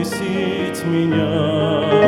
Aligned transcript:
воскресить 0.00 0.84
меня. 0.86 1.99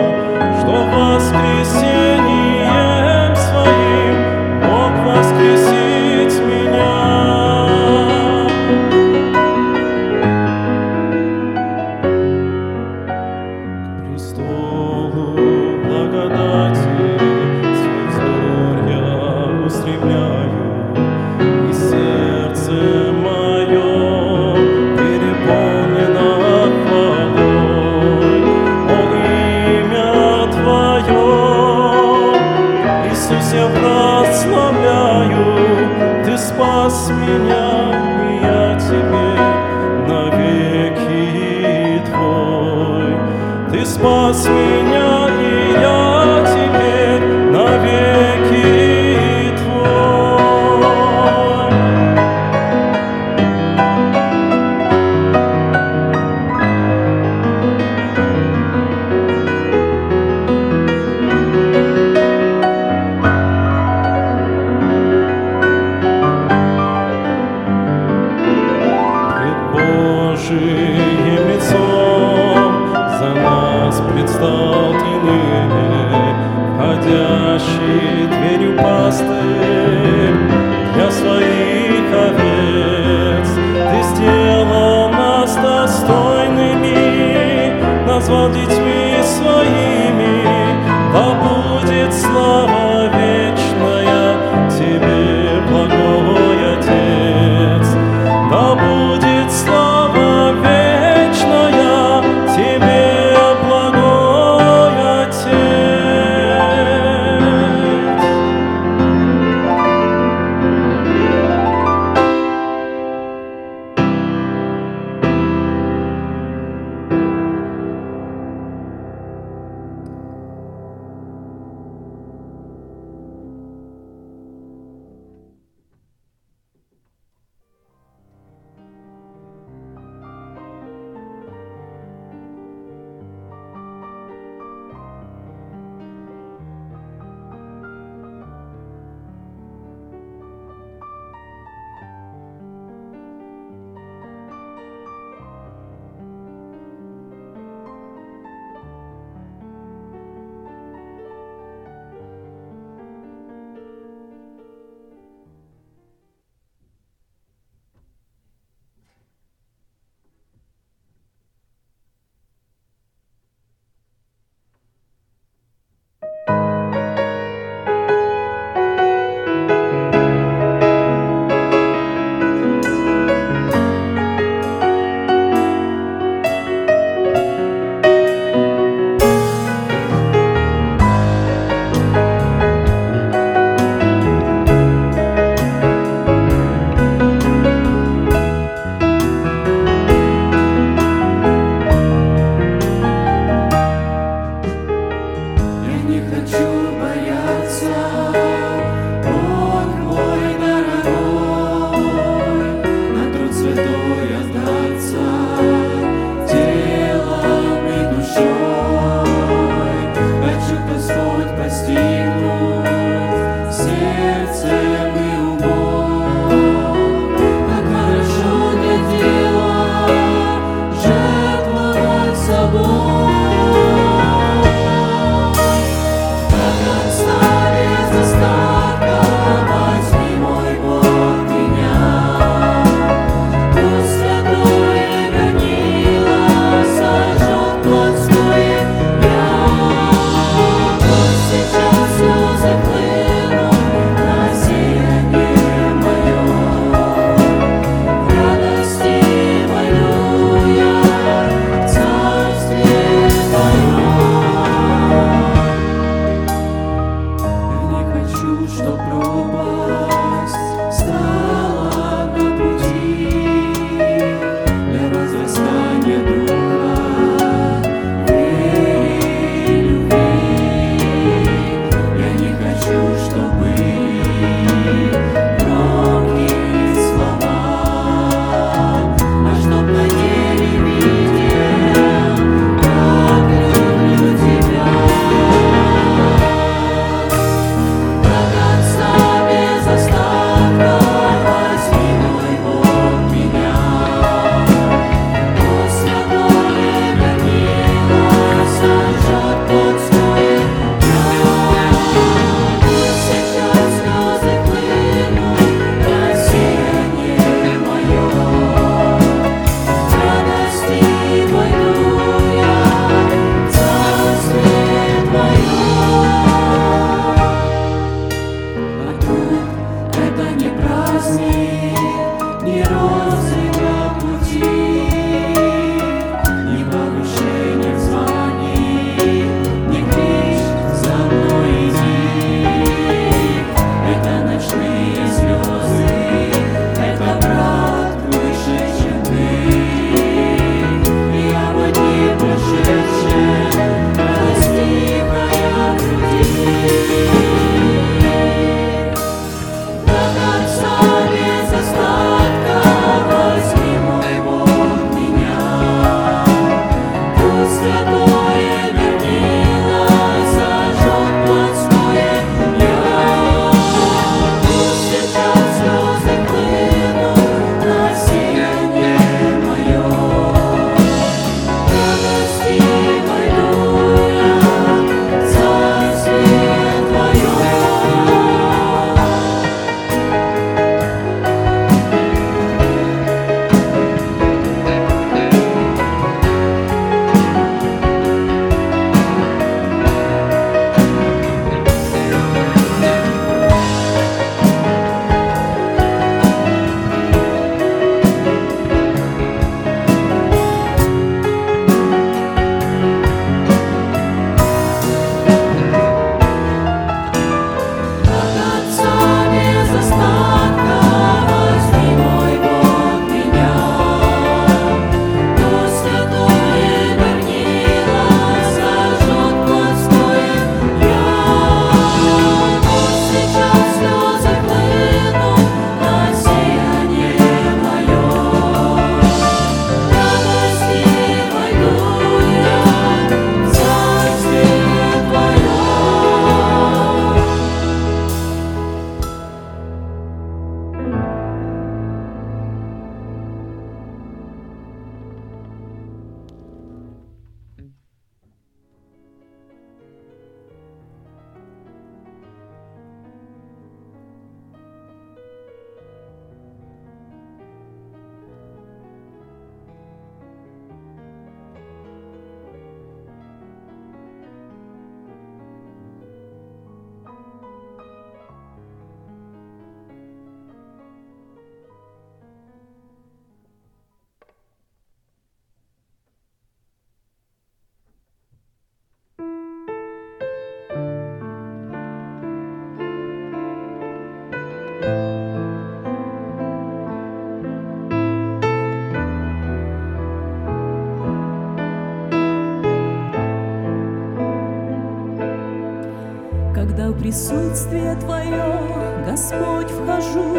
присутствие 497.32 498.14
Твое, 498.16 499.24
Господь, 499.26 499.90
вхожу, 499.90 500.54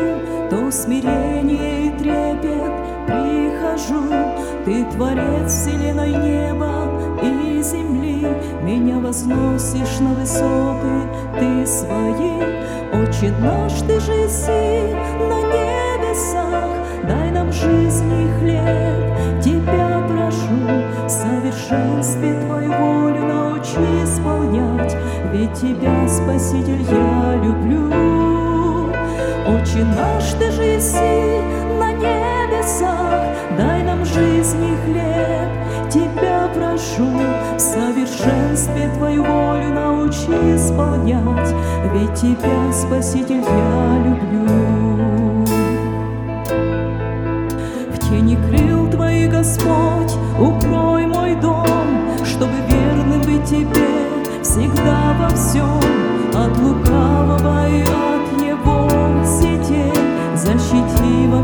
то 0.49 0.71
смирение 0.71 1.87
и 1.87 1.97
трепет 1.99 2.73
прихожу. 3.05 4.09
Ты 4.65 4.83
Творец 4.85 5.51
вселенной 5.51 6.09
неба 6.09 6.89
и 7.21 7.61
земли, 7.61 8.25
Меня 8.63 8.97
возносишь 8.97 9.99
на 9.99 10.15
высоты 10.15 10.95
Ты 11.39 11.67
свои. 11.67 12.41
Отче 12.91 13.31
наш, 13.39 13.73
Ты 13.81 13.99
же 13.99 14.27
си 14.27 14.95
на 15.29 15.41
небесах, 15.53 16.71
Дай 17.07 17.29
нам 17.29 17.51
жизни 17.51 18.27
хлеб, 18.39 19.43
Тебя 19.43 20.01
прошу, 20.07 21.05
В 21.05 21.09
совершенстве 21.09 22.33
Твою 22.47 22.71
волю 22.71 23.27
научи 23.27 24.05
спать 24.07 24.32
понять, 24.53 24.95
ведь 25.31 25.53
тебя, 25.53 26.07
Спаситель, 26.07 26.85
я 26.89 27.35
люблю. 27.43 27.89
Отче 29.47 29.83
наш, 29.83 30.23
ты 30.39 30.51
же 30.51 30.79
си 30.79 31.41
на 31.79 31.91
небесах, 31.91 33.23
дай 33.57 33.83
нам 33.83 34.05
жизни 34.05 34.77
хлеб, 34.85 35.91
тебя 35.91 36.49
прошу, 36.53 37.09
в 37.55 37.59
совершенстве 37.59 38.89
твою 38.97 39.23
волю 39.23 39.69
научи 39.73 40.55
исполнять, 40.55 41.53
ведь 41.93 42.13
тебя, 42.13 42.71
Спаситель, 42.71 43.41
я 43.41 43.97
люблю. 44.05 44.42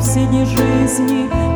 соседней 0.09 0.43
жизни. 0.43 1.48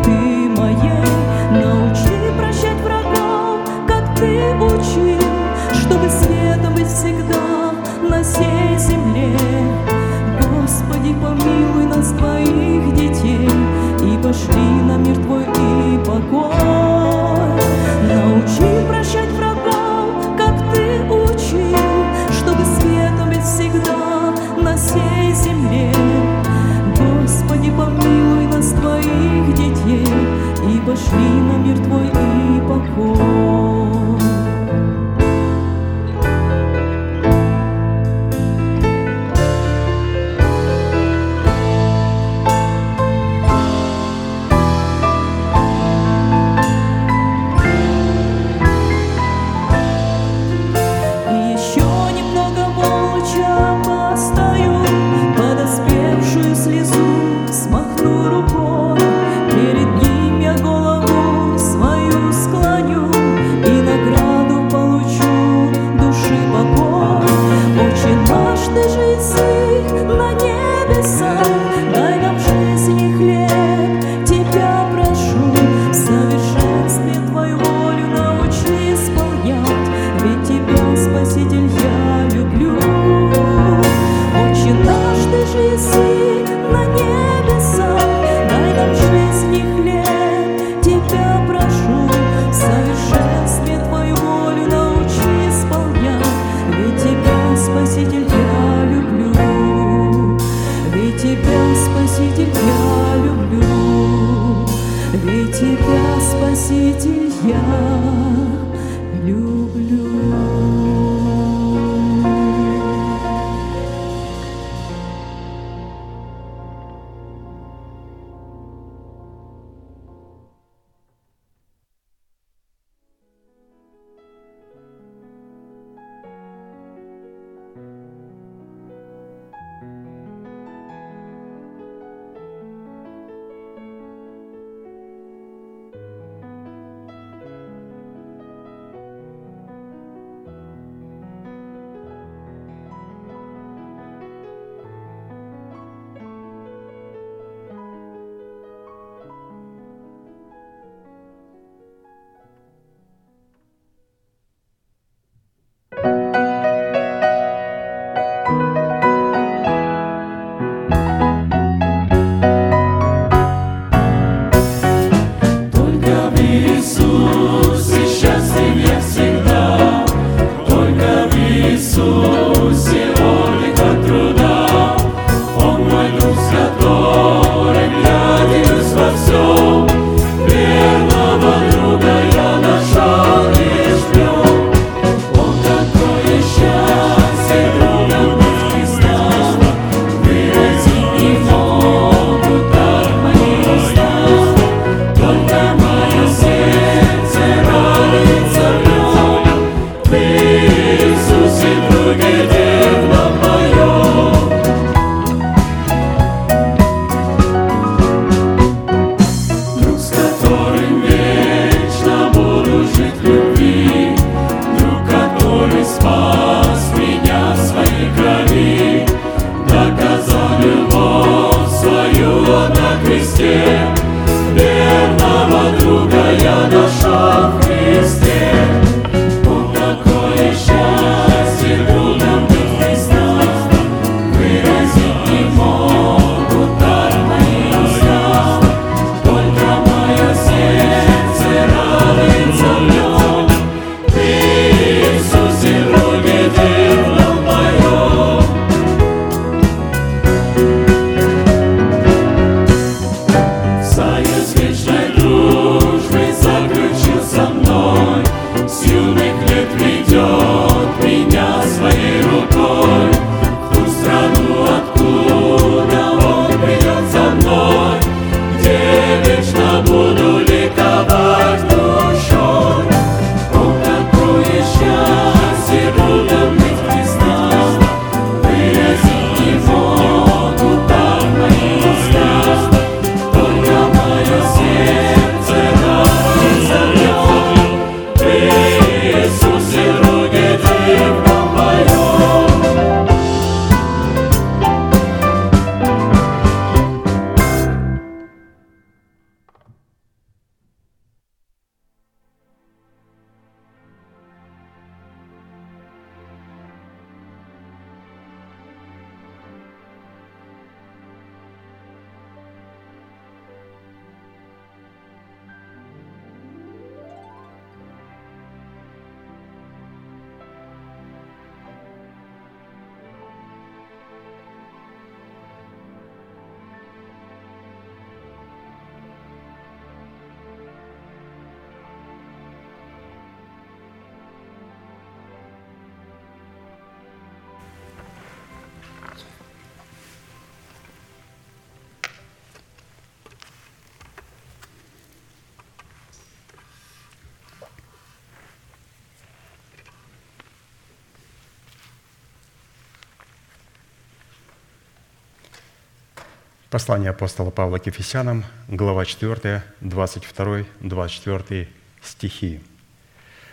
Послание 356.73 357.11
апостола 357.11 357.51
Павла 357.51 357.77
к 357.77 357.85
Ефесянам, 357.85 358.45
глава 358.67 359.05
4, 359.05 359.61
22, 359.81 360.63
24 360.79 361.67
стихи. 362.01 362.61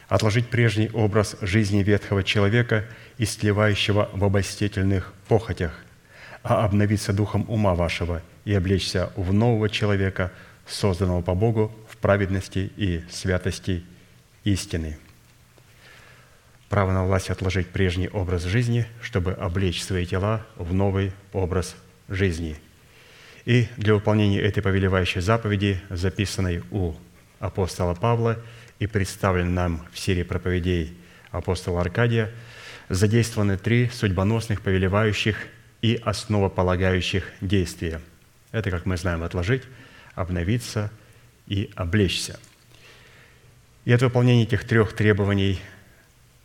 «Отложить 0.08 0.48
прежний 0.48 0.88
образ 0.94 1.36
жизни 1.42 1.82
ветхого 1.82 2.24
человека, 2.24 2.86
истлевающего 3.18 4.08
в 4.14 4.24
обостительных 4.24 5.12
похотях, 5.28 5.72
а 6.42 6.64
обновиться 6.64 7.12
духом 7.12 7.44
ума 7.48 7.74
вашего 7.74 8.22
и 8.46 8.54
облечься 8.54 9.12
в 9.16 9.34
нового 9.34 9.68
человека, 9.68 10.32
созданного 10.66 11.20
по 11.20 11.34
Богу 11.34 11.70
в 11.90 11.98
праведности 11.98 12.72
и 12.74 13.04
святости 13.10 13.84
истины». 14.44 14.96
Право 16.70 16.90
на 16.92 17.04
власть 17.04 17.28
отложить 17.28 17.68
прежний 17.68 18.08
образ 18.08 18.44
жизни, 18.44 18.86
чтобы 19.02 19.34
облечь 19.34 19.84
свои 19.84 20.06
тела 20.06 20.46
в 20.56 20.72
новый 20.72 21.12
образ 21.34 21.76
жизни– 22.08 22.56
и 23.50 23.66
для 23.76 23.94
выполнения 23.94 24.40
этой 24.40 24.62
повелевающей 24.62 25.20
заповеди, 25.20 25.80
записанной 25.90 26.62
у 26.70 26.94
апостола 27.40 27.96
Павла 27.96 28.38
и 28.78 28.86
представленной 28.86 29.50
нам 29.50 29.88
в 29.92 29.98
серии 29.98 30.22
проповедей 30.22 30.96
апостола 31.32 31.80
Аркадия, 31.80 32.30
задействованы 32.88 33.58
три 33.58 33.88
судьбоносных, 33.88 34.62
повелевающих 34.62 35.36
и 35.82 36.00
основополагающих 36.04 37.24
действия. 37.40 38.00
Это, 38.52 38.70
как 38.70 38.86
мы 38.86 38.96
знаем, 38.96 39.24
отложить, 39.24 39.64
обновиться 40.14 40.92
и 41.48 41.72
облечься. 41.74 42.38
И 43.84 43.92
от 43.92 44.00
выполнения 44.00 44.44
этих 44.44 44.62
трех 44.62 44.92
требований, 44.92 45.58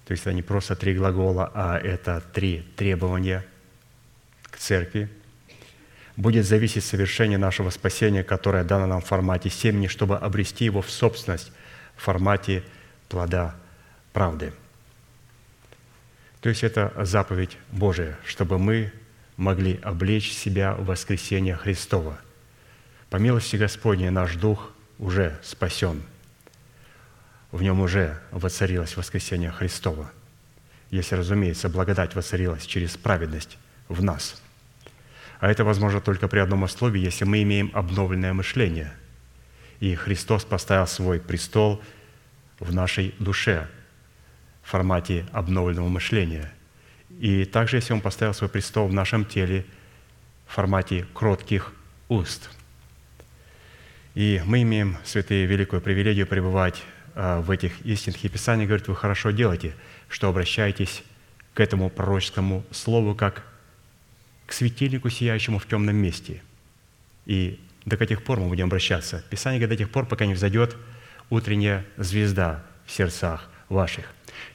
то 0.08 0.12
есть 0.14 0.24
это 0.24 0.34
не 0.34 0.42
просто 0.42 0.76
три 0.76 0.96
глагола, 0.96 1.52
а 1.54 1.78
это 1.78 2.24
три 2.34 2.66
требования 2.76 3.46
к 4.50 4.58
церкви– 4.58 5.08
будет 6.18 6.46
зависеть 6.46 6.84
совершение 6.84 7.38
нашего 7.38 7.70
спасения, 7.70 8.24
которое 8.24 8.64
дано 8.64 8.86
нам 8.86 9.02
в 9.02 9.06
формате 9.06 9.50
семени, 9.50 9.88
чтобы 9.88 10.18
обрести 10.18 10.66
его 10.66 10.82
в 10.82 10.90
собственность 10.90 11.52
в 11.96 12.02
формате 12.02 12.64
плода 13.10 13.56
правды. 14.14 14.54
То 16.42 16.50
есть 16.50 16.64
это 16.64 16.94
заповедь 17.04 17.58
Божия, 17.72 18.18
чтобы 18.26 18.60
мы 18.60 18.92
могли 19.38 19.80
облечь 19.82 20.32
себя 20.32 20.74
в 20.74 20.86
воскресение 20.86 21.56
Христова. 21.56 22.20
По 23.10 23.18
милости 23.18 23.56
Господней 23.56 24.10
наш 24.10 24.36
дух 24.36 24.72
уже 25.00 25.38
спасен. 25.44 26.04
В 27.52 27.62
нем 27.62 27.80
уже 27.82 28.20
воцарилось 28.32 28.98
воскресение 28.98 29.52
Христова. 29.52 30.12
Если, 30.92 31.16
разумеется, 31.16 31.70
благодать 31.70 32.16
воцарилась 32.16 32.66
через 32.66 32.96
праведность 32.96 33.58
в 33.88 34.04
нас– 34.04 34.42
а 35.40 35.50
это 35.50 35.64
возможно 35.64 36.02
только 36.02 36.28
при 36.28 36.40
одном 36.40 36.64
условии, 36.64 37.02
если 37.02 37.26
мы 37.26 37.42
имеем 37.44 37.72
обновленное 37.74 38.34
мышление. 38.34 38.94
И 39.80 39.96
Христос 39.96 40.46
поставил 40.46 40.88
свой 40.88 41.20
престол 41.20 41.82
в 42.60 42.74
нашей 42.74 43.14
душе 43.20 43.68
в 44.64 44.70
формате 44.70 45.26
обновленного 45.32 45.90
мышления. 45.90 46.52
И 47.20 47.46
также, 47.46 47.78
если 47.78 47.94
Он 47.94 48.02
поставил 48.02 48.34
свой 48.34 48.50
престол 48.50 48.88
в 48.88 48.94
нашем 48.94 49.26
теле 49.26 49.66
в 50.48 50.54
формате 50.54 51.06
кротких 51.14 51.74
уст. 52.10 52.50
И 54.16 54.42
мы 54.46 54.62
имеем, 54.62 54.98
святые, 55.04 55.46
великую 55.46 55.82
привилегию 55.82 56.26
пребывать 56.26 56.82
а, 57.16 57.42
в 57.42 57.52
этих 57.52 57.82
истинных. 57.86 58.24
И 58.24 58.30
Писание 58.30 58.66
говорит, 58.66 58.88
вы 58.88 58.96
хорошо 58.96 59.32
делаете, 59.32 59.74
что 60.08 60.30
обращаетесь 60.30 61.04
к 61.54 61.60
этому 61.60 61.90
пророческому 61.90 62.66
слову, 62.72 63.16
как 63.16 63.44
к 64.46 64.54
светильнику, 64.54 65.10
сияющему 65.10 65.60
в 65.60 65.68
темном 65.68 65.96
месте. 65.96 66.42
И 67.26 67.60
до 67.86 67.98
каких 67.98 68.24
пор 68.24 68.40
мы 68.40 68.50
будем 68.50 68.66
обращаться? 68.66 69.24
Писание 69.30 69.60
говорит, 69.60 69.78
до 69.78 69.84
тех 69.86 69.92
пор, 69.92 70.06
пока 70.06 70.26
не 70.26 70.34
взойдет 70.34 70.76
утренняя 71.30 71.86
звезда 71.98 72.64
в 72.86 72.92
сердцах 72.92 73.50
ваших. 73.70 74.06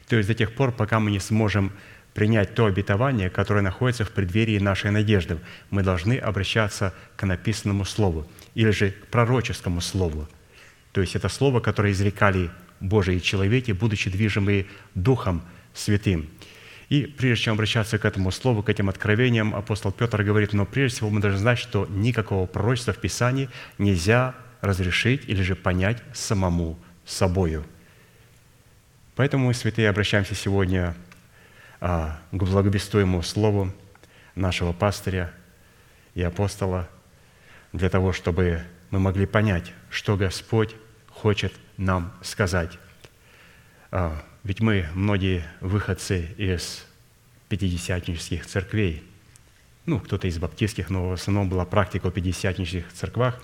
То 0.08 0.16
есть 0.16 0.28
до 0.28 0.34
тех 0.34 0.54
пор, 0.54 0.72
пока 0.72 1.00
мы 1.00 1.10
не 1.10 1.20
сможем 1.20 1.72
принять 2.14 2.54
то 2.54 2.66
обетование, 2.66 3.30
которое 3.30 3.62
находится 3.62 4.04
в 4.04 4.10
преддверии 4.10 4.58
нашей 4.58 4.90
надежды. 4.90 5.38
Мы 5.70 5.82
должны 5.82 6.18
обращаться 6.18 6.92
к 7.16 7.24
написанному 7.24 7.84
Слову 7.84 8.28
или 8.54 8.70
же 8.70 8.90
к 8.90 9.06
пророческому 9.06 9.80
Слову. 9.80 10.28
То 10.92 11.00
есть 11.00 11.14
это 11.14 11.28
Слово, 11.28 11.60
которое 11.60 11.92
изрекали 11.92 12.50
Божии 12.80 13.20
человеки, 13.20 13.72
будучи 13.72 14.10
движимые 14.10 14.66
Духом 14.94 15.42
Святым– 15.74 16.28
и 16.90 17.06
прежде 17.06 17.44
чем 17.44 17.54
обращаться 17.54 17.98
к 17.98 18.04
этому 18.04 18.32
слову, 18.32 18.64
к 18.64 18.68
этим 18.68 18.88
откровениям, 18.88 19.54
апостол 19.54 19.92
Петр 19.92 20.24
говорит, 20.24 20.52
но 20.52 20.66
прежде 20.66 20.96
всего 20.96 21.10
мы 21.10 21.20
должны 21.20 21.38
знать, 21.38 21.58
что 21.58 21.86
никакого 21.88 22.46
пророчества 22.46 22.92
в 22.92 22.98
Писании 22.98 23.48
нельзя 23.78 24.34
разрешить 24.60 25.22
или 25.28 25.40
же 25.40 25.54
понять 25.54 26.02
самому 26.12 26.76
собою. 27.06 27.64
Поэтому 29.14 29.46
мы, 29.46 29.54
святые, 29.54 29.88
обращаемся 29.88 30.34
сегодня 30.34 30.96
а, 31.80 32.18
к 32.32 32.42
благовестуемому 32.42 33.22
слову 33.22 33.72
нашего 34.34 34.72
пастыря 34.72 35.32
и 36.14 36.22
апостола 36.22 36.88
для 37.72 37.88
того, 37.88 38.12
чтобы 38.12 38.64
мы 38.90 38.98
могли 38.98 39.26
понять, 39.26 39.72
что 39.90 40.16
Господь 40.16 40.74
хочет 41.08 41.52
нам 41.76 42.12
сказать. 42.22 42.80
Ведь 44.42 44.60
мы, 44.60 44.86
многие 44.94 45.44
выходцы 45.60 46.30
из 46.38 46.86
пятидесятнических 47.50 48.46
церквей, 48.46 49.02
ну, 49.84 50.00
кто-то 50.00 50.28
из 50.28 50.38
баптистских, 50.38 50.88
но 50.88 51.10
в 51.10 51.12
основном 51.12 51.50
была 51.50 51.66
практика 51.66 52.08
в 52.08 52.12
пятидесятнических 52.12 52.90
церквах, 52.90 53.42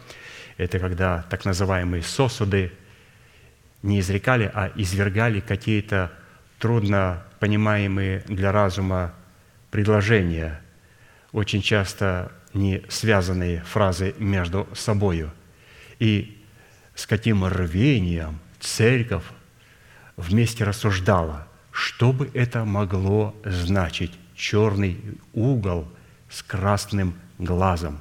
это 0.57 0.79
когда 0.79 1.27
так 1.29 1.45
называемые 1.45 2.03
сосуды 2.03 2.73
не 3.83 4.01
изрекали, 4.01 4.51
а 4.55 4.73
извергали 4.75 5.41
какие-то 5.41 6.13
трудно 6.59 7.25
понимаемые 7.41 8.25
для 8.27 8.51
разума 8.51 9.15
предложения, 9.71 10.63
очень 11.33 11.61
часто 11.61 12.33
не 12.55 12.83
связанные 12.89 13.61
фразы 13.65 14.15
между 14.19 14.67
собою. 14.75 15.31
И 15.99 16.43
с 16.95 17.07
каким 17.07 17.45
рвением 17.45 18.41
церковь 18.61 19.25
вместе 20.17 20.65
рассуждала, 20.65 21.47
что 21.71 22.13
бы 22.13 22.31
это 22.35 22.65
могло 22.65 23.35
значить 23.45 24.13
черный 24.35 24.99
угол 25.33 25.89
с 26.29 26.43
красным 26.43 27.15
глазом. 27.39 28.01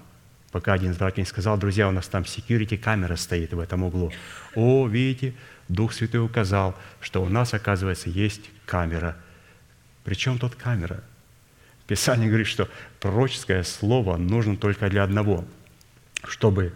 Пока 0.52 0.74
один 0.74 0.92
из 0.92 0.98
братьев 0.98 1.18
не 1.20 1.26
сказал, 1.26 1.58
друзья, 1.58 1.90
у 1.90 1.92
нас 1.92 2.08
там 2.08 2.24
security 2.24 2.78
камера 2.78 3.18
стоит 3.18 3.54
в 3.54 3.60
этом 3.60 3.84
углу. 3.84 4.14
О, 4.56 4.88
видите, 4.88 5.34
Дух 5.68 5.94
Святой 5.94 6.24
указал, 6.24 6.76
что 7.02 7.22
у 7.22 7.28
нас, 7.28 7.54
оказывается, 7.54 8.10
есть 8.10 8.50
камера. 8.66 9.18
Причем 10.06 10.40
тут 10.40 10.56
камера? 10.56 11.04
Писание 11.88 12.28
говорит, 12.28 12.48
что 12.48 12.70
пророческое 13.00 13.64
слово 13.64 14.18
нужно 14.18 14.56
только 14.56 14.90
для 14.90 15.04
одного, 15.04 15.46
чтобы 16.24 16.74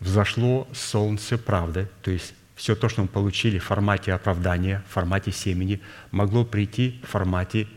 взошло 0.00 0.66
солнце 0.72 1.38
правды, 1.38 1.88
то 2.02 2.10
есть 2.10 2.34
все 2.58 2.74
то, 2.74 2.88
что 2.88 3.02
мы 3.02 3.08
получили 3.08 3.58
в 3.58 3.64
формате 3.64 4.12
оправдания, 4.12 4.82
в 4.88 4.92
формате 4.92 5.30
семени, 5.30 5.80
могло 6.10 6.44
прийти 6.44 7.00
в 7.04 7.06
формате 7.06 7.68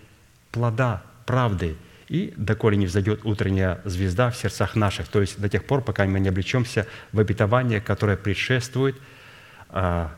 плода, 0.52 1.04
правды. 1.28 1.78
И 2.10 2.34
доколе 2.36 2.78
не 2.78 2.88
взойдет 2.88 3.22
утренняя 3.24 3.80
звезда 3.86 4.32
в 4.32 4.36
сердцах 4.36 4.76
наших, 4.76 5.08
то 5.08 5.22
есть 5.22 5.40
до 5.40 5.48
тех 5.48 5.66
пор, 5.66 5.82
пока 5.82 6.06
мы 6.06 6.20
не 6.20 6.30
облечемся 6.30 6.88
в 7.14 7.20
обетование, 7.20 7.80
которое 7.80 8.18
предшествует 8.18 8.98
а, 9.70 10.12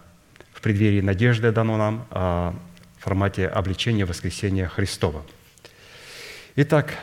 в 0.53 0.61
преддверии 0.61 1.01
надежды 1.01 1.51
дано 1.51 1.77
нам 1.77 2.07
а, 2.09 2.55
в 2.97 3.03
формате 3.03 3.47
обличения 3.47 4.05
воскресения 4.05 4.69
Христова. 4.69 5.23
Итак, 6.55 6.93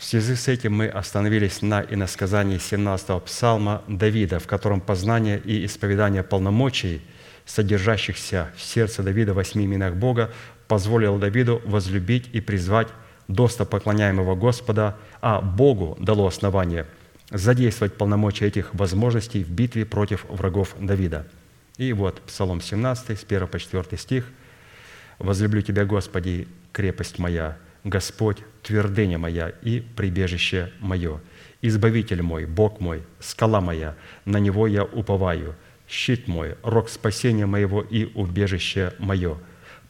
в 0.00 0.04
связи 0.04 0.34
с 0.34 0.48
этим 0.48 0.72
мы 0.72 0.88
остановились 0.88 1.60
на 1.60 1.82
иносказании 1.82 2.56
17-го 2.56 3.20
псалма 3.20 3.82
Давида, 3.86 4.38
в 4.38 4.46
котором 4.46 4.80
познание 4.80 5.38
и 5.38 5.66
исповедание 5.66 6.22
полномочий, 6.22 7.02
содержащихся 7.44 8.50
в 8.56 8.62
сердце 8.62 9.02
Давида 9.02 9.34
восьми 9.34 9.66
именах 9.66 9.96
Бога, 9.96 10.30
позволило 10.68 11.18
Давиду 11.18 11.60
возлюбить 11.66 12.30
и 12.32 12.40
призвать 12.40 12.88
досто 13.28 13.66
поклоняемого 13.66 14.36
Господа, 14.36 14.96
а 15.20 15.42
Богу 15.42 15.98
дало 16.00 16.26
основание 16.26 16.86
задействовать 17.30 17.92
полномочия 17.92 18.46
этих 18.46 18.74
возможностей 18.74 19.44
в 19.44 19.50
битве 19.50 19.84
против 19.84 20.24
врагов 20.30 20.74
Давида. 20.80 21.26
И 21.76 21.92
вот 21.92 22.22
Псалом 22.22 22.62
17, 22.62 23.20
с 23.20 23.24
1 23.24 23.46
по 23.48 23.58
4 23.58 23.84
стих. 23.98 24.24
«Возлюблю 25.18 25.60
Тебя, 25.60 25.84
Господи, 25.84 26.48
крепость 26.72 27.18
моя, 27.18 27.58
Господь, 27.84 28.38
твердыня 28.62 29.18
моя 29.18 29.48
и 29.62 29.80
прибежище 29.80 30.72
мое, 30.80 31.20
Избавитель 31.62 32.22
мой, 32.22 32.46
Бог 32.46 32.80
мой, 32.80 33.02
скала 33.18 33.60
моя, 33.60 33.94
на 34.24 34.38
Него 34.38 34.66
я 34.66 34.84
уповаю, 34.84 35.54
щит 35.86 36.26
мой, 36.26 36.56
рог 36.62 36.88
спасения 36.88 37.44
моего 37.44 37.82
и 37.82 38.06
убежище 38.14 38.94
мое. 38.98 39.36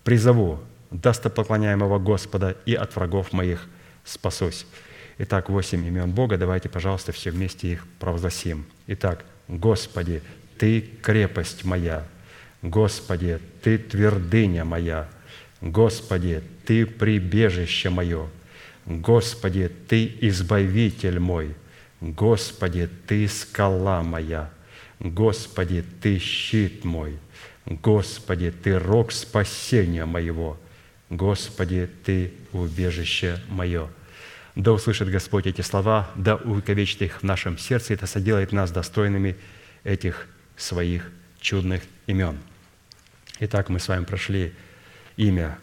Призову 0.03 0.61
достопоклоняемого 0.91 2.01
Господа 2.01 2.57
и 2.67 2.75
от 2.75 2.97
врагов 2.97 3.33
моих 3.33 3.69
спасусь. 4.05 4.67
Итак, 5.19 5.49
восемь 5.49 5.87
имен 5.87 6.11
Бога. 6.11 6.39
Давайте, 6.39 6.69
пожалуйста, 6.69 7.13
все 7.13 7.31
вместе 7.31 7.69
их 7.69 7.87
провозгласим. 8.01 8.67
Итак, 8.89 9.25
Господи, 9.47 10.23
Ты 10.59 10.81
крепость 10.81 11.65
моя. 11.65 12.05
Господи, 12.63 13.39
Ты 13.63 13.79
твердыня 13.79 14.65
моя. 14.65 15.09
Господи, 15.61 16.43
Ты 16.65 16.87
прибежище 16.87 17.91
мое. 17.91 18.29
Господи, 18.87 19.71
Ты 19.89 20.17
избавитель 20.21 21.19
мой. 21.19 21.55
Господи, 22.01 22.89
Ты 23.07 23.29
скала 23.29 24.03
моя. 24.03 24.51
Господи, 24.99 25.85
Ты 26.01 26.19
щит 26.19 26.85
мой. 26.85 27.19
Господи, 27.67 28.51
Ты 28.51 28.79
рог 28.79 29.13
спасения 29.13 30.07
моего. 30.07 30.59
Господи, 31.11 31.89
Ты 32.05 32.33
убежище 32.53 33.39
мое. 33.49 33.89
Да 34.57 34.73
услышит 34.73 35.09
Господь 35.09 35.47
эти 35.47 35.61
слова, 35.61 36.11
да 36.17 36.37
увековечит 36.37 37.03
их 37.03 37.21
в 37.21 37.23
нашем 37.23 37.57
сердце, 37.57 37.93
и 37.93 37.97
это 37.97 38.07
соделает 38.07 38.53
нас 38.53 38.71
достойными 38.71 39.37
этих 39.85 40.27
своих 40.57 41.11
чудных 41.41 41.83
имен. 42.07 42.39
Итак, 43.39 43.69
мы 43.69 43.79
с 43.79 43.89
вами 43.89 44.05
прошли 44.05 44.53
имя 45.21 45.59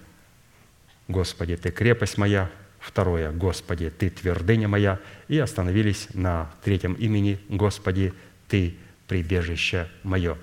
«Господи, 1.08 1.58
Ты 1.58 1.72
крепость 1.72 2.17
моя», 2.17 2.50
второе 2.80 3.32
«Господи, 3.32 3.89
Ты 3.89 4.10
твердыня 4.12 4.67
моя», 4.67 5.00
и 5.28 5.39
остановились 5.39 6.08
на 6.13 6.52
третьем 6.63 6.93
имени 6.93 7.39
«Господи, 7.50 8.13
Ты 8.48 8.76
прибежище 9.08 9.89
мое». 10.04 10.38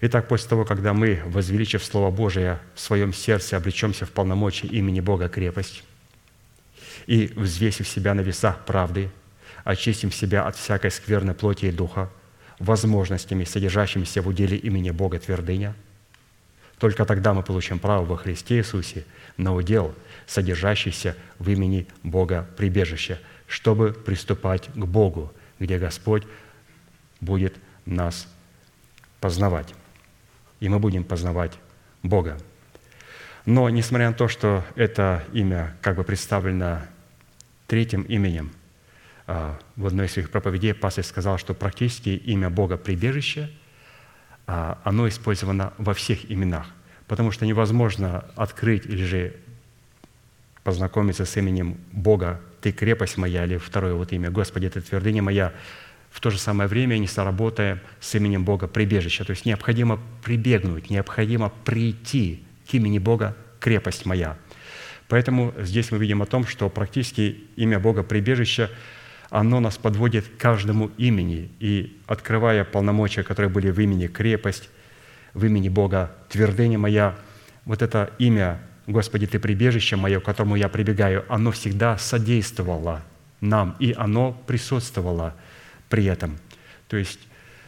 Итак, 0.00 0.26
после 0.26 0.48
того, 0.48 0.64
когда 0.64 0.92
мы, 0.92 1.22
возвеличив 1.26 1.84
Слово 1.84 2.10
Божие 2.10 2.58
в 2.74 2.80
своем 2.80 3.12
сердце, 3.12 3.56
облечемся 3.56 4.04
в 4.04 4.10
полномочии 4.10 4.66
имени 4.66 4.98
Бога 4.98 5.28
крепость, 5.28 5.84
и, 7.06 7.32
взвесив 7.36 7.86
себя 7.86 8.14
на 8.14 8.22
весах 8.22 8.64
правды, 8.64 9.10
очистим 9.62 10.10
себя 10.10 10.44
от 10.48 10.56
всякой 10.56 10.90
скверной 10.90 11.34
плоти 11.34 11.66
и 11.66 11.70
духа, 11.70 12.10
возможностями, 12.58 13.44
содержащимися 13.44 14.22
в 14.22 14.26
уделе 14.26 14.56
имени 14.56 14.90
Бога 14.90 15.20
твердыня, 15.20 15.76
только 16.82 17.06
тогда 17.06 17.32
мы 17.32 17.42
получим 17.42 17.78
право 17.78 18.04
во 18.04 18.16
Христе 18.16 18.58
Иисусе 18.58 19.06
на 19.36 19.54
удел, 19.54 19.94
содержащийся 20.26 21.16
в 21.38 21.48
имени 21.48 21.86
Бога 22.02 22.46
прибежище, 22.56 23.18
чтобы 23.46 23.92
приступать 23.92 24.68
к 24.74 24.84
Богу, 24.84 25.32
где 25.58 25.78
Господь 25.78 26.24
будет 27.20 27.54
нас 27.86 28.28
познавать 29.20 29.74
и 30.62 30.68
мы 30.68 30.78
будем 30.78 31.02
познавать 31.02 31.58
Бога. 32.04 32.38
Но 33.46 33.68
несмотря 33.68 34.10
на 34.10 34.14
то, 34.14 34.28
что 34.28 34.64
это 34.76 35.24
имя 35.32 35.76
как 35.80 35.96
бы 35.96 36.04
представлено 36.04 36.82
третьим 37.66 38.02
именем, 38.02 38.52
а, 39.26 39.58
в 39.74 39.86
одной 39.86 40.06
из 40.06 40.12
своих 40.12 40.30
проповедей 40.30 40.72
пастор 40.72 41.04
сказал, 41.04 41.36
что 41.36 41.52
практически 41.52 42.10
имя 42.10 42.48
Бога 42.48 42.76
прибежище, 42.76 43.50
оно 44.46 45.08
использовано 45.08 45.72
во 45.78 45.94
всех 45.94 46.30
именах, 46.30 46.66
потому 47.06 47.30
что 47.30 47.46
невозможно 47.46 48.24
открыть 48.36 48.86
или 48.86 49.04
же 49.04 49.36
познакомиться 50.64 51.24
с 51.24 51.36
именем 51.36 51.78
Бога 51.90 52.40
«Ты 52.60 52.72
крепость 52.72 53.16
моя» 53.16 53.44
или 53.44 53.56
второе 53.56 53.94
вот 53.94 54.12
имя 54.12 54.30
«Господи, 54.30 54.68
Ты 54.68 54.80
твердыня 54.80 55.22
моя» 55.22 55.52
в 56.10 56.20
то 56.20 56.30
же 56.30 56.38
самое 56.38 56.68
время 56.68 56.98
не 56.98 57.06
сработаем 57.06 57.80
с 57.98 58.14
именем 58.14 58.44
Бога 58.44 58.68
прибежища. 58.68 59.24
То 59.24 59.30
есть 59.30 59.46
необходимо 59.46 59.98
прибегнуть, 60.22 60.90
необходимо 60.90 61.48
прийти 61.64 62.44
к 62.70 62.74
имени 62.74 62.98
Бога 62.98 63.34
крепость 63.60 64.04
моя. 64.04 64.36
Поэтому 65.08 65.54
здесь 65.58 65.90
мы 65.90 65.98
видим 65.98 66.22
о 66.22 66.26
том, 66.26 66.46
что 66.46 66.68
практически 66.68 67.44
имя 67.56 67.80
Бога 67.80 68.02
прибежища, 68.02 68.70
оно 69.32 69.60
нас 69.60 69.76
подводит 69.76 70.28
к 70.28 70.36
каждому 70.36 70.90
имени. 70.96 71.50
И 71.58 72.00
открывая 72.06 72.64
полномочия, 72.64 73.22
которые 73.22 73.50
были 73.50 73.70
в 73.70 73.80
имени 73.80 74.06
крепость, 74.06 74.68
в 75.34 75.44
имени 75.44 75.68
Бога 75.68 76.12
твердыня 76.28 76.78
моя, 76.78 77.16
вот 77.64 77.82
это 77.82 78.10
имя 78.18 78.60
«Господи, 78.86 79.26
Ты 79.26 79.38
прибежище 79.38 79.96
мое, 79.96 80.20
к 80.20 80.24
которому 80.24 80.56
я 80.56 80.68
прибегаю», 80.68 81.24
оно 81.28 81.50
всегда 81.52 81.98
содействовало 81.98 83.02
нам, 83.40 83.76
и 83.80 83.94
оно 83.96 84.32
присутствовало– 84.46 85.34
при 85.92 86.06
этом. 86.06 86.38
То 86.88 86.96
есть 86.96 87.18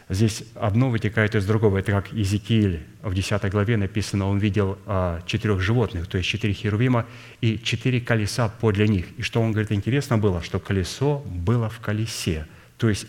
здесь 0.09 0.43
одно 0.55 0.89
вытекает 0.89 1.35
из 1.35 1.45
другого. 1.45 1.77
Это 1.77 1.91
как 1.91 2.11
Иезекииль 2.13 2.81
в 3.01 3.13
10 3.13 3.51
главе 3.51 3.77
написано, 3.77 4.27
он 4.27 4.37
видел 4.37 4.77
а, 4.85 5.21
четырех 5.25 5.61
животных, 5.61 6.07
то 6.07 6.17
есть 6.17 6.29
четыре 6.29 6.53
херувима 6.53 7.05
и 7.41 7.59
четыре 7.59 8.01
колеса 8.01 8.49
подле 8.49 8.87
них. 8.87 9.07
И 9.17 9.21
что 9.21 9.41
он 9.41 9.51
говорит, 9.51 9.71
интересно 9.71 10.17
было, 10.17 10.41
что 10.41 10.59
колесо 10.59 11.19
было 11.25 11.69
в 11.69 11.79
колесе. 11.79 12.45
То 12.77 12.89
есть 12.89 13.07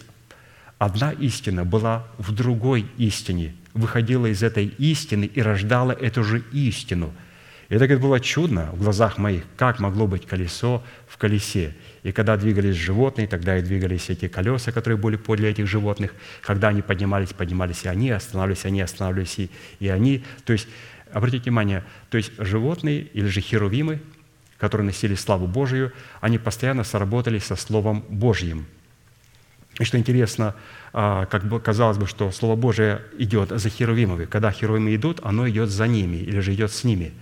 одна 0.78 1.12
истина 1.12 1.64
была 1.64 2.06
в 2.18 2.32
другой 2.32 2.86
истине, 2.96 3.54
выходила 3.74 4.26
из 4.26 4.42
этой 4.42 4.66
истины 4.66 5.24
и 5.24 5.42
рождала 5.42 5.92
эту 5.92 6.24
же 6.24 6.44
истину. 6.52 7.12
И 7.68 7.74
это, 7.74 7.86
говорит, 7.86 8.02
было 8.02 8.20
чудно 8.20 8.70
в 8.72 8.82
глазах 8.82 9.18
моих, 9.18 9.42
как 9.56 9.80
могло 9.80 10.06
быть 10.06 10.26
колесо 10.26 10.84
в 11.08 11.16
колесе. 11.16 11.74
И 12.04 12.12
когда 12.12 12.36
двигались 12.36 12.76
животные, 12.76 13.26
тогда 13.26 13.58
и 13.58 13.62
двигались 13.62 14.08
эти 14.08 14.28
колеса, 14.28 14.70
которые 14.70 14.98
были 14.98 15.16
подле 15.16 15.50
этих 15.50 15.66
животных. 15.66 16.14
Когда 16.42 16.68
они 16.68 16.82
поднимались, 16.82 17.32
поднимались 17.32 17.84
и 17.84 17.88
они, 17.88 18.10
останавливались 18.10 18.64
они, 18.66 18.80
останавливались 18.80 19.38
и, 19.40 19.50
и 19.80 19.88
они. 19.88 20.22
То 20.44 20.52
есть, 20.52 20.68
обратите 21.12 21.44
внимание, 21.44 21.82
то 22.10 22.16
есть 22.16 22.32
животные 22.38 23.00
или 23.12 23.26
же 23.26 23.40
херувимы, 23.40 24.00
которые 24.58 24.86
носили 24.86 25.16
славу 25.16 25.48
Божию, 25.48 25.92
они 26.20 26.38
постоянно 26.38 26.84
сработали 26.84 27.40
со 27.40 27.56
Словом 27.56 28.04
Божьим. 28.08 28.66
И 29.80 29.84
что 29.84 29.98
интересно, 29.98 30.54
а, 30.92 31.26
как 31.26 31.44
бы 31.44 31.60
казалось 31.60 31.98
бы, 31.98 32.06
что 32.06 32.30
Слово 32.30 32.56
Божие 32.56 33.02
идет 33.18 33.50
за 33.50 33.68
херувимами. 33.68 34.24
Когда 34.24 34.52
херувимы 34.52 34.94
идут, 34.94 35.20
оно 35.22 35.48
идет 35.48 35.68
за 35.68 35.86
ними 35.86 36.16
или 36.16 36.38
же 36.38 36.54
идет 36.54 36.70
с 36.70 36.84
ними. 36.84 37.12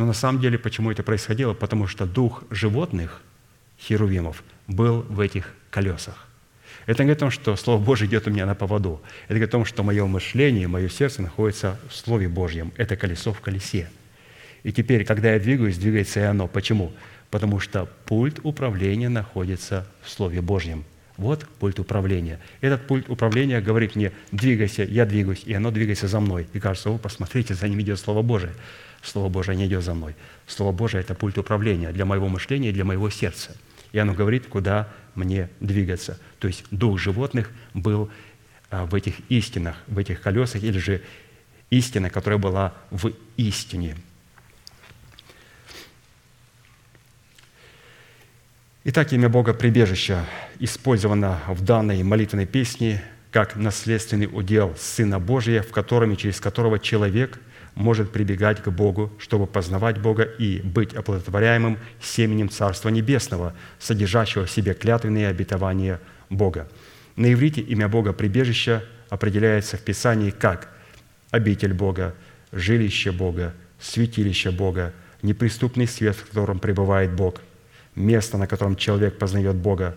Но 0.00 0.06
на 0.06 0.14
самом 0.14 0.40
деле, 0.40 0.58
почему 0.58 0.90
это 0.90 1.02
происходило? 1.02 1.52
Потому 1.52 1.86
что 1.86 2.06
дух 2.06 2.44
животных– 2.48 3.20
херувимов 3.78 4.42
был 4.66 5.02
в 5.02 5.20
этих 5.20 5.52
колесах. 5.68 6.26
Это 6.86 7.04
не 7.04 7.10
о 7.10 7.16
том, 7.16 7.30
что 7.30 7.54
Слово 7.54 7.84
Божье 7.84 8.06
идет 8.06 8.26
у 8.26 8.30
меня 8.30 8.46
на 8.46 8.54
поводу. 8.54 9.02
Это 9.28 9.44
о 9.44 9.46
том, 9.46 9.66
что 9.66 9.82
мое 9.82 10.06
мышление, 10.06 10.68
мое 10.68 10.88
сердце 10.88 11.20
находится 11.20 11.78
в 11.90 11.94
Слове 11.94 12.28
Божьем. 12.28 12.72
Это 12.78 12.96
колесо 12.96 13.34
в 13.34 13.42
колесе. 13.42 13.90
И 14.62 14.72
теперь, 14.72 15.04
когда 15.04 15.34
я 15.34 15.38
двигаюсь, 15.38 15.76
двигается 15.76 16.20
и 16.20 16.22
оно. 16.22 16.48
Почему? 16.48 16.94
Потому 17.30 17.60
что 17.60 17.86
пульт 18.06 18.40
управления 18.42 19.10
находится 19.10 19.86
в 20.00 20.08
Слове 20.08 20.40
Божьем. 20.40 20.86
Вот 21.18 21.46
пульт 21.58 21.78
управления. 21.78 22.40
Этот 22.62 22.86
пульт 22.86 23.10
управления 23.10 23.60
говорит 23.60 23.96
мне, 23.96 24.12
двигайся, 24.32 24.82
я 24.82 25.04
двигаюсь, 25.04 25.42
и 25.44 25.52
оно 25.52 25.70
двигается 25.70 26.08
за 26.08 26.20
мной. 26.20 26.48
И 26.54 26.58
кажется, 26.58 26.88
о, 26.88 26.96
посмотрите, 26.96 27.52
за 27.52 27.68
ним 27.68 27.82
идет 27.82 28.00
Слово 28.00 28.22
Божие. 28.22 28.54
Слово 29.02 29.28
Божие 29.28 29.56
не 29.56 29.66
идет 29.66 29.82
за 29.82 29.94
мной. 29.94 30.14
Слово 30.46 30.72
Божие– 30.72 31.00
это 31.02 31.14
пульт 31.14 31.38
управления 31.38 31.92
для 31.92 32.04
моего 32.04 32.28
мышления 32.28 32.70
и 32.70 32.72
для 32.72 32.84
моего 32.84 33.10
сердца– 33.10 33.56
и 33.92 33.98
оно 33.98 34.14
говорит, 34.14 34.46
куда 34.46 34.88
мне 35.14 35.48
двигаться. 35.60 36.18
То 36.38 36.48
есть 36.48 36.64
дух 36.70 36.98
животных 36.98 37.50
был 37.74 38.10
а, 38.70 38.86
в 38.86 38.94
этих 38.94 39.14
истинах, 39.28 39.76
в 39.86 39.98
этих 39.98 40.20
колесах, 40.20 40.62
или 40.62 40.78
же 40.78 41.02
истина, 41.70 42.10
которая 42.10 42.38
была 42.38 42.74
в 42.90 43.12
истине. 43.36 43.96
Итак, 48.84 49.12
имя 49.12 49.28
Бога 49.28 49.52
прибежища 49.52 50.24
использовано 50.58 51.40
в 51.48 51.62
данной 51.62 52.02
молитвенной 52.02 52.46
песне 52.46 53.02
как 53.30 53.54
наследственный 53.54 54.26
удел 54.26 54.74
Сына 54.76 55.20
Божия, 55.20 55.62
в 55.62 55.70
котором 55.70 56.12
и 56.12 56.16
через 56.16 56.40
которого 56.40 56.78
человек– 56.78 57.40
может 57.74 58.12
прибегать 58.12 58.62
к 58.62 58.68
Богу, 58.70 59.12
чтобы 59.18 59.46
познавать 59.46 59.98
Бога 60.00 60.22
и 60.22 60.60
быть 60.60 60.94
оплодотворяемым 60.94 61.78
семенем 62.00 62.48
Царства 62.48 62.88
Небесного, 62.88 63.54
содержащего 63.78 64.46
в 64.46 64.50
себе 64.50 64.74
клятвенные 64.74 65.28
обетования 65.28 66.00
Бога. 66.28 66.68
На 67.16 67.32
иврите 67.32 67.60
имя 67.60 67.88
Бога 67.88 68.12
прибежище 68.12 68.82
определяется 69.08 69.76
в 69.76 69.80
Писании 69.80 70.30
как 70.30 70.68
обитель 71.30 71.72
Бога, 71.72 72.14
жилище 72.52 73.12
Бога, 73.12 73.54
святилище 73.78 74.50
Бога, 74.50 74.92
неприступный 75.22 75.86
свет, 75.86 76.16
в 76.16 76.28
котором 76.28 76.58
пребывает 76.58 77.12
Бог, 77.12 77.40
место, 77.94 78.38
на 78.38 78.46
котором 78.46 78.76
человек 78.76 79.18
познает 79.18 79.56
Бога, 79.56 79.96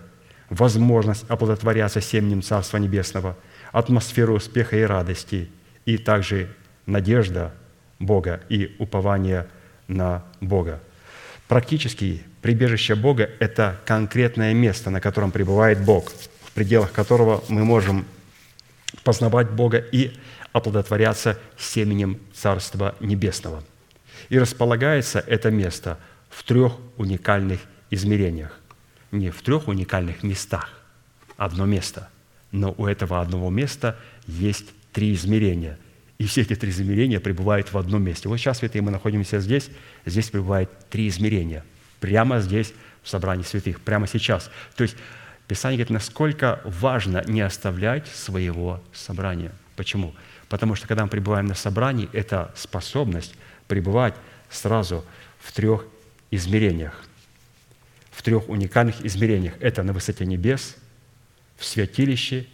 возможность 0.49 1.25
оплодотворяться 1.29 2.01
семенем 2.01 2.41
Царства 2.41 2.77
Небесного, 2.77 3.37
атмосферу 3.71 4.35
успеха 4.35 4.77
и 4.77 4.81
радости, 4.83 5.49
и 5.85 5.97
также 5.97 6.49
надежда 6.85 7.53
Бога 8.05 8.41
и 8.49 8.75
упование 8.79 9.47
на 9.87 10.23
Бога. 10.41 10.81
Практически 11.47 12.23
прибежище 12.41 12.95
Бога– 12.95 13.29
это 13.39 13.79
конкретное 13.85 14.53
место, 14.53 14.89
на 14.89 15.01
котором 15.01 15.31
пребывает 15.31 15.83
Бог, 15.83 16.11
в 16.41 16.51
пределах 16.53 16.91
которого 16.91 17.43
мы 17.49 17.63
можем 17.63 18.05
познавать 19.03 19.49
Бога 19.49 19.77
и 19.77 20.13
оплодотворяться 20.51 21.37
семенем 21.57 22.19
Царства 22.33 22.95
Небесного. 22.99 23.63
И 24.29 24.39
располагается 24.39 25.19
это 25.19 25.51
место 25.51 25.99
в 26.29 26.43
трех 26.43 26.73
уникальных 26.97 27.59
измерениях. 27.89 28.59
не 29.11 29.29
в 29.29 29.43
трех 29.43 29.67
уникальных 29.67 30.23
местах, 30.23 30.71
одно 31.37 31.67
место. 31.67 32.09
Но 32.51 32.73
у 32.77 32.87
этого 32.87 33.21
одного 33.21 33.51
места 33.51 33.95
есть 34.25 34.65
три 34.91 35.13
измерения. 35.13 35.77
И 36.17 36.25
все 36.25 36.41
эти 36.41 36.55
три 36.55 36.69
измерения 36.69 37.19
пребывают 37.19 37.73
в 37.73 37.77
одном 37.77 38.03
месте. 38.03 38.29
Вот 38.29 38.37
сейчас, 38.37 38.59
святые, 38.59 38.81
мы 38.81 38.91
находимся 38.91 39.39
здесь. 39.39 39.69
Здесь 40.05 40.29
пребывает 40.29 40.69
три 40.89 41.07
измерения. 41.07 41.65
Прямо 41.99 42.39
здесь, 42.39 42.73
в 43.01 43.09
собрании 43.09 43.43
святых. 43.43 43.81
Прямо 43.81 44.07
сейчас. 44.07 44.49
То 44.75 44.83
есть 44.83 44.95
Писание 45.47 45.77
говорит, 45.77 45.89
насколько 45.89 46.61
важно 46.63 47.23
не 47.27 47.41
оставлять 47.41 48.07
своего 48.07 48.81
собрания. 48.93 49.51
Почему? 49.75 50.15
Потому 50.47 50.75
что 50.75 50.87
когда 50.87 51.03
мы 51.03 51.09
пребываем 51.09 51.47
на 51.47 51.55
собрании, 51.55 52.09
это 52.13 52.53
способность 52.55 53.35
пребывать 53.67 54.15
сразу 54.49 55.03
в 55.39 55.51
трех 55.51 55.85
измерениях. 56.31 57.03
В 58.11 58.21
трех 58.21 58.47
уникальных 58.47 59.03
измерениях. 59.05 59.55
Это 59.59 59.83
на 59.83 59.91
высоте 59.93 60.25
небес, 60.25 60.77
в 61.57 61.65
святилище, 61.65 62.47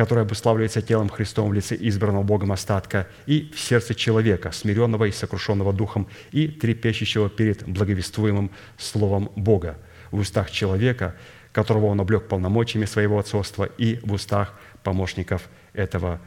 которое 0.00 0.22
обуславливается 0.22 0.80
телом 0.80 1.10
Христовым 1.10 1.50
в 1.50 1.54
лице 1.54 1.76
избранного 1.78 2.22
Богом 2.22 2.52
остатка, 2.52 3.06
и 3.26 3.52
в 3.54 3.60
сердце 3.60 3.94
человека, 3.94 4.50
смиренного 4.50 5.04
и 5.04 5.12
сокрушенного 5.12 5.74
духом, 5.74 6.08
и 6.32 6.48
трепещущего 6.48 7.28
перед 7.28 7.68
благовествуемым 7.68 8.50
Словом 8.78 9.30
Бога, 9.36 9.76
в 10.10 10.20
устах 10.20 10.50
человека, 10.50 11.16
которого 11.52 11.84
он 11.84 12.00
облег 12.00 12.28
полномочиями 12.28 12.86
своего 12.86 13.18
отцовства, 13.18 13.66
и 13.76 14.00
в 14.02 14.14
устах 14.14 14.58
помощников 14.82 15.50
этого 15.74 16.18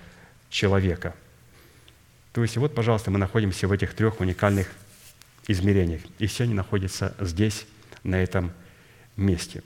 человека. 0.52 1.16
То 2.32 2.44
есть 2.44 2.58
вот, 2.58 2.76
пожалуйста, 2.76 3.10
мы 3.10 3.18
находимся 3.18 3.68
в 3.68 3.72
этих 3.72 3.96
трех 3.96 4.20
уникальных 4.20 4.68
измерениях. 5.48 6.02
И 6.20 6.28
все 6.28 6.44
они 6.44 6.54
находятся 6.54 7.16
здесь, 7.20 7.66
на 8.04 8.22
этом 8.22 8.52
месте. 9.18 9.64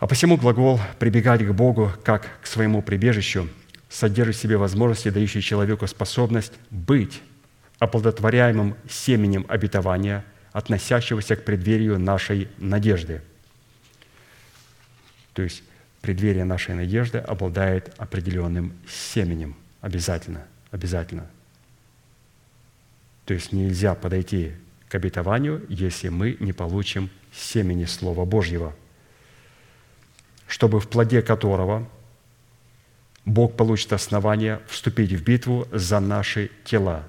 А 0.00 0.08
посему 0.08 0.36
глагол 0.36 0.80
«прибегать 0.98 1.46
к 1.46 1.52
Богу 1.52 1.92
как 2.02 2.28
к 2.42 2.46
своему 2.46 2.82
прибежищу» 2.82 3.48
содержит 3.88 4.34
в 4.34 4.40
себе 4.40 4.56
возможности, 4.56 5.10
дающие 5.10 5.42
человеку 5.42 5.86
способность 5.86 6.54
быть 6.70 7.22
оплодотворяемым 7.78 8.76
семенем 8.88 9.46
обетования, 9.48 10.24
относящегося 10.52 11.36
к 11.36 11.44
преддверию 11.44 11.98
нашей 11.98 12.48
надежды. 12.58 13.22
То 15.34 15.42
есть 15.42 15.62
преддверие 16.00 16.44
нашей 16.44 16.74
надежды 16.74 17.18
обладает 17.18 17.94
определенным 17.96 18.72
семенем. 18.88 19.54
Обязательно, 19.80 20.44
обязательно– 20.72 21.30
то 23.30 23.34
есть 23.34 23.52
нельзя 23.52 23.94
подойти 23.94 24.54
к 24.88 24.94
обетованию, 24.96 25.64
если 25.68 26.08
мы 26.08 26.36
не 26.40 26.52
получим 26.52 27.10
семени 27.32 27.84
Слова 27.84 28.24
Божьего, 28.24 28.74
чтобы 30.50 30.80
в 30.80 30.88
плоде 30.88 31.22
которого 31.22 31.88
Бог 33.24 33.56
получит 33.56 33.92
основание 33.92 34.60
вступить 34.66 35.12
в 35.12 35.22
битву 35.22 35.66
за 35.72 36.00
наши 36.00 36.50
тела, 36.64 37.06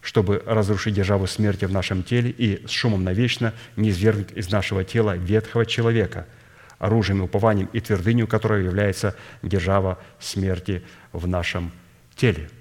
чтобы 0.00 0.42
разрушить 0.46 0.94
державу 0.94 1.26
смерти 1.26 1.66
в 1.66 1.72
нашем 1.72 2.02
теле 2.02 2.30
и 2.30 2.66
с 2.66 2.70
шумом 2.70 3.04
навечно 3.04 3.52
не 3.76 3.90
извергнуть 3.90 4.32
из 4.32 4.50
нашего 4.50 4.82
тела 4.82 5.16
ветхого 5.16 5.66
человека, 5.66 6.26
оружием, 6.78 7.20
упованием 7.20 7.68
и 7.72 7.80
твердынью, 7.80 8.26
которая 8.26 8.62
является 8.62 9.14
держава 9.42 9.98
смерти 10.18 10.82
в 11.12 11.28
нашем 11.28 11.70
теле– 12.16 12.50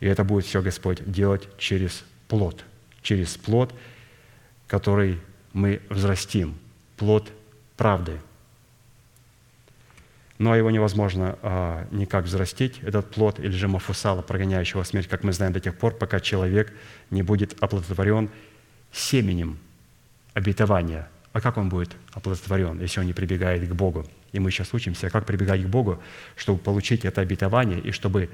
и 0.00 0.06
это 0.06 0.24
будет 0.24 0.46
все 0.46 0.62
Господь 0.62 1.02
делать 1.04 1.46
через 1.58 2.04
плод, 2.26 2.64
через 3.02 3.36
плод, 3.36 3.74
который 4.66 5.20
мы 5.52 5.82
взрастим, 5.90 6.58
плод 6.96 7.30
правды. 7.80 8.20
Но 10.36 10.54
его 10.54 10.70
невозможно 10.70 11.38
а, 11.40 11.88
никак 11.90 12.26
взрастить, 12.26 12.78
этот 12.82 13.10
плод, 13.10 13.40
или 13.40 13.52
же 13.52 13.68
мафусала, 13.68 14.20
прогоняющего 14.20 14.82
смерть, 14.82 15.08
как 15.08 15.24
мы 15.24 15.32
знаем 15.32 15.54
до 15.54 15.60
тех 15.60 15.78
пор, 15.78 15.94
пока 15.94 16.20
человек 16.20 16.74
не 17.08 17.22
будет 17.22 17.56
оплодотворен 17.58 18.28
семенем 18.92 19.58
обетования. 20.34 21.08
А 21.32 21.40
как 21.40 21.56
он 21.56 21.70
будет 21.70 21.96
оплодотворен, 22.12 22.82
если 22.82 23.00
он 23.00 23.06
не 23.06 23.14
прибегает 23.14 23.66
к 23.66 23.72
Богу? 23.72 24.06
И 24.32 24.40
мы 24.40 24.50
сейчас 24.50 24.74
учимся, 24.74 25.08
как 25.08 25.24
прибегать 25.24 25.62
к 25.62 25.66
Богу, 25.66 26.02
чтобы 26.36 26.58
получить 26.58 27.06
это 27.06 27.22
обетование 27.22 27.80
и 27.80 27.92
чтобы 27.92 28.28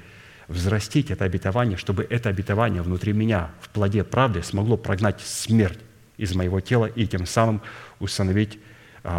взрастить 0.49 1.09
это 1.09 1.23
обетование, 1.23 1.77
чтобы 1.77 2.05
это 2.09 2.27
обетование 2.27 2.81
внутри 2.81 3.13
меня 3.13 3.51
в 3.61 3.69
плоде 3.69 4.03
правды 4.03 4.43
смогло 4.43 4.75
прогнать 4.75 5.21
смерть 5.21 5.79
из 6.17 6.35
моего 6.35 6.59
тела 6.59 6.87
и 6.87 7.07
тем 7.07 7.25
самым 7.25 7.61
установить 7.99 8.59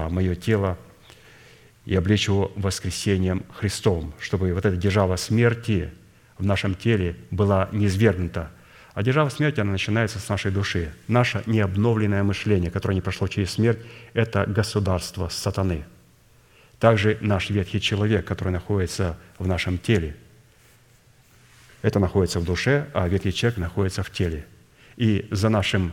мое 0.08 0.34
тело 0.34 0.78
и 1.84 1.94
облечь 1.94 2.28
его 2.28 2.52
воскресением 2.56 3.44
Христовым, 3.52 4.12
чтобы 4.20 4.52
вот 4.52 4.64
эта 4.66 4.76
держава 4.76 5.16
смерти 5.16 5.90
в 6.38 6.44
нашем 6.44 6.74
теле 6.74 7.16
была 7.30 7.68
низвергнута. 7.72 8.50
А 8.94 9.02
держава 9.02 9.28
смерти, 9.28 9.60
она 9.60 9.72
начинается 9.72 10.18
с 10.18 10.28
нашей 10.28 10.50
души. 10.50 10.92
Наше 11.06 11.42
необновленное 11.46 12.22
мышление, 12.22 12.70
которое 12.70 12.94
не 12.94 13.00
прошло 13.00 13.28
через 13.28 13.52
смерть, 13.52 13.78
это 14.12 14.44
государство 14.46 15.28
сатаны. 15.28 15.84
Также 16.78 17.18
наш 17.20 17.50
ветхий 17.50 17.80
человек, 17.80 18.26
который 18.26 18.52
находится 18.52 19.16
в 19.38 19.46
нашем 19.46 19.78
теле– 19.78 20.16
это 21.82 22.00
находится 22.00 22.40
в 22.40 22.44
душе, 22.44 22.88
а 22.92 23.08
ветхий 23.08 23.32
человек 23.32 23.58
находится 23.58 24.02
в 24.02 24.10
теле. 24.10 24.46
И 24.96 25.28
за 25.30 25.48
нашим 25.48 25.92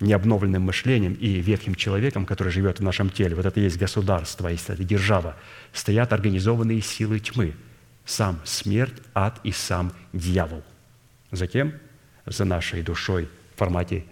необновленным 0.00 0.62
мышлением 0.62 1.14
и 1.14 1.40
ветхим 1.40 1.74
человеком, 1.74 2.26
который 2.26 2.52
живет 2.52 2.80
в 2.80 2.82
нашем 2.82 3.10
теле, 3.10 3.34
вот 3.34 3.46
это 3.46 3.60
есть 3.60 3.78
государство, 3.78 4.48
есть 4.48 4.68
эта 4.68 4.84
держава, 4.84 5.36
стоят 5.72 6.12
организованные 6.12 6.82
силы 6.82 7.18
тьмы, 7.18 7.54
сам 8.04 8.40
смерть, 8.44 8.94
ад 9.14 9.40
и 9.42 9.52
сам 9.52 9.92
дьявол. 10.12 10.62
Затем 11.32 11.74
за 12.26 12.44
нашей 12.44 12.82
душой 12.82 13.28
в 13.54 13.58
формате 13.58 14.04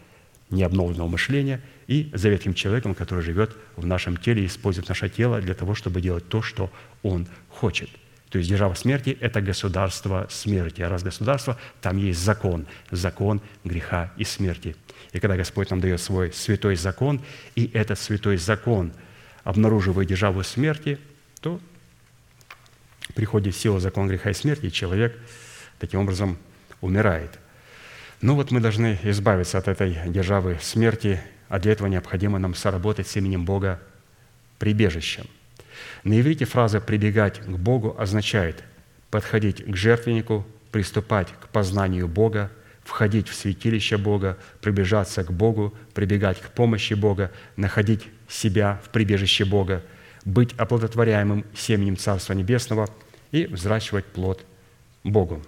необновленного 0.51 1.09
мышления 1.09 1.61
и 1.87 2.11
за 2.15 2.29
ветхим 2.29 2.55
человеком, 2.55 2.95
который 2.95 3.23
живет 3.23 3.57
в 3.77 3.87
нашем 3.87 4.17
теле 4.17 4.43
и 4.43 4.47
использует 4.47 4.89
наше 4.89 5.09
тело 5.09 5.41
для 5.41 5.55
того, 5.55 5.75
чтобы 5.75 6.01
делать 6.01 6.29
то, 6.29 6.43
что 6.43 6.71
он 7.03 7.29
хочет– 7.49 7.91
то 8.35 8.39
есть 8.39 8.51
держава 8.51 8.75
смерти– 8.75 9.17
это 9.21 9.41
государство 9.41 10.27
смерти. 10.29 10.83
А 10.83 10.89
раз 10.89 11.05
государство, 11.05 11.57
там 11.81 11.99
есть 11.99 12.19
закон. 12.19 12.67
Закон 12.91 13.41
греха 13.63 14.13
и 14.17 14.25
смерти. 14.25 14.75
И 15.15 15.21
когда 15.21 15.37
Господь 15.37 15.71
нам 15.71 15.81
дает 15.81 16.03
свой 16.03 16.31
святой 16.33 16.77
закон, 16.77 17.23
и 17.55 17.71
этот 17.73 17.99
святой 17.99 18.37
закон 18.37 18.93
обнаруживает 19.45 20.09
державу 20.09 20.43
смерти, 20.43 20.99
то 21.41 21.59
приходит 23.15 23.57
сила 23.57 23.81
закона 23.81 24.09
греха 24.09 24.29
и 24.31 24.35
смерти, 24.35 24.67
и 24.67 24.73
человек 24.73 25.19
таким 25.79 26.01
образом 26.01 26.37
умирает. 26.83 27.39
Ну 28.21 28.35
вот 28.35 28.51
мы 28.51 28.61
должны 28.61 28.99
избавиться 29.05 29.57
от 29.57 29.69
этой 29.69 29.97
державы 30.09 30.59
смерти, 30.61 31.19
а 31.49 31.59
для 31.59 31.73
этого 31.73 31.89
необходимо 31.89 32.39
нам 32.39 32.55
соработать 32.55 33.09
с 33.09 33.17
именем 33.17 33.47
Бога 33.47 33.81
прибежищем– 34.59 35.27
на 36.03 36.21
иврите 36.21 36.45
фраза 36.45 36.81
«прибегать 36.81 37.41
к 37.41 37.49
Богу» 37.49 37.95
означает 37.99 38.63
подходить 39.11 39.65
к 39.65 39.77
жертвеннику, 39.77 40.47
приступать 40.71 41.29
к 41.41 41.49
познанию 41.49 42.09
Бога, 42.09 42.51
входить 42.85 43.29
в 43.29 43.35
святилище 43.35 43.97
Бога, 43.97 44.39
приближаться 44.61 45.25
к 45.25 45.33
Богу, 45.33 45.75
прибегать 45.95 46.41
к 46.41 46.51
помощи 46.51 46.95
Бога, 46.95 47.31
находить 47.57 48.09
себя 48.29 48.81
в 48.85 48.91
прибежище 48.91 49.45
Бога, 49.45 49.83
быть 50.25 50.53
оплодотворяемым 50.57 51.45
семенем 51.55 51.97
Царства 51.97 52.35
Небесного 52.35 52.89
и 53.33 53.47
взращивать 53.47 54.05
плод 54.07 54.45
Богу. 55.03 55.43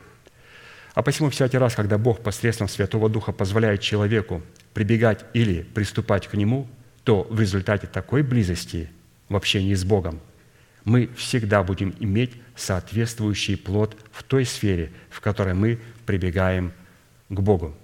А 0.95 1.03
посему 1.03 1.28
всякий 1.30 1.59
раз, 1.59 1.74
когда 1.74 1.99
Бог 1.99 2.22
посредством 2.22 2.68
Святого 2.68 3.11
Духа 3.11 3.32
позволяет 3.32 3.82
человеку 3.82 4.43
прибегать 4.72 5.24
или 5.34 5.62
приступать 5.62 6.26
к 6.26 6.34
Нему, 6.34 6.66
то 7.05 7.26
в 7.28 7.39
результате 7.39 7.87
такой 7.87 8.22
близости 8.22 8.91
в 9.28 9.37
общении 9.37 9.74
с 9.74 9.84
Богом– 9.84 10.20
мы 10.87 11.11
всегда 11.16 11.64
будем 11.64 11.95
иметь 11.99 12.30
соответствующий 12.55 13.57
плод 13.57 13.97
в 14.12 14.22
той 14.22 14.47
сфере, 14.47 14.93
в 15.11 15.20
которой 15.20 15.53
мы 15.53 15.80
прибегаем 16.07 16.70
к 16.70 16.74
Богу. 17.28 17.74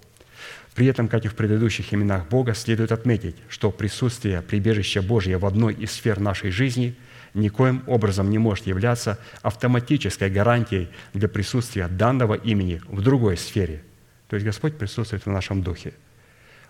При 0.75 0.87
этом, 0.87 1.09
как 1.09 1.25
и 1.25 1.29
в 1.29 1.35
предыдущих 1.35 1.93
именах 1.93 2.29
Бога, 2.29 2.55
следует 2.55 2.93
отметить, 2.93 3.37
что 3.49 3.71
присутствие 3.71 4.41
прибежища 4.41 5.03
Божьего 5.03 5.41
в 5.41 5.47
одной 5.47 5.75
из 5.75 5.93
сфер 5.93 6.19
нашей 6.19 6.51
жизни 6.51 6.97
никоим 7.35 7.83
образом 7.87 8.31
не 8.31 8.39
может 8.39 8.67
являться 8.67 9.19
автоматической 9.43 10.31
гарантией 10.31 10.89
для 11.13 11.29
присутствия 11.29 11.89
данного 11.89 12.35
имени 12.35 12.81
в 12.89 13.03
другой 13.03 13.37
сфере. 13.37 13.83
То 14.29 14.37
есть 14.37 14.47
Господь 14.47 14.79
присутствует 14.79 15.27
в 15.27 15.31
нашем 15.31 15.63
духе. 15.63 15.93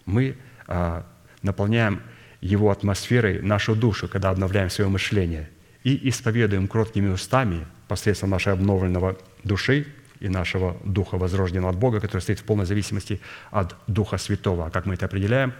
Мы 0.04 0.36
а, 0.66 1.06
наполняем 1.42 2.02
Его 2.40 2.70
атмосферой 2.70 3.40
нашу 3.40 3.76
душу, 3.76 4.08
когда 4.08 4.30
обновляем 4.30 4.68
свое 4.68 4.90
мышление– 4.90 5.48
и 5.84 6.08
исповедуем 6.08 6.68
кроткими 6.68 7.08
устами 7.08 7.66
посредством 7.88 8.30
нашей 8.30 8.52
обновленного 8.52 9.16
души 9.44 9.86
и 10.22 10.28
нашего 10.28 10.76
Духа, 10.84 11.18
возрожденного 11.18 11.72
от 11.72 11.78
Бога, 11.78 12.00
который 12.00 12.22
стоит 12.22 12.40
в 12.40 12.44
полной 12.44 12.66
зависимости 12.66 13.20
от 13.50 13.74
Духа 13.86 14.18
Святого. 14.18 14.66
А 14.66 14.70
как 14.70 14.86
мы 14.86 14.94
это 14.94 15.06
определяем? 15.06 15.52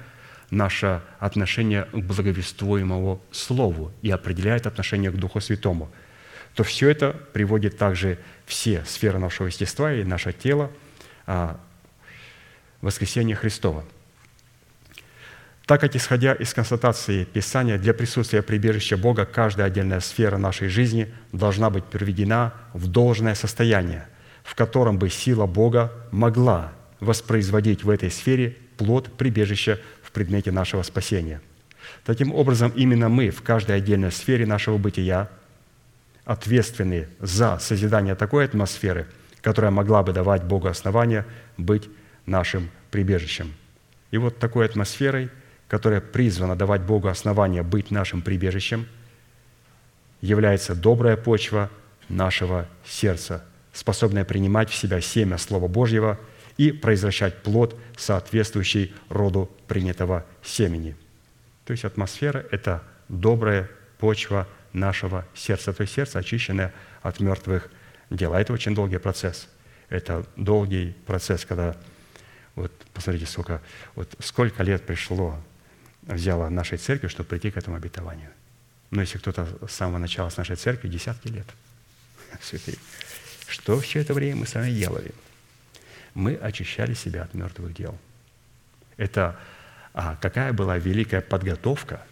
наше 0.53 1.01
отношение 1.19 1.85
к 1.93 1.97
благовествуемому 1.97 3.23
Слову 3.33 3.91
и 4.03 4.11
определяет 4.11 4.67
отношение 4.67 5.11
к 5.11 5.17
Духу 5.17 5.41
Святому, 5.41 5.91
то 6.55 6.63
все 6.63 6.91
это 6.91 7.13
приводит 7.33 7.79
также 7.79 8.19
все 8.45 8.85
сферы 8.85 9.19
нашего 9.19 9.47
естества 9.47 9.93
и 9.95 10.05
наше 10.05 10.35
тело 10.35 10.71
а, 11.27 11.59
воскресения 12.83 13.35
Христова. 13.35 13.85
Так 15.65 15.81
как, 15.81 15.97
исходя 15.97 16.35
из 16.35 16.53
констатации 16.53 17.25
Писания, 17.25 17.79
для 17.79 17.95
присутствия 17.95 18.43
прибежища 18.43 18.99
Бога 18.99 19.25
каждая 19.25 19.69
отдельная 19.69 20.01
сфера 20.01 20.37
нашей 20.37 20.69
жизни 20.69 21.15
должна 21.33 21.71
быть 21.71 21.85
приведена 21.85 22.53
в 22.75 22.89
должное 22.89 23.35
состояние, 23.35 24.07
в 24.45 24.55
котором 24.55 24.99
бы 24.99 25.09
сила 25.11 25.47
Бога 25.47 25.93
могла 26.11 26.73
воспроизводить 27.01 27.85
в 27.85 27.91
этой 27.91 28.11
сфере 28.11 28.57
плод 28.77 29.13
прибежища 29.17 29.81
в 30.03 30.13
предмете 30.13 30.51
нашего 30.51 30.83
спасения. 30.83 31.41
Таким 32.05 32.33
образом, 32.35 32.73
именно 32.75 33.09
мы 33.09 33.31
в 33.31 33.43
каждой 33.43 33.77
отдельной 33.77 34.13
сфере 34.13 34.47
нашего 34.47 34.79
бытия 34.79 35.29
ответственны 36.25 37.09
за 37.19 37.59
созидание 37.59 38.15
такой 38.15 38.45
атмосферы, 38.45 39.07
которая 39.41 39.71
могла 39.71 40.03
бы 40.03 40.13
давать 40.13 40.45
Богу 40.45 40.69
основания 40.69 41.27
быть 41.57 41.89
нашим 42.27 42.71
прибежищем. 42.91 43.53
И 44.11 44.19
вот 44.19 44.39
такой 44.39 44.67
атмосферой, 44.67 45.31
которая 45.69 46.01
призвана 46.01 46.55
давать 46.55 46.83
Богу 46.83 47.09
основания 47.09 47.63
быть 47.63 47.91
нашим 47.91 48.23
прибежищем, 48.23 48.87
является 50.21 50.75
добрая 50.75 51.17
почва 51.17 51.71
нашего 52.09 52.69
сердца, 52.87 53.45
способная 53.73 54.25
принимать 54.25 54.71
в 54.71 54.75
себя 54.75 55.01
семя 55.01 55.39
Слова 55.39 55.69
Божьего 55.69 56.19
и 56.57 56.73
произвращать 56.73 57.43
плод, 57.43 57.79
соответствующий 57.97 58.95
роду 59.09 59.51
принятого 59.69 60.25
семени. 60.43 60.97
То 61.65 61.73
есть 61.73 61.85
атмосфера– 61.85 62.45
это 62.51 62.83
добрая 63.09 63.71
почва 63.99 64.47
нашего 64.73 65.27
сердца, 65.35 65.73
то 65.73 65.83
есть 65.83 65.95
сердце, 65.95 66.19
очищенное 66.19 66.73
от 67.03 67.21
мертвых 67.21 67.71
дел. 68.11 68.35
А 68.35 68.41
это 68.41 68.53
очень 68.53 68.75
долгий 68.75 68.99
процесс. 68.99 69.49
Это 69.89 70.27
долгий 70.37 70.95
процесс, 71.07 71.45
когда 71.45 71.77
вот 72.55 72.73
посмотрите, 72.93 73.27
сколько, 73.27 73.63
вот 73.95 74.15
сколько 74.21 74.63
лет 74.63 74.85
пришло, 74.85 75.39
взяло 76.03 76.49
нашей 76.49 76.79
церкви, 76.79 77.09
чтобы 77.09 77.29
прийти 77.29 77.51
к 77.51 77.57
этому 77.57 77.77
обетованию. 77.77 78.31
Но 78.91 79.01
если 79.01 79.19
кто-то 79.19 79.47
с 79.67 79.73
самого 79.73 79.99
начала 79.99 80.29
с 80.29 80.37
нашей 80.37 80.57
церкви, 80.57 80.89
десятки 80.89 81.29
лет. 81.29 81.47
Святые. 82.43 82.77
Что 83.53 83.79
все 83.81 84.01
это 84.01 84.15
время 84.15 84.37
мы 84.37 84.47
с 84.47 84.55
вами 84.55 84.71
делали? 84.71 85.13
Мы 86.15 86.37
очищали 86.37 86.95
себя 86.95 87.25
от 87.25 87.35
мертвых 87.35 87.75
дел. 87.75 87.99
Это 88.97 89.39
а 89.93 90.17
какая 90.17 90.55
была 90.55 90.79
великая 90.79 91.21
подготовка 91.21 92.03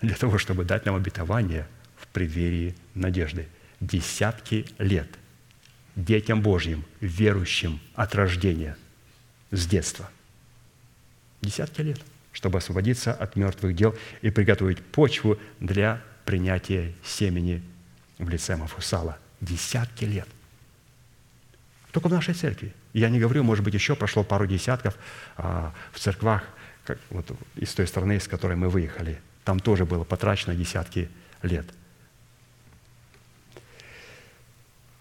для 0.00 0.14
того, 0.14 0.38
чтобы 0.38 0.64
дать 0.64 0.86
нам 0.86 0.96
обетование 0.96 1.68
в 1.98 2.06
преддверии 2.06 2.74
надежды. 2.94 3.48
Десятки 3.80 4.64
лет 4.78 5.08
детям 5.94 6.40
Божьим, 6.40 6.86
верующим 7.00 7.78
от 7.94 8.14
рождения– 8.14 8.78
с 9.50 9.66
детства. 9.66 10.08
Десятки 11.42 11.82
лет, 11.82 12.00
чтобы 12.32 12.56
освободиться 12.56 13.12
от 13.12 13.36
мертвых 13.36 13.76
дел 13.76 13.94
и 14.22 14.30
приготовить 14.30 14.82
почву 14.82 15.38
для 15.60 16.02
принятия 16.24 16.94
семени 17.04 17.62
в 18.16 18.26
лице 18.30 18.56
Мафусала. 18.56 19.18
Десятки 19.42 20.06
лет. 20.06 20.28
Только 21.92 22.08
в 22.08 22.10
нашей 22.10 22.34
церкви. 22.34 22.74
Я 22.94 23.10
не 23.10 23.20
говорю, 23.20 23.44
может 23.44 23.62
быть, 23.64 23.74
еще 23.74 23.94
прошло 23.94 24.24
пару 24.24 24.46
десятков 24.46 24.96
а, 25.36 25.72
в 25.92 26.00
церквах, 26.00 26.42
как, 26.84 26.98
вот, 27.10 27.30
из 27.54 27.72
той 27.74 27.86
страны, 27.86 28.16
из 28.16 28.26
которой 28.26 28.56
мы 28.56 28.70
выехали. 28.70 29.20
Там 29.44 29.60
тоже 29.60 29.84
было 29.84 30.02
потрачено 30.02 30.54
десятки 30.54 31.10
лет. 31.42 31.66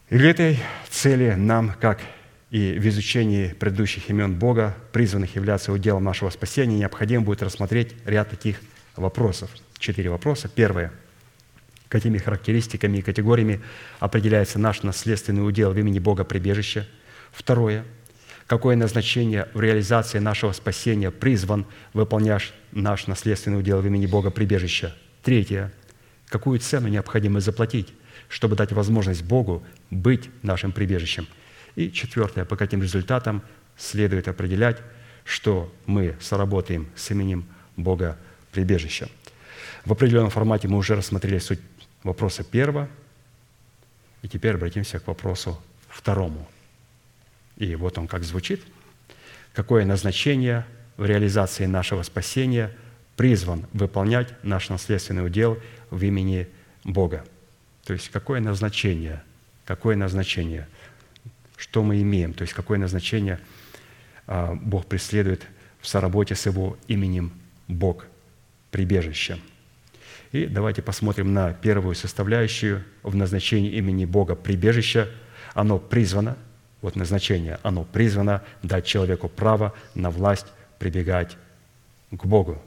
И 0.10 0.18
для 0.18 0.32
этой 0.32 0.60
цели 0.90 1.34
нам, 1.36 1.74
как 1.80 2.02
и 2.50 2.78
в 2.78 2.86
изучении 2.90 3.54
предыдущих 3.54 4.10
имен 4.10 4.34
Бога, 4.36 4.76
призванных 4.92 5.36
являться 5.36 5.72
уделом 5.72 6.04
нашего 6.04 6.30
спасения, 6.30 6.78
необходимо 6.78 7.24
будет 7.24 7.42
рассмотреть 7.42 7.96
ряд 8.06 8.30
таких 8.30 8.60
вопросов. 8.98 9.50
Четыре 9.78 10.10
вопроса. 10.10 10.50
Первое. 10.54 10.92
Какими 11.92 12.18
характеристиками 12.18 12.98
и 12.98 13.02
категориями 13.02 13.62
определяется 14.00 14.58
наш 14.58 14.82
наследственный 14.82 15.46
удел 15.46 15.74
в 15.74 15.78
имени 15.78 16.00
Бога 16.00 16.24
прибежища? 16.24 16.88
Второе. 17.32 17.84
Какое 18.48 18.76
назначение 18.76 19.48
в 19.54 19.62
реализации 19.62 20.20
нашего 20.20 20.54
спасения 20.54 21.12
призван 21.12 21.66
выполнять 21.94 22.54
наш 22.72 23.08
наследственный 23.08 23.60
удел 23.60 23.82
в 23.82 23.86
имени 23.86 24.06
Бога 24.06 24.32
прибежища? 24.32 24.96
Третье. 25.22 25.72
Какую 26.30 26.60
цену 26.60 26.88
необходимо 26.88 27.42
заплатить, 27.42 27.94
чтобы 28.30 28.56
дать 28.56 28.72
возможность 28.72 29.24
Богу 29.24 29.62
быть 29.90 30.30
нашим 30.42 30.72
прибежищем– 30.72 31.28
и 31.76 31.92
четвертое, 31.92 32.46
по 32.46 32.56
каким 32.56 32.82
результатам 32.82 33.42
следует 33.78 34.28
определять, 34.28 34.78
что 35.24 35.74
мы 35.86 36.16
соработаем 36.20 36.90
с 36.96 37.12
именем 37.12 37.46
Бога 37.78 38.18
прибежища. 38.52 39.08
В 39.86 39.94
определенном 39.94 40.30
формате 40.30 40.68
мы 40.68 40.78
уже 40.78 40.96
рассмотрели 40.96 41.40
суть 41.40 41.60
вопроса 42.04 42.44
первого, 42.44 42.90
и 44.22 44.28
теперь 44.28 44.56
обратимся 44.56 45.00
к 45.00 45.08
вопросу 45.08 45.60
второму. 45.90 46.48
И 47.58 47.76
вот 47.76 47.98
он 47.98 48.08
как 48.08 48.24
звучит. 48.24 48.62
Какое 49.54 49.86
назначение 49.86 50.66
в 50.98 51.06
реализации 51.06 51.66
нашего 51.66 52.04
спасения 52.04 52.76
призван 53.18 53.66
выполнять 53.74 54.34
наш 54.44 54.70
наследственный 54.70 55.26
удел 55.26 55.60
в 55.90 56.04
имени 56.04 56.48
Бога? 56.84 57.26
То 57.86 57.94
есть 57.94 58.10
какое 58.10 58.40
назначение, 58.40 59.24
какое 59.66 59.96
назначение– 59.96 60.68
что 61.62 61.84
мы 61.84 62.02
имеем, 62.02 62.34
то 62.34 62.42
есть 62.42 62.54
какое 62.54 62.80
назначение 62.80 63.40
а, 64.26 64.56
Бог 64.56 64.88
преследует 64.88 65.46
в 65.80 65.88
соработе 65.88 66.34
с 66.34 66.48
Его 66.48 66.76
именем 66.88 67.32
Бог, 67.68 68.08
прибежище. 68.72 69.38
И 70.32 70.46
давайте 70.46 70.82
посмотрим 70.82 71.34
на 71.34 71.54
первую 71.54 71.94
составляющую 71.94 72.84
в 73.04 73.16
назначении 73.16 73.72
имени 73.72 74.06
Бога 74.06 74.36
прибежища. 74.36 75.10
Оно 75.54 75.78
призвано, 75.78 76.38
вот 76.82 76.96
назначение, 76.96 77.60
оно 77.64 77.84
призвано 77.84 78.42
дать 78.64 78.86
человеку 78.86 79.28
право 79.28 79.74
на 79.94 80.10
власть 80.10 80.48
прибегать 80.80 81.38
к 82.12 82.26
Богу. 82.26 82.62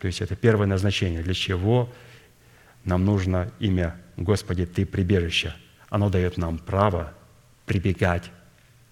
То 0.00 0.06
есть 0.06 0.20
это 0.20 0.36
первое 0.36 0.66
назначение, 0.66 1.22
для 1.22 1.34
чего 1.34 1.90
нам 2.84 3.04
нужно 3.04 3.50
имя 3.58 3.96
Господи, 4.16 4.66
Ты 4.66 4.84
прибежище. 4.84 5.54
Оно 5.88 6.10
дает 6.10 6.36
нам 6.36 6.58
право 6.58 7.14
прибегать 7.64 8.30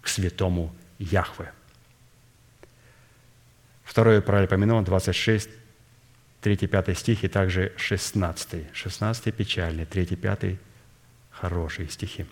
к 0.01 0.09
святому 0.09 0.75
Яхве. 0.99 1.53
Второе 3.85 4.21
паралипоменон, 4.21 4.85
26, 4.85 5.51
3-5 6.43 6.95
стих 6.95 7.25
и 7.25 7.29
также 7.29 7.73
16. 7.77 8.67
16 8.73 9.35
печальный, 9.35 9.85
3-5 9.85 10.57
хорошие 11.31 11.89
стихи. 11.89 12.27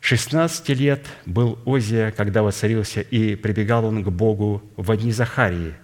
16 0.00 0.68
лет 0.70 1.06
был 1.24 1.58
Озия, 1.64 2.10
когда 2.10 2.42
воцарился, 2.42 3.00
и 3.00 3.36
прибегал 3.36 3.86
он 3.86 4.04
к 4.04 4.08
Богу 4.08 4.62
в 4.76 4.94
дни 4.96 5.12
Захарии, 5.12 5.74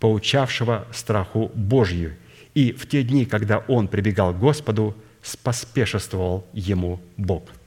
поучавшего 0.00 0.88
страху 0.92 1.52
Божью. 1.54 2.16
И 2.54 2.72
в 2.72 2.88
те 2.88 3.04
дни, 3.04 3.26
когда 3.26 3.58
он 3.58 3.86
прибегал 3.86 4.34
к 4.34 4.38
Господу, 4.38 4.96
споспешествовал 5.22 6.46
ему 6.52 7.00
Бог– 7.16 7.48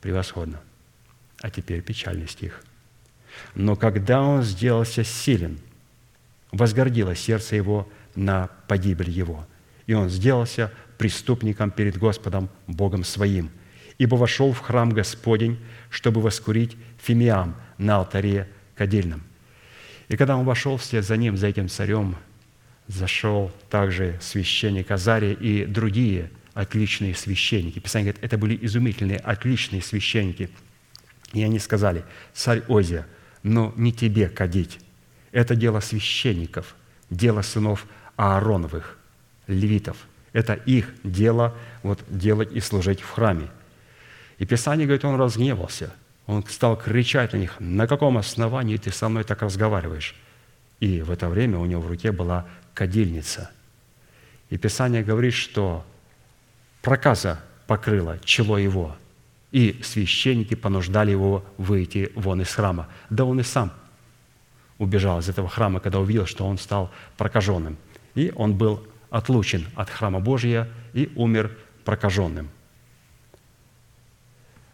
Превосходно. 0.00 0.60
А 1.40 1.50
теперь 1.50 1.82
печальный 1.82 2.28
стих. 2.28 2.62
«Но 3.54 3.76
когда 3.76 4.22
он 4.22 4.42
сделался 4.42 5.04
силен, 5.04 5.58
возгордило 6.52 7.14
сердце 7.14 7.56
его 7.56 7.88
на 8.14 8.48
погибель 8.68 9.10
его, 9.10 9.46
и 9.86 9.94
он 9.94 10.08
сделался 10.08 10.72
преступником 10.98 11.70
перед 11.70 11.96
Господом 11.96 12.50
Богом 12.66 13.04
своим, 13.04 13.50
ибо 13.98 14.16
вошел 14.16 14.52
в 14.52 14.58
храм 14.60 14.90
Господень, 14.90 15.58
чтобы 15.90 16.20
воскурить 16.20 16.76
фимиам 16.98 17.56
на 17.78 17.96
алтаре 17.96 18.48
кадильном. 18.74 19.22
И 20.08 20.16
когда 20.16 20.36
он 20.36 20.44
вошел 20.44 20.76
вслед 20.76 21.04
за 21.04 21.16
ним, 21.16 21.36
за 21.36 21.46
этим 21.46 21.68
царем, 21.68 22.16
зашел 22.88 23.52
также 23.70 24.18
священник 24.20 24.90
Азария 24.90 25.32
и 25.32 25.64
другие– 25.64 26.30
отличные 26.54 27.14
священники. 27.14 27.78
Писание 27.78 28.12
говорит, 28.12 28.24
это 28.24 28.38
были 28.38 28.58
изумительные, 28.60 29.18
отличные 29.18 29.82
священники. 29.82 30.50
И 31.32 31.42
они 31.42 31.58
сказали, 31.58 32.04
царь 32.34 32.62
Озия, 32.68 33.06
но 33.42 33.72
не 33.76 33.92
тебе 33.92 34.28
кадить. 34.28 34.78
Это 35.32 35.54
дело 35.54 35.80
священников, 35.80 36.74
дело 37.08 37.42
сынов 37.42 37.86
Аароновых, 38.16 38.98
левитов. 39.46 39.96
Это 40.32 40.54
их 40.54 40.92
дело 41.02 41.54
вот, 41.82 42.00
делать 42.08 42.52
и 42.52 42.60
служить 42.60 43.00
в 43.00 43.10
храме. 43.10 43.48
И 44.38 44.46
Писание 44.46 44.86
говорит, 44.86 45.04
он 45.04 45.16
разгневался. 45.16 45.92
Он 46.26 46.44
стал 46.46 46.76
кричать 46.76 47.32
на 47.32 47.38
них, 47.38 47.56
на 47.58 47.86
каком 47.86 48.18
основании 48.18 48.76
ты 48.76 48.90
со 48.90 49.08
мной 49.08 49.24
так 49.24 49.42
разговариваешь? 49.42 50.14
И 50.78 51.02
в 51.02 51.10
это 51.10 51.28
время 51.28 51.58
у 51.58 51.66
него 51.66 51.80
в 51.80 51.88
руке 51.88 52.12
была 52.12 52.46
кадильница. 52.74 53.50
И 54.48 54.56
Писание 54.56 55.02
говорит, 55.02 55.34
что 55.34 55.84
проказа 56.82 57.40
покрыла 57.66 58.18
чело 58.24 58.58
его, 58.58 58.96
и 59.52 59.80
священники 59.82 60.54
понуждали 60.54 61.10
его 61.10 61.44
выйти 61.58 62.12
вон 62.14 62.42
из 62.42 62.52
храма. 62.54 62.88
Да 63.10 63.24
он 63.24 63.40
и 63.40 63.42
сам 63.42 63.72
убежал 64.80 65.20
из 65.20 65.28
этого 65.28 65.48
храма, 65.48 65.78
когда 65.78 66.00
увидел, 66.00 66.26
что 66.26 66.46
он 66.46 66.58
стал 66.58 66.90
прокаженным. 67.18 67.76
И 68.14 68.32
он 68.34 68.56
был 68.56 68.82
отлучен 69.10 69.66
от 69.76 69.90
храма 69.90 70.20
Божия 70.20 70.68
и 70.94 71.12
умер 71.14 71.56
прокаженным. 71.84 72.48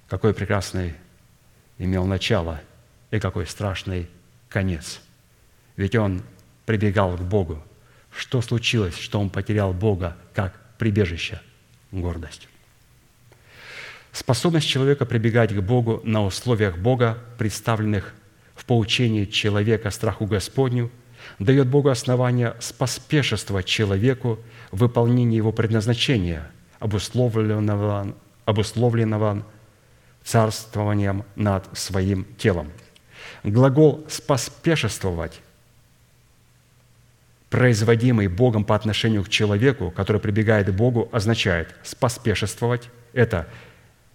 Какой 0.08 0.32
прекрасный 0.32 0.94
имел 1.76 2.06
начало 2.06 2.60
и 3.10 3.18
какой 3.18 3.46
страшный 3.46 4.08
конец. 4.48 5.00
Ведь 5.74 5.96
он 5.96 6.22
прибегал 6.66 7.16
к 7.16 7.20
Богу. 7.20 7.62
Что 8.16 8.40
случилось, 8.40 8.96
что 8.96 9.20
он 9.20 9.28
потерял 9.28 9.72
Бога 9.72 10.16
как 10.32 10.54
прибежище? 10.78 11.40
Гордость. 11.90 12.48
Способность 14.12 14.68
человека 14.68 15.04
прибегать 15.04 15.52
к 15.52 15.60
Богу 15.60 16.00
на 16.04 16.24
условиях 16.24 16.78
Бога, 16.78 17.18
представленных 17.38 18.14
поучении 18.66 19.24
человека 19.24 19.90
страху 19.90 20.26
Господню, 20.26 20.90
дает 21.38 21.68
Богу 21.68 21.88
основание 21.88 22.54
споспешествовать 22.60 23.66
человеку 23.66 24.38
в 24.70 24.78
выполнении 24.78 25.36
его 25.36 25.52
предназначения, 25.52 26.50
обусловленного, 26.78 28.14
обусловленного 28.44 29.44
царствованием 30.24 31.24
над 31.34 31.66
своим 31.76 32.26
телом. 32.38 32.70
Глагол 33.42 34.04
«споспешествовать» 34.08 35.40
производимый 37.50 38.26
Богом 38.26 38.64
по 38.64 38.74
отношению 38.74 39.24
к 39.24 39.28
человеку, 39.28 39.90
который 39.90 40.20
прибегает 40.20 40.68
к 40.68 40.72
Богу, 40.72 41.08
означает 41.12 41.74
споспешествовать– 41.84 42.90
это 43.12 43.48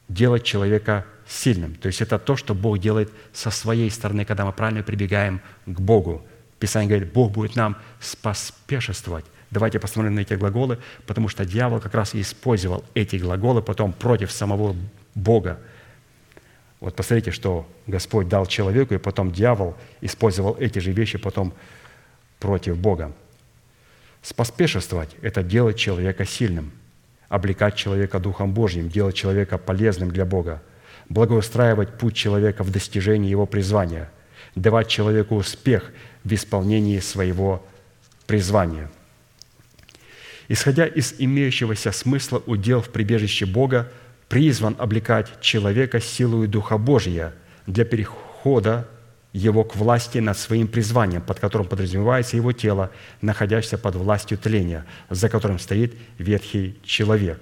делать 0.09 0.43
человека 0.43 1.05
сильным. 1.31 1.75
То 1.75 1.87
есть 1.87 2.01
это 2.01 2.19
то, 2.19 2.35
что 2.35 2.53
Бог 2.53 2.79
делает 2.79 3.11
со 3.33 3.51
своей 3.51 3.89
стороны, 3.89 4.25
когда 4.25 4.45
мы 4.45 4.51
правильно 4.51 4.83
прибегаем 4.83 5.41
к 5.65 5.79
Богу. 5.79 6.25
Писание 6.59 6.89
говорит, 6.89 7.13
Бог 7.13 7.31
будет 7.31 7.55
нам 7.55 7.77
споспешествовать. 7.99 9.25
Давайте 9.49 9.79
посмотрим 9.79 10.15
на 10.15 10.19
эти 10.19 10.33
глаголы, 10.33 10.77
потому 11.07 11.27
что 11.27 11.45
дьявол 11.45 11.79
как 11.79 11.93
раз 11.93 12.13
и 12.13 12.21
использовал 12.21 12.83
эти 12.93 13.15
глаголы 13.15 13.61
потом 13.61 13.93
против 13.93 14.31
самого 14.31 14.75
Бога. 15.15 15.59
Вот 16.79 16.95
посмотрите, 16.95 17.31
что 17.31 17.67
Господь 17.87 18.27
дал 18.27 18.45
человеку, 18.45 18.93
и 18.93 18.97
потом 18.97 19.31
дьявол 19.31 19.75
использовал 20.01 20.55
эти 20.59 20.79
же 20.79 20.91
вещи 20.91 21.17
потом 21.17 21.53
против 22.39 22.77
Бога. 22.77 23.11
Споспешествовать– 24.21 25.15
это 25.21 25.43
делать 25.43 25.77
человека 25.77 26.25
сильным– 26.25 26.71
облекать 27.31 27.75
человека 27.75 28.19
Духом 28.19 28.53
Божьим, 28.53 28.89
делать 28.89 29.15
человека 29.15 29.57
полезным 29.57 30.11
для 30.11 30.25
Бога, 30.25 30.61
благоустраивать 31.13 31.97
путь 31.97 32.15
человека 32.15 32.63
в 32.63 32.71
достижении 32.71 33.29
его 33.29 33.45
призвания, 33.45 34.09
давать 34.55 34.87
человеку 34.87 35.35
успех 35.35 35.91
в 36.23 36.33
исполнении 36.33 36.99
своего 36.99 37.65
призвания. 38.27 38.89
Исходя 40.47 40.85
из 40.85 41.15
имеющегося 41.17 41.91
смысла 41.91 42.41
удел 42.45 42.81
в 42.81 42.89
прибежище 42.89 43.45
Бога, 43.45 43.91
призван 44.29 44.75
облекать 44.79 45.41
человека 45.41 45.99
силой 45.99 46.47
Духа 46.47 46.77
Божия 46.77 47.33
для 47.67 47.83
перехода 47.83 48.87
его 49.33 49.63
к 49.63 49.75
власти 49.75 50.19
над 50.19 50.37
своим 50.37 50.67
призванием, 50.67 51.21
под 51.21 51.39
которым 51.39 51.67
подразумевается 51.67 52.37
его 52.37 52.53
тело, 52.53 52.91
находящееся 53.21 53.77
под 53.77 53.95
властью 53.95 54.37
тления, 54.37 54.85
за 55.09 55.29
которым 55.29 55.59
стоит 55.59 55.93
ветхий 56.17 56.79
человек. 56.83 57.41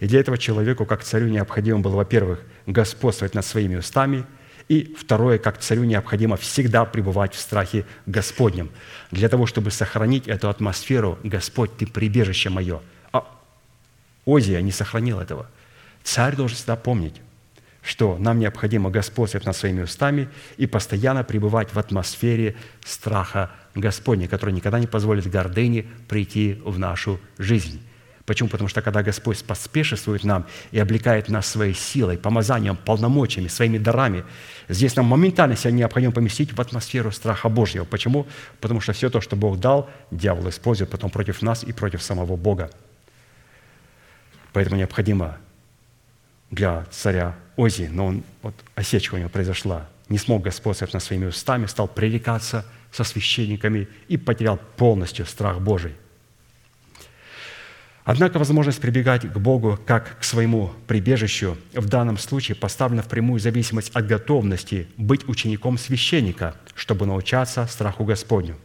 И 0.00 0.06
для 0.06 0.20
этого 0.20 0.38
человеку, 0.38 0.86
как 0.86 1.04
царю, 1.04 1.28
необходимо 1.28 1.80
было, 1.80 1.96
во-первых, 1.96 2.40
господствовать 2.66 3.34
над 3.34 3.44
своими 3.44 3.76
устами, 3.76 4.24
и 4.68 4.94
второе, 4.98 5.38
как 5.38 5.58
царю 5.58 5.84
необходимо 5.84 6.36
всегда 6.36 6.84
пребывать 6.84 7.34
в 7.34 7.38
страхе 7.38 7.84
Господнем. 8.06 8.70
Для 9.10 9.28
того, 9.28 9.46
чтобы 9.46 9.70
сохранить 9.70 10.26
эту 10.26 10.48
атмосферу, 10.48 11.18
Господь, 11.22 11.76
Ты 11.76 11.86
прибежище 11.86 12.48
мое. 12.48 12.80
А 13.12 13.26
Озия 14.26 14.60
не 14.62 14.72
сохранил 14.72 15.20
этого. 15.20 15.46
Царь 16.02 16.34
должен 16.34 16.56
всегда 16.56 16.76
помнить, 16.76 17.20
что 17.82 18.16
нам 18.18 18.38
необходимо 18.38 18.88
господствовать 18.88 19.46
над 19.46 19.54
своими 19.54 19.82
устами 19.82 20.28
и 20.56 20.66
постоянно 20.66 21.24
пребывать 21.24 21.74
в 21.74 21.78
атмосфере 21.78 22.56
страха 22.82 23.50
Господня, 23.74 24.28
который 24.28 24.54
никогда 24.54 24.78
не 24.78 24.86
позволит 24.86 25.30
гордыне 25.30 25.84
прийти 26.08 26.60
в 26.64 26.78
нашу 26.78 27.20
жизнь. 27.36 27.82
Почему? 28.26 28.48
Потому 28.48 28.68
что 28.68 28.80
когда 28.80 29.02
Господь 29.02 29.44
поспешествует 29.44 30.24
нам 30.24 30.46
и 30.70 30.78
облекает 30.78 31.28
нас 31.28 31.46
своей 31.46 31.74
силой, 31.74 32.16
помазанием, 32.16 32.76
полномочиями, 32.76 33.48
своими 33.48 33.76
дарами, 33.76 34.24
здесь 34.68 34.96
нам 34.96 35.06
моментально 35.06 35.56
себя 35.56 35.72
необходимо 35.72 36.12
поместить 36.12 36.54
в 36.54 36.60
атмосферу 36.60 37.12
страха 37.12 37.50
Божьего. 37.50 37.84
Почему? 37.84 38.26
Потому 38.60 38.80
что 38.80 38.94
все 38.94 39.10
то, 39.10 39.20
что 39.20 39.36
Бог 39.36 39.60
дал, 39.60 39.90
дьявол 40.10 40.48
использует 40.48 40.90
потом 40.90 41.10
против 41.10 41.42
нас 41.42 41.64
и 41.64 41.72
против 41.72 42.02
самого 42.02 42.36
Бога. 42.36 42.70
Поэтому 44.54 44.76
необходимо 44.76 45.36
для 46.50 46.86
царя 46.90 47.34
Ози, 47.56 47.90
но 47.92 48.06
он, 48.06 48.24
вот 48.42 48.54
осечка 48.74 49.16
у 49.16 49.18
него 49.18 49.28
произошла, 49.28 49.86
не 50.08 50.16
смог 50.16 50.42
господствовать 50.42 50.94
над 50.94 51.02
своими 51.02 51.26
устами, 51.26 51.66
стал 51.66 51.88
пререкаться 51.88 52.64
со 52.90 53.04
священниками 53.04 53.86
и 54.08 54.16
потерял 54.16 54.58
полностью 54.76 55.26
страх 55.26 55.60
Божий. 55.60 55.94
Однако 58.04 58.38
возможность 58.38 58.80
прибегать 58.80 59.22
к 59.22 59.36
Богу 59.38 59.78
как 59.86 60.18
к 60.18 60.24
своему 60.24 60.70
прибежищу 60.86 61.56
в 61.72 61.88
данном 61.88 62.18
случае 62.18 62.54
поставлена 62.54 63.02
в 63.02 63.08
прямую 63.08 63.40
зависимость 63.40 63.90
от 63.94 64.06
готовности 64.06 64.88
быть 64.98 65.26
учеником 65.26 65.78
священника, 65.78 66.54
чтобы 66.74 67.06
научаться 67.06 67.66
страху 67.66 68.04
Господню. 68.04 68.56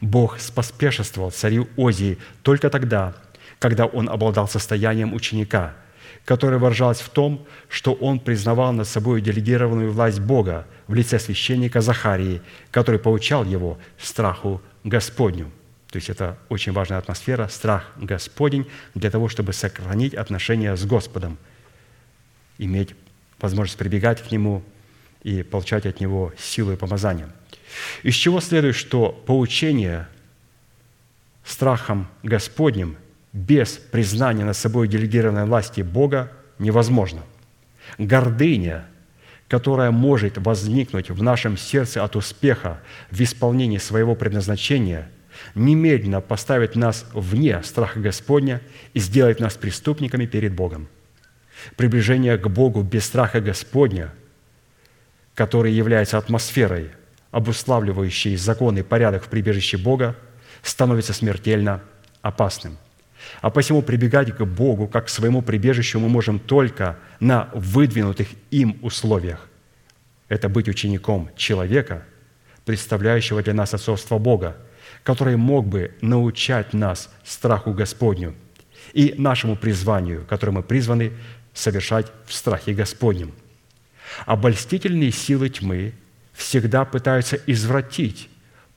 Бог 0.00 0.38
споспешествовал 0.38 1.32
царю 1.32 1.68
Озии 1.76 2.18
только 2.42 2.70
тогда, 2.70 3.14
когда 3.58 3.86
он 3.86 4.08
обладал 4.08 4.46
состоянием 4.48 5.14
ученика– 5.14 5.74
которая 6.28 6.58
выражалась 6.58 7.00
в 7.00 7.08
том, 7.08 7.46
что 7.70 7.94
он 7.94 8.20
признавал 8.20 8.74
над 8.74 8.86
собой 8.86 9.22
делегированную 9.22 9.90
власть 9.90 10.20
Бога 10.20 10.66
в 10.86 10.92
лице 10.92 11.18
священника 11.18 11.80
Захарии, 11.80 12.42
который 12.70 13.00
поучал 13.00 13.46
его 13.46 13.78
страху 13.98 14.60
Господню. 14.84 15.50
То 15.90 15.96
есть 15.96 16.10
это 16.10 16.38
очень 16.48 16.72
важная 16.72 16.98
атмосфера, 16.98 17.48
страх 17.48 17.90
Господень 17.96 18.66
для 18.94 19.10
того, 19.10 19.28
чтобы 19.28 19.52
сохранить 19.52 20.14
отношения 20.14 20.76
с 20.76 20.84
Господом, 20.84 21.38
иметь 22.58 22.94
возможность 23.40 23.78
прибегать 23.78 24.22
к 24.22 24.30
Нему 24.30 24.62
и 25.22 25.42
получать 25.42 25.86
от 25.86 26.00
Него 26.00 26.32
силу 26.38 26.72
и 26.72 26.76
помазание. 26.76 27.28
Из 28.02 28.14
чего 28.14 28.40
следует, 28.40 28.76
что 28.76 29.12
поучение 29.26 30.08
страхом 31.44 32.08
Господним– 32.22 32.96
без 33.32 33.72
признания 33.72 34.44
над 34.44 34.56
собой 34.56 34.88
делегированной 34.88 35.44
власти 35.44 35.82
Бога 35.82 36.32
невозможно. 36.58 37.22
Гордыня, 37.98 38.86
которая 39.48 39.90
может 39.90 40.38
возникнуть 40.38 41.10
в 41.10 41.22
нашем 41.22 41.56
сердце 41.56 42.02
от 42.02 42.16
успеха 42.16 42.80
в 43.10 43.20
исполнении 43.20 43.78
своего 43.78 44.14
предназначения, 44.14 45.10
немедленно 45.54 46.20
поставит 46.20 46.76
нас 46.76 47.06
вне 47.12 47.62
страха 47.62 48.00
Господня 48.00 48.60
и 48.94 49.00
сделает 49.00 49.40
нас 49.40 49.56
преступниками 49.56 50.26
перед 50.26 50.54
Богом. 50.54 50.88
Приближение 51.76 52.38
к 52.38 52.48
Богу 52.48 52.82
без 52.82 53.04
страха 53.04 53.40
Господня, 53.40 54.12
который 55.34 55.72
является 55.72 56.18
атмосферой, 56.18 56.90
обуславливающей 57.30 58.36
закон 58.36 58.78
и 58.78 58.82
порядок 58.82 59.24
в 59.24 59.28
прибежище 59.28 59.76
Бога, 59.76 60.16
становится 60.62 61.12
смертельно 61.12 61.82
опасным– 62.22 62.76
а 63.40 63.50
посему 63.50 63.82
прибегать 63.82 64.34
к 64.34 64.44
Богу 64.44 64.88
как 64.88 65.06
к 65.06 65.08
своему 65.08 65.42
прибежищу 65.42 66.00
мы 66.00 66.08
можем 66.08 66.38
только 66.38 66.98
на 67.20 67.50
выдвинутых 67.54 68.28
им 68.50 68.78
условиях. 68.82 69.48
Это 70.28 70.48
быть 70.48 70.68
учеником 70.68 71.30
человека, 71.36 72.04
представляющего 72.64 73.42
для 73.42 73.54
нас 73.54 73.74
отцовство 73.74 74.18
Бога, 74.18 74.56
который 75.08 75.36
мог 75.36 75.66
бы 75.66 75.92
научать 76.02 76.74
нас 76.74 77.08
страху 77.24 77.72
Господню 77.72 78.34
и 78.92 79.14
нашему 79.16 79.56
призванию, 79.56 80.26
которое 80.28 80.52
мы 80.52 80.62
призваны 80.62 81.12
совершать 81.54 82.12
в 82.26 82.34
страхе 82.34 82.74
Господнем. 82.74 83.32
Обольстительные 84.26 85.10
силы 85.10 85.48
тьмы 85.48 85.94
всегда 86.34 86.84
пытаются 86.84 87.36
извратить 87.46 88.28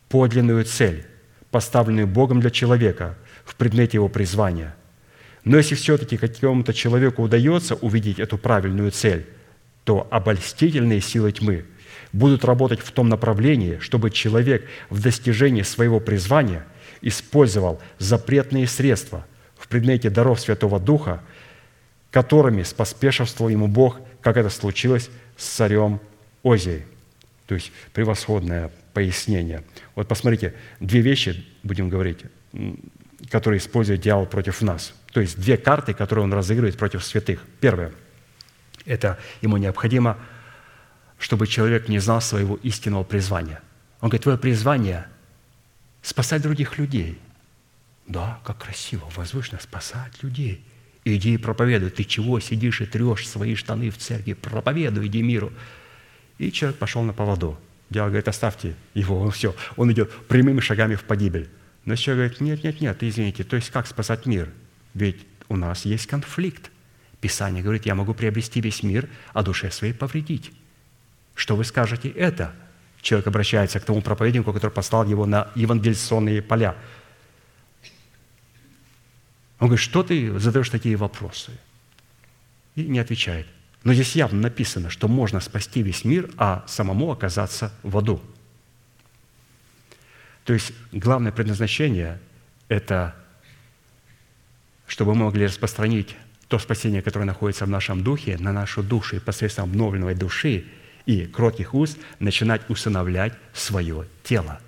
подлинную 0.08 0.64
цель, 0.64 1.06
поставленную 1.52 2.08
Богом 2.08 2.40
для 2.40 2.50
человека– 2.50 3.18
в 3.44 3.56
предмете 3.58 3.98
его 3.98 4.08
призвания. 4.08 4.74
Но 5.44 5.58
если 5.58 5.76
все-таки 5.76 6.16
какому-то 6.16 6.74
человеку 6.74 7.24
удается 7.24 7.76
увидеть 7.76 8.20
эту 8.20 8.38
правильную 8.38 8.92
цель, 8.92 9.26
то 9.84 10.08
обольстительные 10.10 11.02
силы 11.02 11.34
тьмы 11.34 11.66
будут 12.14 12.46
работать 12.46 12.80
в 12.80 12.92
том 12.92 13.10
направлении, 13.10 13.80
чтобы 13.80 14.12
человек 14.12 14.68
в 14.90 15.02
достижении 15.02 15.62
своего 15.62 16.00
призвания 16.00 16.66
использовал 17.02 17.82
запретные 18.00 18.68
средства 18.68 19.26
в 19.58 19.68
предмете 19.68 20.10
даров 20.10 20.40
Святого 20.40 20.80
Духа, 20.80 21.24
которыми 22.12 22.64
споспешествовал 22.64 23.50
ему 23.50 23.68
Бог, 23.68 24.00
как 24.22 24.38
это 24.38 24.50
случилось 24.50 25.10
с 25.38 25.46
царем 25.46 26.00
Озией. 26.44 26.84
То 27.48 27.56
есть 27.56 27.72
превосходное 27.94 28.72
пояснение. 28.94 29.64
Вот 29.96 30.08
посмотрите, 30.08 30.54
две 30.80 31.02
вещи, 31.02 31.46
будем 31.64 31.90
говорить, 31.90 32.20
которые 33.30 33.60
использует 33.60 34.02
дьявол 34.02 34.26
против 34.26 34.62
нас. 34.62 34.94
То 35.14 35.22
есть 35.22 35.40
две 35.40 35.58
карты, 35.58 35.94
которые 35.94 36.24
он 36.24 36.34
разыгрывает 36.34 36.78
против 36.78 37.04
святых. 37.04 37.46
Первое– 37.60 37.92
это 38.86 39.18
ему 39.42 39.58
необходимо, 39.58 40.18
чтобы 41.22 41.46
человек 41.46 41.88
не 41.88 42.00
знал 42.00 42.20
своего 42.20 42.56
истинного 42.64 43.04
призвания. 43.04 43.62
Он 44.02 44.10
говорит, 44.10 44.24
твое 44.24 44.38
призвание– 44.40 45.06
спасать 46.02 46.42
других 46.42 46.80
людей. 46.80 47.20
Да, 48.08 48.40
как 48.44 48.64
красиво, 48.64 49.08
возвышенно 49.16 49.62
спасать 49.62 50.24
людей. 50.24 50.66
Иди 51.06 51.36
и 51.36 51.38
проповедуй. 51.38 51.92
Ты 51.92 52.06
чего 52.06 52.40
сидишь 52.40 52.82
и 52.82 52.88
трешь 52.88 53.28
свои 53.30 53.54
штаны 53.54 53.92
в 53.92 53.98
церкви? 54.00 54.34
Проповедуй, 54.34 55.06
иди 55.06 55.22
миру. 55.22 55.54
И 56.40 56.52
человек 56.52 56.80
пошел 56.80 57.04
на 57.04 57.14
поводу. 57.14 57.58
Дьявол 57.92 58.10
говорит, 58.10 58.28
оставьте 58.28 58.74
его, 58.96 59.20
он 59.20 59.30
все, 59.30 59.56
он 59.76 59.92
идет 59.92 60.12
прямыми 60.28 60.60
шагами 60.60 60.96
в 60.96 61.04
погибель. 61.04 61.50
Но 61.86 61.96
человек 61.96 62.40
говорит, 62.40 62.42
нет, 62.42 62.64
нет, 62.64 62.82
нет, 62.82 63.04
извините, 63.04 63.44
то 63.44 63.56
есть 63.58 63.70
как 63.70 63.86
спасать 63.86 64.26
мир? 64.26 64.50
Ведь 64.96 65.28
у 65.50 65.56
нас 65.56 65.86
есть 65.86 66.08
конфликт. 66.08 66.72
Писание 67.20 67.62
говорит, 67.62 67.86
я 67.86 67.94
могу 67.94 68.16
приобрести 68.16 68.60
весь 68.60 68.82
мир, 68.82 69.08
а 69.34 69.44
душе 69.44 69.70
своей 69.70 69.94
повредить. 69.94 70.52
Что 71.42 71.56
вы 71.56 71.66
скажете 71.66 72.08
это? 72.08 72.54
Человек 73.02 73.26
обращается 73.26 73.80
к 73.80 73.84
тому 73.84 74.04
проповеднику, 74.04 74.54
который 74.54 74.70
послал 74.70 75.08
его 75.08 75.26
на 75.26 75.50
евангелизационные 75.56 76.44
поля. 76.44 76.76
Он 79.58 79.68
говорит, 79.68 79.84
что 79.84 80.04
ты 80.04 80.38
задаешь 80.38 80.70
такие 80.70 80.96
вопросы? 80.98 81.52
И 82.76 82.84
не 82.84 83.00
отвечает. 83.00 83.48
Но 83.84 83.92
здесь 83.96 84.16
явно 84.16 84.40
написано, 84.40 84.92
что 84.92 85.08
можно 85.08 85.40
спасти 85.40 85.82
весь 85.82 86.06
мир, 86.06 86.30
а 86.38 86.64
самому 86.68 87.12
оказаться 87.12 87.74
в 87.82 87.98
аду. 87.98 88.22
То 90.44 90.54
есть 90.54 90.74
главное 90.92 91.32
предназначение– 91.32 92.20
это 92.68 93.16
чтобы 94.86 95.16
мы 95.16 95.26
могли 95.26 95.46
распространить 95.46 96.16
то 96.50 96.60
спасение, 96.60 97.02
которое 97.02 97.26
находится 97.26 97.66
в 97.66 97.70
нашем 97.70 98.04
духе, 98.04 98.38
на 98.38 98.54
нашу 98.54 98.84
душу, 98.84 99.16
и 99.16 99.20
посредством 99.20 99.72
обновленной 99.72 100.14
души 100.14 100.68
и 101.12 101.26
кротких 101.28 101.74
уст 101.74 101.98
начинать 102.20 102.62
усыновлять 102.70 103.34
свое 103.54 104.08
тело. 104.24 104.62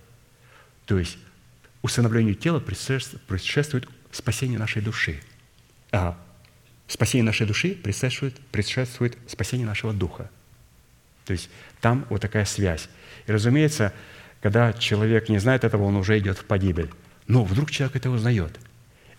То 0.86 1.00
есть 1.00 1.18
усыновлению 1.82 2.36
тела 2.36 2.60
предшествует 2.60 3.88
спасение 4.12 4.60
нашей 4.60 4.82
души. 4.82 5.22
А 5.92 6.18
спасение 6.88 7.24
нашей 7.24 7.48
души 7.48 7.76
предшествует, 7.76 8.38
предшествует 8.52 9.18
спасение 9.28 9.66
нашего 9.66 9.94
духа. 9.94 10.30
То 11.26 11.34
есть 11.34 11.50
там 11.80 12.06
вот 12.10 12.22
такая 12.22 12.46
связь. 12.46 12.90
И, 13.26 13.32
разумеется, 13.32 13.94
когда 14.42 14.74
человек 14.74 15.30
не 15.30 15.40
знает 15.40 15.64
этого, 15.64 15.84
он 15.84 15.96
уже 15.96 16.20
идет 16.20 16.38
в 16.38 16.46
погибель. 16.46 16.90
Но 17.28 17.46
вдруг 17.46 17.72
человек 17.72 17.96
это 17.96 18.10
узнает– 18.10 18.60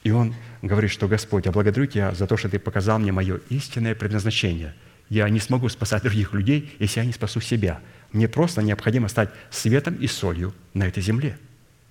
и 0.05 0.11
он 0.11 0.35
говорит, 0.61 0.91
что 0.91 1.09
«Господь, 1.09 1.47
я 1.47 1.53
благодарю 1.53 1.87
Тебя 1.87 2.15
за 2.15 2.27
то, 2.27 2.37
что 2.37 2.49
Ты 2.49 2.59
показал 2.59 2.99
мне 2.99 3.11
мое 3.11 3.41
истинное 3.49 3.95
предназначение. 3.95 4.75
Я 5.15 5.29
не 5.29 5.39
смогу 5.39 5.69
спасать 5.69 6.03
других 6.03 6.33
людей, 6.33 6.75
если 6.81 6.99
я 6.99 7.07
не 7.07 7.13
спасу 7.13 7.41
себя. 7.41 7.81
Мне 8.11 8.27
просто 8.27 8.63
необходимо 8.63 9.07
стать 9.07 9.31
светом 9.49 9.95
и 9.95 10.09
солью 10.09 10.53
на 10.75 10.89
этой 10.89 11.03
земле». 11.03 11.39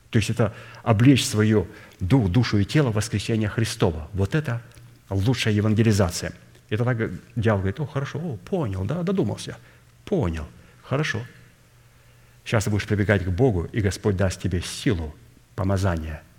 То 0.09 0.17
есть 0.17 0.29
это 0.29 0.53
облечь 0.83 1.25
свою 1.25 1.67
дух, 2.01 2.29
душу 2.29 2.57
и 2.57 2.65
тело 2.65 2.91
в 2.91 2.95
воскресения 2.95 3.47
Христова. 3.47 4.09
Вот 4.11 4.35
это 4.35 4.61
лучшая 5.09 5.53
евангелизация. 5.53 6.33
И 6.69 6.75
тогда 6.75 7.09
дьявол 7.37 7.61
говорит, 7.61 7.79
о, 7.79 7.85
хорошо, 7.85 8.19
о, 8.19 8.35
понял, 8.37 8.83
да, 8.83 9.03
додумался, 9.03 9.57
понял, 10.03 10.45
хорошо. 10.83 11.25
Сейчас 12.43 12.65
ты 12.65 12.71
будешь 12.71 12.85
прибегать 12.85 13.23
к 13.23 13.29
Богу, 13.29 13.69
и 13.71 13.79
Господь 13.79 14.17
даст 14.17 14.41
тебе 14.41 14.61
силу 14.61 15.15
помазания– 15.55 16.21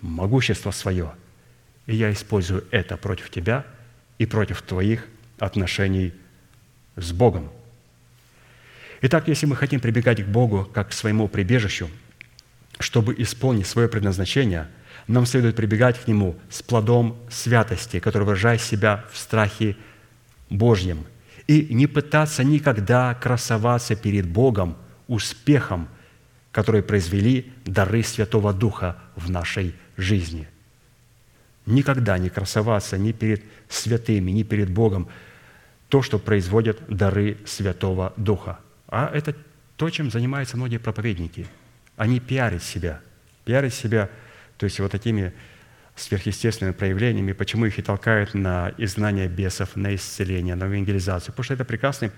могущество 0.00 0.70
свое, 0.70 1.12
и 1.86 1.96
я 1.96 2.12
использую 2.12 2.64
это 2.70 2.96
против 2.96 3.30
тебя 3.30 3.66
и 4.18 4.26
против 4.26 4.62
твоих 4.62 5.06
отношений 5.38 6.12
с 6.96 7.12
Богом. 7.12 7.50
Итак, 9.02 9.28
если 9.28 9.46
мы 9.46 9.56
хотим 9.56 9.80
прибегать 9.80 10.24
к 10.24 10.26
Богу 10.26 10.68
как 10.72 10.90
к 10.90 10.92
своему 10.92 11.28
прибежищу, 11.28 11.90
чтобы 12.78 13.14
исполнить 13.18 13.66
свое 13.66 13.88
предназначение, 13.88 14.68
нам 15.06 15.26
следует 15.26 15.56
прибегать 15.56 15.98
к 15.98 16.08
Нему 16.08 16.36
с 16.50 16.62
плодом 16.62 17.16
святости, 17.30 18.00
который 18.00 18.24
выражает 18.24 18.60
себя 18.60 19.04
в 19.12 19.18
страхе 19.18 19.76
Божьем, 20.50 21.04
и 21.46 21.72
не 21.72 21.86
пытаться 21.86 22.42
никогда 22.42 23.14
красоваться 23.14 23.94
перед 23.94 24.26
Богом 24.26 24.76
успехом, 25.06 25.88
который 26.50 26.82
произвели 26.82 27.52
дары 27.64 28.02
Святого 28.02 28.52
Духа 28.52 28.96
в 29.14 29.30
нашей 29.30 29.74
жизни. 29.96 30.48
Никогда 31.66 32.18
не 32.18 32.30
красоваться 32.30 32.96
ни 32.96 33.12
перед 33.12 33.44
святыми, 33.68 34.30
ни 34.30 34.42
перед 34.42 34.70
Богом 34.70 35.08
то, 35.88 36.02
что 36.02 36.18
производят 36.18 36.78
дары 36.88 37.38
Святого 37.46 38.12
Духа. 38.16 38.58
А 38.88 39.10
это 39.12 39.34
то, 39.76 39.90
чем 39.90 40.10
занимаются 40.10 40.56
многие 40.56 40.78
проповедники. 40.78 41.46
Они 41.96 42.20
пиарят 42.20 42.62
себя. 42.62 43.00
Пиарят 43.44 43.74
себя, 43.74 44.10
то 44.58 44.64
есть 44.64 44.80
вот 44.80 44.90
такими 44.90 45.32
сверхъестественными 45.94 46.74
проявлениями, 46.74 47.32
почему 47.32 47.66
их 47.66 47.78
и 47.78 47.82
толкают 47.82 48.34
на 48.34 48.72
изгнание 48.76 49.28
бесов, 49.28 49.76
на 49.76 49.94
исцеление, 49.94 50.54
на 50.54 50.64
евангелизацию. 50.64 51.32
Потому 51.32 51.44
что 51.44 51.54
это 51.54 51.64
прекрасная 51.64 52.12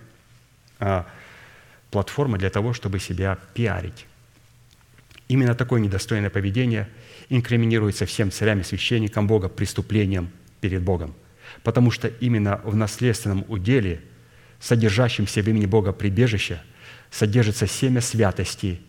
платформа 1.90 2.38
для 2.38 2.50
того, 2.50 2.72
чтобы 2.72 2.98
себя 2.98 3.38
пиарить. 3.54 4.06
Именно 5.28 5.54
такое 5.54 5.80
недостойное 5.80 6.30
поведение 6.30 6.88
инкриминируется 7.28 8.06
всем 8.06 8.30
царям 8.30 8.60
и 8.60 8.64
священникам 8.64 9.26
Бога 9.26 9.48
преступлением 9.48 10.30
перед 10.60 10.82
Богом. 10.82 11.14
Потому 11.62 11.90
что 11.90 12.08
именно 12.08 12.60
в 12.64 12.74
наследственном 12.74 13.44
уделе, 13.48 14.02
содержащемся 14.60 15.42
в 15.42 15.48
имени 15.48 15.66
Бога 15.66 15.92
прибежище, 15.92 16.60
содержится 17.10 17.66
семя 17.66 18.00
святости, 18.00 18.80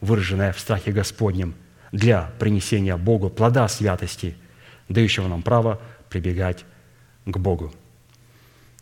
выраженное 0.00 0.52
в 0.52 0.60
страхе 0.60 0.92
Господнем, 0.92 1.54
для 1.92 2.32
принесения 2.38 2.96
Богу 2.96 3.30
плода 3.30 3.66
святости, 3.68 4.36
дающего 4.88 5.28
нам 5.28 5.42
право 5.42 5.80
прибегать 6.10 6.64
к 7.24 7.36
Богу. 7.38 7.72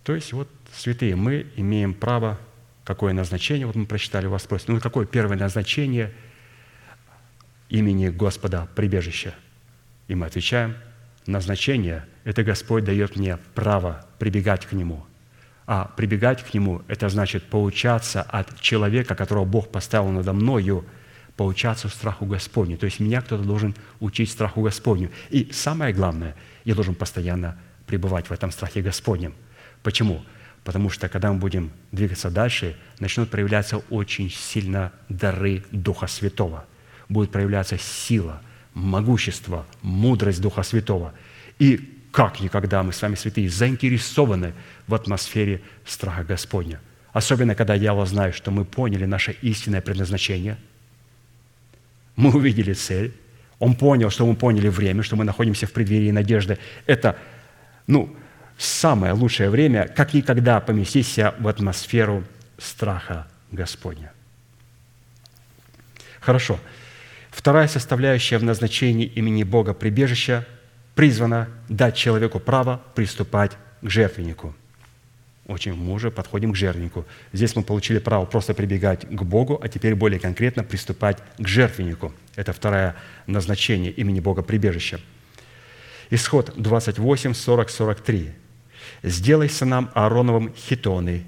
То 0.03 0.14
есть 0.14 0.32
вот, 0.32 0.49
святые, 0.74 1.16
мы 1.16 1.47
имеем 1.57 1.95
право, 1.95 2.39
какое 2.85 3.12
назначение, 3.12 3.66
вот 3.66 3.76
мы 3.76 3.87
прочитали, 3.87 4.26
вас 4.26 4.43
спросят, 4.43 4.68
ну 4.68 4.80
какое 4.80 5.07
первое 5.07 5.37
назначение– 5.37 6.12
имени 7.68 8.09
Господа 8.09 8.68
прибежище? 8.74 9.35
И 10.09 10.14
мы 10.14 10.26
отвечаем, 10.26 10.76
назначение– 11.26 12.04
это 12.24 12.42
Господь 12.42 12.84
дает 12.84 13.16
мне 13.16 13.38
право 13.54 14.06
прибегать 14.18 14.66
к 14.66 14.72
Нему. 14.72 15.04
А 15.66 15.86
прибегать 15.96 16.42
к 16.42 16.54
Нему– 16.54 16.82
это 16.88 17.08
значит 17.08 17.44
поучаться 17.44 18.22
от 18.22 18.60
человека, 18.60 19.14
которого 19.14 19.44
Бог 19.44 19.70
поставил 19.70 20.10
надо 20.10 20.32
мною, 20.32 20.84
поучаться 21.36 21.88
страху 21.88 22.26
Господню. 22.26 22.78
То 22.78 22.86
есть 22.86 23.00
меня 23.00 23.20
кто-то 23.20 23.42
должен 23.42 23.74
учить 24.00 24.30
страху 24.30 24.62
Господню. 24.62 25.10
И 25.30 25.50
самое 25.52 25.92
главное, 25.92 26.36
я 26.64 26.74
должен 26.74 26.94
постоянно 26.94 27.58
пребывать 27.86 28.28
в 28.28 28.32
этом 28.32 28.50
страхе 28.50 28.82
Господнем. 28.82 29.34
Почему? 29.82 30.24
Потому 30.62 30.90
что 30.90 31.08
когда 31.08 31.32
мы 31.32 31.38
будем 31.38 31.72
двигаться 31.92 32.30
дальше, 32.30 32.76
начнут 32.98 33.30
проявляться 33.30 33.78
очень 33.90 34.30
сильно 34.30 34.92
дары 35.08 35.64
Духа 35.70 36.06
Святого– 36.06 36.64
будет 37.08 37.30
проявляться 37.30 37.78
сила, 37.78 38.40
могущество, 38.74 39.66
мудрость 39.82 40.40
Духа 40.40 40.62
Святого. 40.62 41.14
И 41.58 41.94
как 42.10 42.40
никогда 42.40 42.82
мы 42.82 42.92
с 42.92 43.02
вами, 43.02 43.14
святые, 43.16 43.48
заинтересованы 43.48 44.52
в 44.86 44.94
атмосфере 44.94 45.62
страха 45.84 46.22
Господня. 46.22 46.80
Особенно, 47.12 47.54
когда 47.54 47.78
дьявол 47.78 48.06
знает, 48.06 48.34
что 48.34 48.50
мы 48.50 48.64
поняли 48.64 49.04
наше 49.04 49.32
истинное 49.42 49.80
предназначение, 49.80 50.56
мы 52.16 52.34
увидели 52.34 52.72
цель, 52.72 53.12
он 53.58 53.74
понял, 53.74 54.10
что 54.10 54.26
мы 54.26 54.34
поняли 54.36 54.68
время, 54.68 55.02
что 55.02 55.16
мы 55.16 55.24
находимся 55.24 55.66
в 55.66 55.72
преддверии 55.72 56.10
надежды. 56.10 56.58
Это, 56.86 57.16
ну, 57.86 58.14
самое 58.58 59.12
лучшее 59.12 59.50
время, 59.50 59.88
как 59.88 60.14
никогда 60.14 60.60
поместиться 60.60 61.34
в 61.38 61.48
атмосферу 61.48 62.24
страха 62.58 63.26
Господня. 63.50 64.12
Хорошо. 66.20 66.58
Вторая 67.35 67.66
составляющая 67.66 68.39
в 68.39 68.45
назначении 68.45 69.07
имени 69.07 69.43
Бога 69.43 69.74
прибежища 69.74 70.47
призвана 70.95 71.49
дать 71.68 71.97
человеку 71.97 72.39
право 72.39 72.80
приступать 72.95 73.53
к 73.82 73.91
жертвеннику. 73.91 74.55
очень 75.47 75.74
мы 75.74 75.93
уже 75.93 76.12
подходим 76.12 76.53
к 76.53 76.57
жертвеннику. 76.57 77.05
Здесь 77.32 77.57
мы 77.57 77.64
получили 77.64 77.99
право 77.99 78.24
просто 78.24 78.55
прибегать 78.55 79.05
к 79.05 79.22
Богу, 79.24 79.61
а 79.61 79.68
теперь 79.68 79.97
более 79.97 80.20
конкретно 80.20 80.62
приступать 80.62 81.18
к 81.37 81.47
жертвеннику. 81.47 82.14
Это 82.37 82.53
второе 82.53 82.95
назначение 83.26 83.91
имени 83.91 84.20
Бога 84.20 84.43
прибежища. 84.43 85.01
Исход 86.11 86.53
28, 86.57 87.35
40, 87.35 87.68
43. 87.68 88.30
«Сделай 89.03 89.49
сынам 89.49 89.91
Аароновым 89.95 90.55
хитоны, 90.55 91.24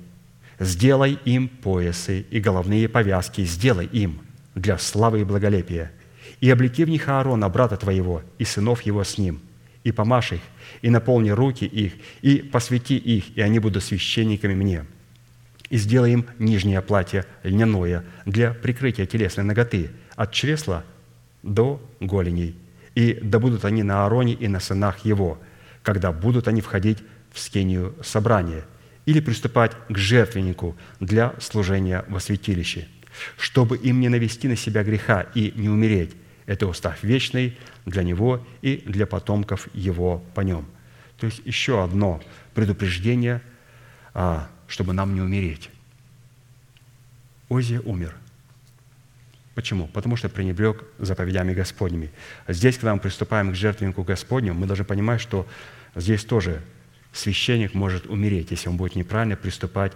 сделай 0.61 1.19
им 1.25 1.49
поясы 1.49 2.21
и 2.31 2.39
головные 2.39 2.89
повязки, 2.89 3.45
сделай 3.45 3.87
им 3.87 4.21
для 4.55 4.79
славы 4.79 5.21
и 5.21 5.25
благолепия, 5.25 5.93
и 6.41 6.51
облеки 6.51 6.85
в 6.85 6.89
них 6.89 7.09
Аарона, 7.09 7.49
брата 7.49 7.77
твоего, 7.77 8.23
и 8.39 8.45
сынов 8.45 8.83
его 8.83 9.05
с 9.05 9.19
ним, 9.19 9.41
и 9.85 9.93
помажь 9.93 10.33
их, 10.33 10.41
и 10.83 10.91
наполни 10.91 11.31
руки 11.31 11.65
их, 11.65 11.95
и 12.23 12.39
посвяти 12.39 12.97
их, 12.97 13.37
и 13.37 13.41
они 13.41 13.59
будут 13.59 13.85
священниками 13.85 14.55
мне. 14.55 14.85
И 15.71 15.79
сделай 15.79 16.13
им 16.13 16.27
нижнее 16.39 16.81
платье 16.81 17.25
льняное 17.43 18.05
для 18.25 18.53
прикрытия 18.53 19.07
телесной 19.07 19.45
ноготы 19.45 19.91
от 20.15 20.33
чресла 20.33 20.85
до 21.43 21.83
голеней. 22.01 22.57
И 22.95 23.19
да 23.23 23.39
будут 23.39 23.65
они 23.65 23.83
на 23.83 24.05
Аароне 24.05 24.35
и 24.35 24.49
на 24.49 24.61
сынах 24.61 25.05
его, 25.05 25.39
когда 25.83 26.13
будут 26.13 26.49
они 26.49 26.61
входить 26.61 26.99
в 27.33 27.39
скинию 27.39 27.95
собрания 28.03 28.65
или 29.05 29.21
приступать 29.21 29.73
к 29.89 29.97
жертвеннику 29.97 30.77
для 31.01 31.35
служения 31.39 32.05
во 32.09 32.21
святилище, 32.21 32.89
чтобы 33.37 33.77
им 33.77 34.01
не 34.01 34.09
навести 34.09 34.49
на 34.49 34.57
себя 34.57 34.83
греха 34.83 35.27
и 35.35 35.53
не 35.57 35.69
умереть, 35.69 36.17
это 36.47 36.67
устав 36.67 37.03
вечный 37.03 37.59
для 37.85 38.03
него 38.03 38.45
и 38.63 38.83
для 38.87 39.07
потомков 39.07 39.69
его 39.75 40.25
по 40.35 40.41
нем. 40.41 40.67
То 41.19 41.27
есть 41.27 41.43
еще 41.45 41.83
одно 41.83 42.23
предупреждение, 42.55 43.43
а, 44.15 44.49
чтобы 44.69 44.93
нам 44.93 45.15
не 45.15 45.21
умереть. 45.21 45.71
Озия 47.49 47.81
умер. 47.81 48.15
Почему? 49.55 49.89
Потому 49.89 50.17
что 50.17 50.29
пренебрег 50.29 50.85
заповедями 50.99 51.55
Господними. 51.55 52.11
Здесь, 52.47 52.77
когда 52.77 52.95
мы 52.95 53.01
приступаем 53.01 53.53
к 53.53 53.55
жертвеннику 53.55 54.03
Господню, 54.03 54.55
мы 54.55 54.67
должны 54.67 54.85
понимать, 54.85 55.21
что 55.21 55.47
здесь 55.95 56.25
тоже 56.25 56.63
священник 57.13 57.73
может 57.73 58.07
умереть, 58.07 58.51
если 58.51 58.69
он 58.69 58.77
будет 58.77 58.95
неправильно 58.95 59.37
приступать 59.37 59.93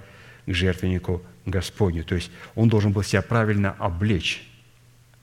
к 0.46 0.53
жертвеннику 0.53 1.22
Господню. 1.44 2.05
То 2.05 2.14
есть 2.14 2.30
он 2.55 2.68
должен 2.70 2.92
был 2.92 3.03
себя 3.03 3.22
правильно 3.22 3.72
облечь 3.78 4.48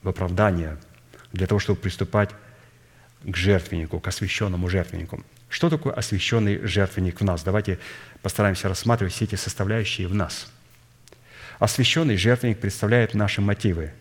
в 0.02 0.08
оправдание– 0.08 0.78
для 1.32 1.46
того, 1.46 1.58
чтобы 1.58 1.80
приступать 1.80 2.30
к 3.24 3.36
жертвеннику, 3.36 4.00
к 4.00 4.08
освященному 4.08 4.68
жертвеннику. 4.68 5.24
Что 5.48 5.70
такое 5.70 5.92
освященный 5.94 6.60
жертвенник 6.66 7.20
в 7.20 7.24
нас? 7.24 7.42
Давайте 7.42 7.78
постараемся 8.22 8.68
рассматривать 8.68 9.14
все 9.14 9.24
эти 9.24 9.34
составляющие 9.34 10.06
в 10.06 10.14
нас. 10.14 10.50
Освященный 11.58 12.16
жертвенник 12.16 12.60
представляет 12.60 13.14
наши 13.14 13.40
мотивы. 13.40 13.92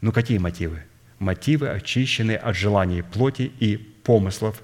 Ну 0.00 0.12
какие 0.12 0.38
мотивы? 0.38 0.82
Мотивы, 1.18 1.68
очищенные 1.68 2.36
от 2.36 2.56
желаний 2.56 3.02
плоти 3.02 3.50
и 3.60 3.76
помыслов, 3.76 4.60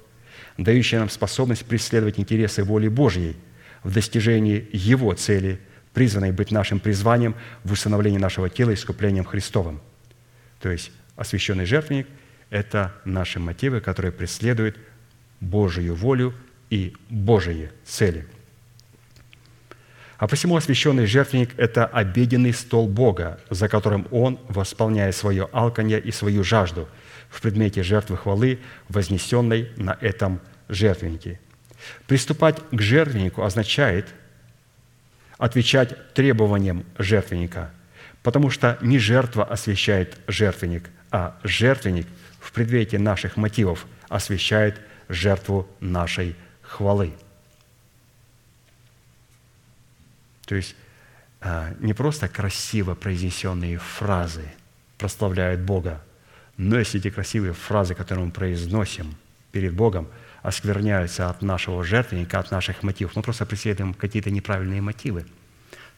дающие 0.59 1.01
нам 1.01 1.09
способность 1.09 1.65
преследовать 1.65 2.19
интересы 2.19 2.65
воли 2.65 2.89
Божьей 2.89 3.37
в 3.83 3.95
достижении 3.95 4.69
Его 4.73 5.15
цели, 5.15 5.61
призванной 5.95 6.33
быть 6.33 6.51
нашим 6.51 6.81
призванием 6.81 7.35
в 7.65 7.73
усыновлении 7.73 8.19
нашего 8.19 8.51
тела 8.51 8.75
искуплением 8.75 9.25
Христовым. 9.25 9.81
То 10.61 10.71
есть 10.71 10.91
освященный 11.21 11.67
жертвенник– 11.67 12.07
это 12.51 12.95
наши 13.05 13.39
мотивы, 13.39 13.83
которые 13.83 14.11
преследуют 14.11 14.79
Божию 15.41 15.95
волю 15.95 16.33
и 16.71 16.95
Божьи 17.11 17.71
цели. 17.85 18.27
А 20.17 20.27
посему 20.27 20.57
освященный 20.57 21.05
жертвенник– 21.05 21.51
это 21.59 21.85
обеденный 21.85 22.55
стол 22.55 22.89
Бога, 22.89 23.39
за 23.51 23.69
которым 23.69 24.09
Он 24.11 24.41
восполняет 24.49 25.15
свое 25.15 25.47
алканье 25.53 26.01
и 26.01 26.11
свою 26.11 26.43
жажду 26.43 26.89
в 27.29 27.43
предмете 27.43 27.83
жертвы 27.83 28.17
хвалы, 28.17 28.59
вознесенной 28.89 29.73
на 29.77 29.99
этом 30.01 30.41
жертвеннике. 30.71 31.39
Приступать 32.07 32.57
к 32.71 32.81
жертвеннику 32.81 33.43
означает 33.43 34.07
отвечать 35.37 36.15
требованиям 36.15 36.87
жертвенника, 36.99 37.71
потому 38.23 38.49
что 38.49 38.79
не 38.81 38.99
жертва 38.99 39.45
освящает 39.45 40.17
жертвенник– 40.27 40.89
а 41.11 41.39
жертвенник 41.43 42.07
в 42.41 42.53
предвете 42.53 42.99
наших 42.99 43.37
мотивов 43.37 43.87
освящает 44.09 44.81
жертву 45.09 45.69
нашей 45.81 46.37
хвалы. 46.63 47.13
То 50.47 50.55
есть 50.55 50.75
а, 51.41 51.75
не 51.81 51.95
просто 51.95 52.29
красиво 52.29 52.95
произнесенные 52.95 53.79
фразы 53.79 54.45
прославляют 54.99 55.61
Бога, 55.61 56.03
но 56.57 56.79
если 56.79 57.01
эти 57.01 57.11
красивые 57.11 57.55
фразы, 57.55 57.95
которые 57.95 58.27
мы 58.27 58.33
произносим 58.33 59.17
перед 59.53 59.75
Богом, 59.75 60.09
оскверняются 60.43 61.31
от 61.31 61.43
нашего 61.43 61.85
жертвенника, 61.85 62.39
от 62.39 62.51
наших 62.51 62.83
мотивов, 62.83 63.17
мы 63.17 63.23
просто 63.23 63.47
преследуем 63.47 63.95
какие-то 63.95 64.31
неправильные 64.31 64.81
мотивы, 64.81 65.27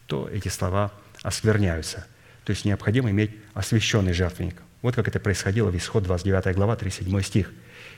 то 0.07 0.29
эти 0.29 0.49
слова 0.49 0.93
оскверняются. 1.23 2.07
То 2.45 2.51
есть 2.51 2.65
необходимо 2.65 3.11
иметь 3.11 3.37
освященный 3.55 4.13
жертвенник– 4.13 4.57
вот 4.83 4.97
как 4.97 5.09
это 5.09 5.20
происходило 5.20 5.70
в 5.70 5.76
Исход 5.76 6.03
29 6.03 6.55
глава, 6.55 6.76
37 6.76 7.22
стих. 7.22 7.53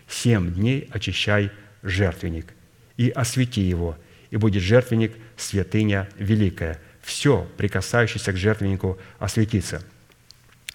«Семь 0.06 0.52
дней 0.52 0.88
очищай 0.92 1.50
жертвенник, 1.82 2.46
и 2.96 3.08
освети 3.08 3.62
его, 3.62 3.96
и 4.30 4.36
будет 4.36 4.62
жертвенник 4.62 5.16
святыня 5.36 6.08
великая. 6.18 6.78
Все, 7.00 7.48
прикасающееся 7.56 8.32
к 8.32 8.36
жертвеннику, 8.36 8.98
осветится». 9.18 9.82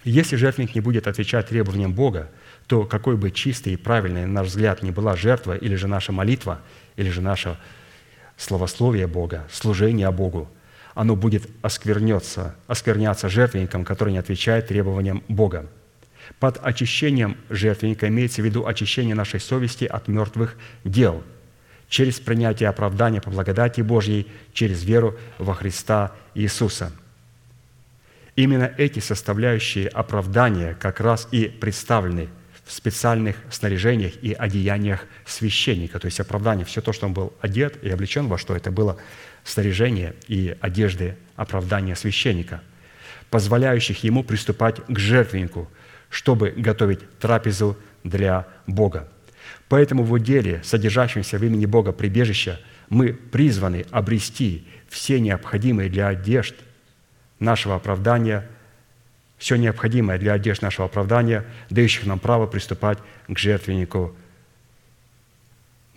Если 0.02 0.36
жертвенник 0.36 0.74
не 0.74 0.80
будет 0.80 1.06
отвечать 1.06 1.48
требованиям 1.48 1.92
Бога, 1.92 2.30
то 2.66 2.84
какой 2.84 3.16
бы 3.16 3.30
чистой 3.30 3.74
и 3.74 3.76
правильной, 3.76 4.26
на 4.26 4.42
наш 4.42 4.48
взгляд, 4.48 4.82
ни 4.82 4.90
была 4.90 5.14
жертва, 5.14 5.56
или 5.56 5.74
же 5.74 5.88
наша 5.88 6.10
молитва, 6.10 6.60
или 6.96 7.10
же 7.10 7.20
наше 7.20 7.58
словословие 8.36 9.06
Бога, 9.06 9.46
служение 9.50 10.10
Богу, 10.10 10.48
оно 10.94 11.16
будет 11.16 11.48
оскверняться, 11.62 12.56
оскверняться 12.66 13.28
жертвенником, 13.28 13.84
который 13.84 14.12
не 14.12 14.18
отвечает 14.18 14.68
требованиям 14.68 15.22
Бога. 15.28 15.68
Под 16.40 16.58
очищением 16.64 17.36
жертвенника 17.50 18.08
имеется 18.08 18.40
в 18.40 18.46
виду 18.46 18.66
очищение 18.66 19.14
нашей 19.14 19.40
совести 19.40 19.84
от 19.84 20.08
мертвых 20.08 20.56
дел 20.84 21.22
через 21.90 22.18
принятие 22.18 22.70
оправдания 22.70 23.20
по 23.20 23.30
благодати 23.30 23.82
Божьей, 23.82 24.26
через 24.54 24.82
веру 24.82 25.18
во 25.38 25.54
Христа 25.54 26.12
Иисуса. 26.34 26.92
Именно 28.36 28.72
эти 28.78 29.00
составляющие 29.00 29.86
оправдания 29.88 30.74
как 30.80 31.00
раз 31.00 31.28
и 31.30 31.44
представлены 31.44 32.28
в 32.64 32.72
специальных 32.72 33.36
снаряжениях 33.50 34.14
и 34.22 34.32
одеяниях 34.32 35.04
священника. 35.26 35.98
То 35.98 36.06
есть 36.06 36.20
оправдание, 36.20 36.64
все 36.64 36.80
то, 36.80 36.94
что 36.94 37.06
он 37.06 37.12
был 37.12 37.34
одет 37.42 37.82
и 37.84 37.90
облечен 37.90 38.28
во 38.28 38.38
что, 38.38 38.56
это 38.56 38.70
было 38.70 38.96
снаряжение 39.44 40.14
и 40.26 40.56
одежды 40.60 41.16
оправдания 41.36 41.96
священника, 41.96 42.62
позволяющих 43.28 44.02
ему 44.04 44.24
приступать 44.24 44.76
к 44.86 44.98
жертвеннику– 44.98 45.68
чтобы 46.10 46.50
готовить 46.50 47.08
трапезу 47.18 47.78
для 48.04 48.46
Бога. 48.66 49.08
Поэтому 49.68 50.02
в 50.02 50.18
деле, 50.18 50.60
содержащемся 50.64 51.38
в 51.38 51.44
имени 51.44 51.64
Бога 51.64 51.92
прибежища, 51.92 52.60
мы 52.88 53.12
призваны 53.12 53.86
обрести 53.90 54.66
все 54.88 55.20
необходимые 55.20 55.88
для 55.88 56.08
одежд 56.08 56.56
нашего 57.38 57.76
оправдания, 57.76 58.46
все 59.38 59.56
необходимое 59.56 60.18
для 60.18 60.32
одежд 60.34 60.60
нашего 60.60 60.86
оправдания, 60.86 61.46
дающих 61.70 62.04
нам 62.04 62.18
право 62.18 62.46
приступать 62.46 62.98
к 63.28 63.38
жертвеннику 63.38 64.14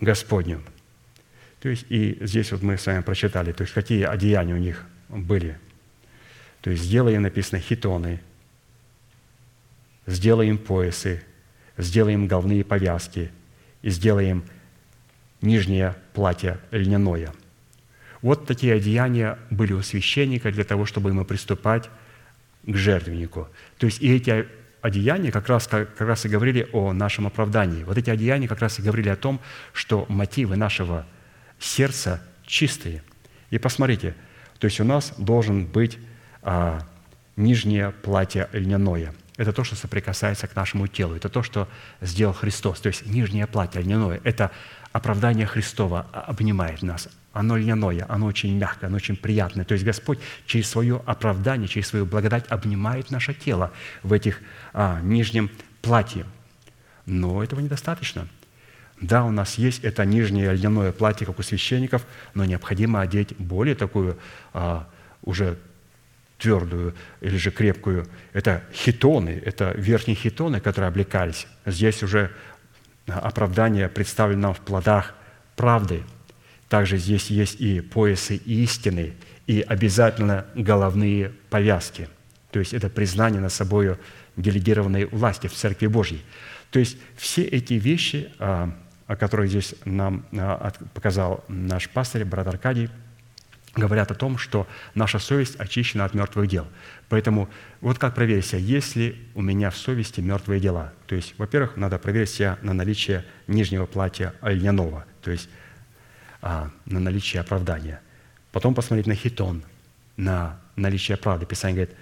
Господню. 0.00 0.62
То 1.60 1.68
есть 1.68 1.86
и 1.88 2.16
здесь 2.20 2.52
вот 2.52 2.62
мы 2.62 2.78
с 2.78 2.86
вами 2.86 3.02
прочитали, 3.02 3.52
то 3.52 3.62
есть 3.62 3.74
какие 3.74 4.04
одеяния 4.04 4.54
у 4.54 4.58
них 4.58 4.84
были. 5.08 5.58
То 6.60 6.70
есть 6.70 6.84
сделаем, 6.84 7.22
написано, 7.22 7.60
хитоны– 7.60 8.20
сделаем 10.06 10.58
поясы, 10.58 11.22
сделаем 11.76 12.26
головные 12.26 12.64
повязки 12.64 13.30
и 13.82 13.90
сделаем 13.90 14.44
нижнее 15.40 15.96
платье 16.12 16.58
льняное. 16.70 17.32
Вот 18.22 18.46
такие 18.46 18.74
одеяния 18.74 19.38
были 19.50 19.72
у 19.72 19.82
священника 19.82 20.50
для 20.50 20.64
того, 20.64 20.86
чтобы 20.86 21.10
ему 21.10 21.24
приступать 21.24 21.90
к 22.66 22.74
жертвеннику. 22.74 23.48
То 23.78 23.86
есть 23.86 24.00
и 24.00 24.14
эти 24.14 24.46
одеяния 24.80 25.30
как 25.30 25.48
раз, 25.48 25.66
как 25.66 26.00
раз 26.00 26.24
и 26.24 26.28
говорили 26.28 26.66
о 26.72 26.92
нашем 26.92 27.26
оправдании. 27.26 27.84
Вот 27.84 27.98
эти 27.98 28.08
одеяния 28.08 28.48
как 28.48 28.60
раз 28.60 28.78
и 28.78 28.82
говорили 28.82 29.10
о 29.10 29.16
том, 29.16 29.40
что 29.72 30.06
мотивы 30.08 30.56
нашего 30.56 31.06
сердца 31.58 32.22
чистые. 32.46 33.02
И 33.50 33.58
посмотрите, 33.58 34.14
то 34.58 34.66
есть 34.66 34.80
у 34.80 34.84
нас 34.84 35.12
должен 35.18 35.66
быть 35.66 35.98
а, 36.42 36.80
нижнее 37.36 37.90
платье 37.90 38.48
льняное– 38.52 39.14
это 39.36 39.52
то, 39.52 39.64
что 39.64 39.74
соприкасается 39.74 40.46
к 40.46 40.54
нашему 40.54 40.86
телу. 40.86 41.16
Это 41.16 41.28
то, 41.28 41.42
что 41.42 41.68
сделал 42.00 42.32
Христос. 42.32 42.80
То 42.80 42.88
есть 42.88 43.06
нижнее 43.06 43.46
платье 43.46 43.80
льняное– 43.82 44.20
это 44.24 44.50
оправдание 44.92 45.46
Христова 45.46 46.06
обнимает 46.12 46.82
нас, 46.82 47.08
оно 47.32 47.56
льняное, 47.56 48.06
оно 48.08 48.26
очень 48.26 48.56
мягкое, 48.56 48.86
оно 48.86 48.96
очень 48.96 49.16
приятное. 49.16 49.64
То 49.64 49.74
есть 49.74 49.84
Господь 49.84 50.20
через 50.46 50.70
свое 50.70 51.02
оправдание, 51.04 51.66
через 51.66 51.88
свою 51.88 52.06
благодать 52.06 52.46
обнимает 52.48 53.10
наше 53.10 53.34
тело 53.34 53.72
в 54.04 54.12
этих 54.12 54.40
а, 54.72 55.00
нижнем 55.00 55.50
платье. 55.82 56.26
Но 57.06 57.42
этого 57.42 57.58
недостаточно. 57.58 58.28
Да, 59.00 59.24
у 59.24 59.32
нас 59.32 59.56
есть 59.56 59.82
это 59.82 60.04
нижнее 60.04 60.54
льняное 60.54 60.92
платье, 60.92 61.26
как 61.26 61.40
у 61.40 61.42
священников, 61.42 62.06
но 62.34 62.44
необходимо 62.44 63.00
одеть 63.00 63.36
более 63.36 63.74
такую 63.74 64.16
а, 64.52 64.88
уже 65.22 65.58
твердую 66.38 66.94
или 67.20 67.36
же 67.36 67.50
крепкую. 67.50 68.06
Это 68.32 68.62
хитоны, 68.72 69.40
это 69.44 69.72
верхние 69.76 70.16
хитоны, 70.16 70.60
которые 70.60 70.88
облекались. 70.88 71.46
Здесь 71.66 72.02
уже 72.02 72.30
оправдание 73.06 73.88
представлено 73.88 74.52
в 74.52 74.60
плодах 74.60 75.14
правды. 75.56 76.02
Также 76.68 76.98
здесь 76.98 77.30
есть 77.30 77.60
и 77.60 77.80
поясы 77.80 78.36
истины, 78.36 79.14
и 79.46 79.60
обязательно 79.60 80.46
головные 80.54 81.32
повязки. 81.50 82.08
То 82.50 82.58
есть 82.58 82.72
это 82.72 82.88
признание 82.88 83.40
на 83.40 83.48
собой 83.50 83.96
делегированной 84.36 85.04
власти 85.06 85.46
в 85.46 85.52
Церкви 85.52 85.86
Божьей. 85.86 86.22
То 86.70 86.78
есть 86.78 86.96
все 87.16 87.42
эти 87.42 87.74
вещи, 87.74 88.32
а, 88.38 88.74
о 89.06 89.16
которых 89.16 89.48
здесь 89.48 89.74
нам 89.84 90.24
а, 90.32 90.72
показал 90.94 91.44
наш 91.48 91.88
пастырь, 91.88 92.24
брат 92.24 92.46
Аркадий– 92.46 92.88
говорят 93.74 94.10
о 94.10 94.14
том, 94.14 94.38
что 94.38 94.66
наша 94.94 95.18
совесть 95.18 95.58
очищена 95.58 96.04
от 96.04 96.14
мертвых 96.14 96.48
дел. 96.48 96.66
Поэтому 97.08 97.48
вот 97.80 97.98
как 97.98 98.14
проверить 98.14 98.46
себя, 98.46 98.58
есть 98.58 98.96
ли 98.96 99.28
у 99.34 99.42
меня 99.42 99.70
в 99.70 99.76
совести 99.76 100.20
мертвые 100.20 100.60
дела. 100.60 100.92
То 101.06 101.14
есть, 101.14 101.34
во-первых, 101.38 101.76
надо 101.76 101.98
проверить 101.98 102.30
себя 102.30 102.58
на 102.62 102.72
наличие 102.72 103.24
нижнего 103.46 103.86
платья 103.86 104.34
льняного, 104.42 105.04
то 105.22 105.30
есть 105.30 105.48
а, 106.40 106.70
на 106.86 107.00
наличие 107.00 107.40
оправдания. 107.40 108.00
Потом 108.52 108.74
посмотреть 108.74 109.06
на 109.06 109.14
хитон, 109.14 109.62
на 110.16 110.60
наличие 110.76 111.16
правды. 111.16 111.46
Писание 111.46 111.86
говорит, 111.86 111.96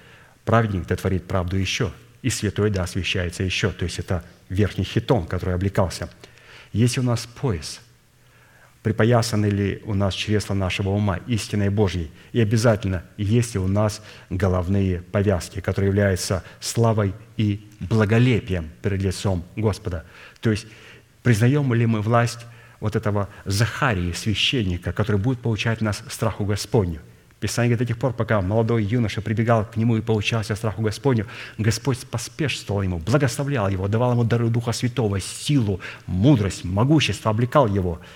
праведник 0.45 0.87
да 0.87 0.97
творит 0.97 1.27
правду 1.27 1.57
еще, 1.57 1.93
и 2.21 2.31
святой 2.31 2.71
да 2.71 2.83
освящается 2.83 3.43
еще. 3.43 3.71
То 3.71 3.85
есть 3.85 3.99
это 3.99 4.25
верхний 4.49 4.85
хитон, 4.85 5.27
который 5.27 5.55
облекался. 5.55 6.11
Есть 6.73 6.99
у 6.99 7.03
нас 7.03 7.27
пояс– 7.27 7.81
припоясаны 8.83 9.47
ли 9.47 9.83
у 9.85 9.95
нас 9.95 10.15
чресла 10.15 10.55
нашего 10.55 10.91
ума 10.91 11.19
истиной 11.29 11.71
Божьей. 11.71 12.11
И 12.33 12.41
обязательно 12.41 13.05
есть 13.17 13.55
ли 13.55 13.61
у 13.61 13.69
нас 13.69 14.03
головные 14.29 15.03
повязки, 15.03 15.61
которые 15.61 15.89
являются 15.89 16.43
славой 16.61 17.15
и 17.37 17.65
благолепием 17.81 18.71
перед 18.83 19.01
лицом 19.03 19.45
Господа. 19.57 20.05
То 20.41 20.51
есть 20.51 20.67
признаем 21.23 21.73
ли 21.75 21.87
мы 21.87 22.01
власть 22.01 22.41
вот 22.81 22.97
этого 22.97 23.29
Захарии, 23.45 24.13
священника, 24.13 24.93
который 24.93 25.19
будет 25.19 25.39
получать 25.39 25.81
нас 25.81 26.03
страху 26.09 26.45
Господню. 26.45 27.01
Писание 27.39 27.71
говорит, 27.71 27.89
до 27.89 27.95
тех 27.95 28.01
пор, 28.01 28.13
пока 28.13 28.41
молодой 28.41 28.85
юноша 28.85 29.21
прибегал 29.21 29.65
к 29.65 29.77
нему 29.77 29.97
и 29.97 30.01
получался 30.01 30.55
страху 30.55 30.83
Господню, 30.83 31.27
Господь 31.59 31.99
поспешствовал 32.07 32.83
ему, 32.83 32.99
благословлял 32.99 33.69
его, 33.69 33.89
давал 33.89 34.13
ему 34.13 34.25
дары 34.25 34.49
Духа 34.49 34.73
Святого, 34.73 35.21
силу, 35.21 35.81
мудрость, 36.07 36.65
могущество, 36.65 37.31
облекал 37.31 37.69
его– 37.69 38.01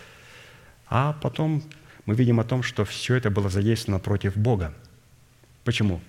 а 0.88 1.14
потом 1.20 1.62
мы 2.04 2.14
видим 2.14 2.40
о 2.40 2.44
том, 2.44 2.62
что 2.62 2.84
все 2.84 3.16
это 3.16 3.30
было 3.30 3.48
задействовано 3.48 3.98
против 3.98 4.36
Бога. 4.36 4.72
Почему? 5.64 6.00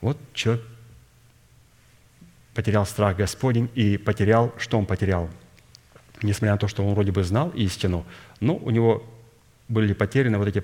Вот 0.00 0.18
человек 0.32 0.64
потерял 2.54 2.86
страх 2.86 3.16
Господень 3.16 3.68
и 3.74 3.96
потерял, 3.96 4.54
что 4.58 4.78
он 4.78 4.86
потерял? 4.86 5.28
Несмотря 6.22 6.52
на 6.52 6.58
то, 6.58 6.68
что 6.68 6.86
он 6.86 6.94
вроде 6.94 7.10
бы 7.10 7.24
знал 7.24 7.50
истину, 7.50 8.06
но 8.40 8.56
у 8.56 8.70
него 8.70 9.04
были 9.68 9.92
потеряны 9.92 10.38
вот 10.38 10.48
эти 10.48 10.62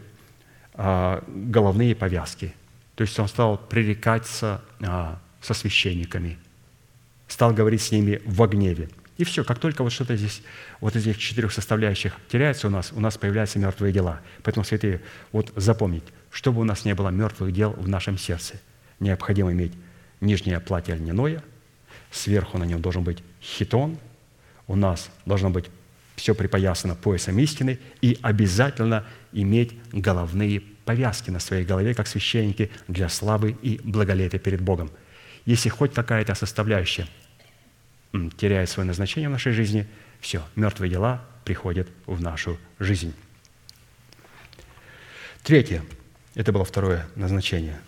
а, 0.74 1.24
головные 1.26 1.96
повязки. 1.96 2.54
То 2.94 3.02
есть 3.02 3.18
он 3.18 3.28
стал 3.28 3.58
пререкаться 3.58 4.62
а, 4.80 5.18
со 5.40 5.54
священниками, 5.54 6.38
стал 7.26 7.52
говорить 7.52 7.82
с 7.82 7.90
ними 7.90 8.22
в 8.24 8.46
гневе. 8.46 8.88
И 9.20 9.24
все, 9.24 9.44
как 9.44 9.58
только 9.58 9.82
вот 9.82 9.92
что-то 9.92 10.16
здесь, 10.16 10.40
вот 10.80 10.96
из 10.96 11.06
этих 11.06 11.18
четырех 11.18 11.52
составляющих 11.52 12.14
теряется 12.30 12.68
у 12.68 12.70
нас, 12.70 12.90
у 12.90 13.00
нас 13.00 13.18
появляются 13.18 13.58
мертвые 13.58 13.92
дела. 13.92 14.22
Поэтому, 14.42 14.64
святые, 14.64 15.02
вот 15.30 15.52
запомнить, 15.56 16.04
чтобы 16.30 16.62
у 16.62 16.64
нас 16.64 16.86
не 16.86 16.94
было 16.94 17.10
мертвых 17.10 17.52
дел 17.52 17.72
в 17.72 17.86
нашем 17.86 18.16
сердце, 18.16 18.54
необходимо 18.98 19.52
иметь 19.52 19.74
нижнее 20.22 20.58
платье 20.58 20.94
льняное, 20.94 21.42
сверху 22.10 22.56
на 22.56 22.64
нем 22.64 22.80
должен 22.80 23.04
быть 23.04 23.22
хитон, 23.42 23.98
у 24.66 24.74
нас 24.74 25.10
должно 25.26 25.50
быть 25.50 25.66
все 26.16 26.34
припоясано 26.34 26.94
поясом 26.94 27.38
истины 27.40 27.78
и 28.00 28.18
обязательно 28.22 29.04
иметь 29.32 29.78
головные 29.92 30.62
повязки 30.86 31.28
на 31.28 31.40
своей 31.40 31.66
голове, 31.66 31.92
как 31.92 32.06
священники, 32.06 32.70
для 32.88 33.10
славы 33.10 33.54
и 33.60 33.82
благолепия 33.84 34.40
перед 34.40 34.62
Богом. 34.62 34.90
Если 35.44 35.68
хоть 35.68 35.92
какая-то 35.92 36.34
составляющая– 36.34 37.06
теряет 38.12 38.68
свое 38.68 38.86
назначение 38.86 39.28
в 39.28 39.32
нашей 39.32 39.52
жизни, 39.52 39.86
все, 40.20 40.42
мертвые 40.56 40.90
дела 40.90 41.24
приходят 41.44 41.88
в 42.06 42.20
нашу 42.20 42.58
жизнь. 42.78 43.14
Третье. 45.42 45.84
Это 46.34 46.52
было 46.52 46.64
второе 46.64 47.08
назначение. 47.16 47.80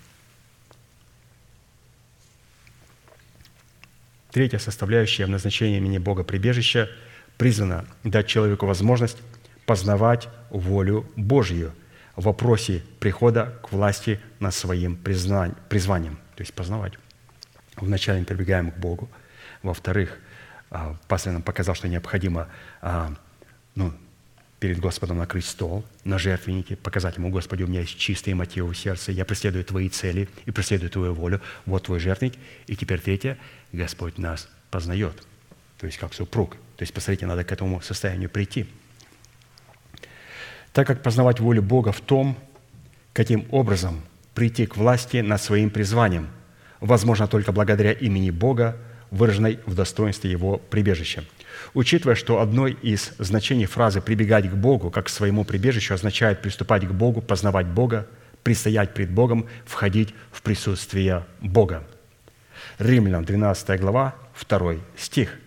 Третья 4.31 4.59
составляющая 4.59 5.27
в 5.27 5.29
назначении 5.29 5.77
имени 5.77 5.99
Бога 5.99 6.25
прибежища 6.25 6.91
призвана 7.37 7.85
дать 8.03 8.27
человеку 8.27 8.67
возможность 8.67 9.19
познавать 9.67 10.29
волю 10.51 11.07
Божью 11.17 11.73
в 12.17 12.25
вопросе 12.25 12.83
прихода 12.99 13.59
к 13.63 13.73
власти 13.73 14.21
над 14.41 14.55
своим 14.55 14.97
призванием. 14.97 16.17
То 16.35 16.41
есть 16.41 16.55
познавать. 16.55 16.95
Вначале 17.77 18.21
мы 18.21 18.25
прибегаем 18.25 18.71
к 18.71 18.79
Богу– 18.79 19.11
во-вторых, 19.63 20.19
а, 20.71 20.97
пастор 21.09 21.33
нам 21.33 21.43
показал, 21.43 21.75
что 21.75 21.89
необходимо 21.89 22.49
а, 22.81 23.15
ну, 23.75 23.93
перед 24.59 24.79
Господом 24.79 25.19
накрыть 25.19 25.45
стол 25.45 25.85
на 26.05 26.19
жертвеннике, 26.19 26.77
показать 26.77 27.17
Ему, 27.17 27.31
Господи, 27.31 27.65
у 27.65 27.67
меня 27.67 27.81
есть 27.81 27.99
чистые 27.99 28.35
мотивы 28.35 28.73
в 28.73 28.79
сердце, 28.79 29.13
я 29.13 29.25
преследую 29.25 29.65
Твои 29.65 29.89
цели 29.89 30.29
и 30.47 30.51
преследую 30.51 30.89
Твою 30.89 31.15
волю, 31.15 31.41
вот 31.67 31.85
Твой 31.85 31.99
жертвенник. 31.99 32.35
И 32.67 32.77
теперь 32.77 33.01
третье, 33.01 33.39
Господь 33.73 34.19
нас 34.19 34.49
познает, 34.71 35.27
то 35.79 35.87
есть 35.87 35.99
как 35.99 36.15
супруг. 36.15 36.57
То 36.77 36.83
есть, 36.83 36.95
посмотрите, 36.95 37.27
надо 37.27 37.45
к 37.45 37.53
этому 37.53 37.81
состоянию 37.81 38.31
прийти. 38.31 38.67
Так 40.73 40.87
как 40.87 41.03
познавать 41.03 41.39
волю 41.39 41.63
Бога 41.63 41.93
в 41.93 42.01
том, 42.01 42.39
каким 43.13 43.47
образом 43.51 44.01
прийти 44.35 44.67
к 44.67 44.77
власти 44.77 45.19
над 45.19 45.43
своим 45.43 45.71
призванием, 45.71 46.29
возможно 46.81 47.29
только 47.29 47.53
благодаря 47.53 47.93
имени 47.93 48.31
Бога, 48.31 48.77
выраженной 49.13 49.61
в 49.67 49.75
достоинстве 49.75 50.31
его 50.31 50.57
прибежища. 50.59 51.23
Учитывая, 51.75 52.17
что 52.17 52.41
одно 52.41 52.67
из 52.67 53.13
значений 53.19 53.67
фразы 53.67 54.01
«прибегать 54.01 54.51
к 54.51 54.55
Богу» 54.55 54.91
как 54.91 55.07
к 55.07 55.11
своему 55.11 55.45
прибежищу 55.45 55.95
означает 55.95 56.43
приступать 56.43 56.87
к 56.89 56.91
Богу, 56.91 57.21
познавать 57.21 57.67
Бога, 57.67 58.09
предстоять 58.43 58.95
пред 58.95 59.11
Богом, 59.11 59.47
входить 59.65 60.15
в 60.33 60.43
присутствие 60.43 61.25
Бога. 61.41 61.87
Римлянам 62.79 63.25
12 63.25 63.81
глава, 63.81 64.17
2 64.49 64.77
стих. 64.97 65.39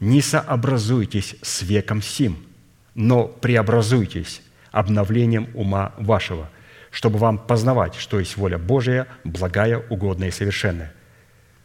«Не 0.00 0.22
сообразуйтесь 0.22 1.36
с 1.42 1.62
веком 1.62 2.02
сим, 2.02 2.44
но 2.94 3.28
преобразуйтесь 3.28 4.42
обновлением 4.72 5.48
ума 5.54 5.94
вашего, 5.98 6.50
чтобы 6.90 7.18
вам 7.18 7.38
познавать, 7.38 7.94
что 7.94 8.18
есть 8.18 8.36
воля 8.36 8.58
Божия, 8.58 9.06
благая, 9.24 9.82
угодная 9.90 10.28
и 10.28 10.32
совершенная. 10.32 10.92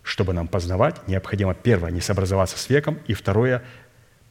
Чтобы 0.04 0.34
нам 0.34 0.48
познавать, 0.48 1.08
необходимо, 1.08 1.54
первое, 1.54 1.92
не 1.92 2.02
сообразоваться 2.02 2.58
с 2.58 2.70
веком, 2.70 2.98
и 3.08 3.14
второе, 3.14 3.64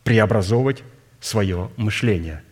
преобразовывать 0.03 0.83
свое 1.21 1.71
мышление. 1.77 2.43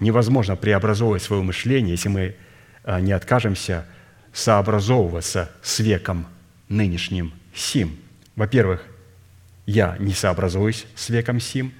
Невозможно 0.00 0.56
преобразовывать 0.56 1.22
свое 1.22 1.42
мышление, 1.42 1.92
если 1.92 2.08
мы 2.08 2.36
а, 2.82 3.00
не 3.00 3.12
откажемся 3.12 3.86
сообразовываться 4.32 5.50
с 5.62 5.78
веком 5.78 6.26
нынешним 6.68 7.32
сим. 7.54 7.96
Во-первых, 8.34 8.82
я 9.66 9.96
не 10.00 10.12
сообразуюсь 10.12 10.86
с 10.96 11.08
веком 11.10 11.38
сим. 11.38 11.72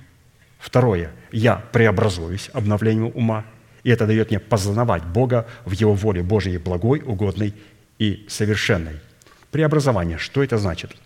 Второе, 0.59 1.11
я 1.33 1.57
преобразуюсь 1.73 2.51
обновлением 2.53 3.11
ума. 3.15 3.45
И 3.83 3.91
это 3.91 4.07
дает 4.07 4.31
мне 4.31 4.39
познавать 4.39 5.05
Бога 5.05 5.49
в 5.65 5.73
Его 5.73 5.95
воле 5.95 6.23
Божией 6.23 6.59
благой, 6.59 7.01
угодной 7.01 7.55
и 7.99 8.25
совершенной– 8.29 9.01
Преобразование. 9.53 10.19
Что 10.19 10.43
это 10.43 10.59
значит? 10.59 10.97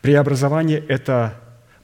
Преобразование– 0.00 0.78
это 0.88 1.34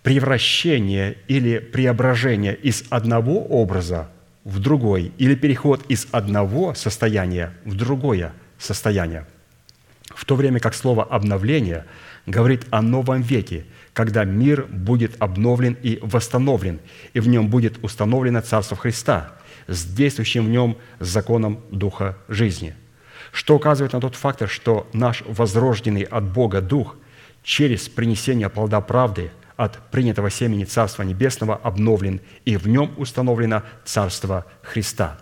превращение 0.05 1.19
или 1.27 1.59
преображение 1.59 2.55
из 2.55 2.85
одного 2.89 3.45
образа 3.45 4.09
в 4.45 4.61
другой, 4.61 5.13
или 5.19 5.35
переход 5.35 5.85
из 5.89 6.07
одного 6.13 6.75
состояния 6.75 7.53
в 7.65 7.75
другое 7.75 8.33
состояние. 8.59 9.27
В 10.07 10.25
то 10.25 10.37
время 10.37 10.61
как 10.61 10.75
слово 10.75 11.03
«обновление» 11.03 11.85
говорит 12.27 12.65
о 12.71 12.81
новом 12.81 13.23
веке, 13.23 13.65
когда 13.93 14.23
мир 14.25 14.67
будет 14.67 15.17
обновлен 15.21 15.77
и 15.83 15.99
восстановлен, 16.01 16.79
и 17.13 17.19
в 17.19 17.27
нем 17.27 17.49
будет 17.49 17.83
установлено 17.83 18.41
Царство 18.41 18.77
Христа, 18.77 19.33
с 19.67 19.85
действующим 19.85 20.47
в 20.47 20.49
нем 20.49 20.79
законом 21.01 21.61
Духа 21.71 22.19
жизни, 22.29 22.75
что 23.33 23.57
указывает 23.57 23.95
на 23.95 24.01
тот 24.01 24.15
фактор, 24.15 24.49
что 24.49 24.87
наш 24.93 25.23
возрожденный 25.27 26.03
от 26.03 26.25
Бога 26.25 26.61
Дух 26.61 26.97
через 27.43 27.89
принесение 27.89 28.49
плода 28.49 28.81
правды 28.81 29.33
от 29.57 29.91
принятого 29.91 30.31
семени 30.31 30.65
Царства 30.65 31.03
Небесного 31.03 31.57
обновлен, 31.57 32.21
и 32.45 32.57
в 32.57 32.69
нем 32.69 32.95
установлено 32.97 33.63
Царство 33.85 34.45
Христа. 34.63 35.19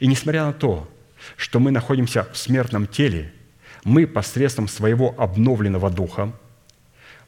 И 0.00 0.06
несмотря 0.06 0.46
на 0.46 0.52
то, 0.52 0.88
что 1.36 1.60
мы 1.60 1.70
находимся 1.70 2.26
в 2.32 2.36
смертном 2.36 2.86
теле, 2.86 3.32
мы 3.84 4.06
посредством 4.06 4.66
своего 4.66 5.14
обновленного 5.18 5.90
духа 5.90 6.32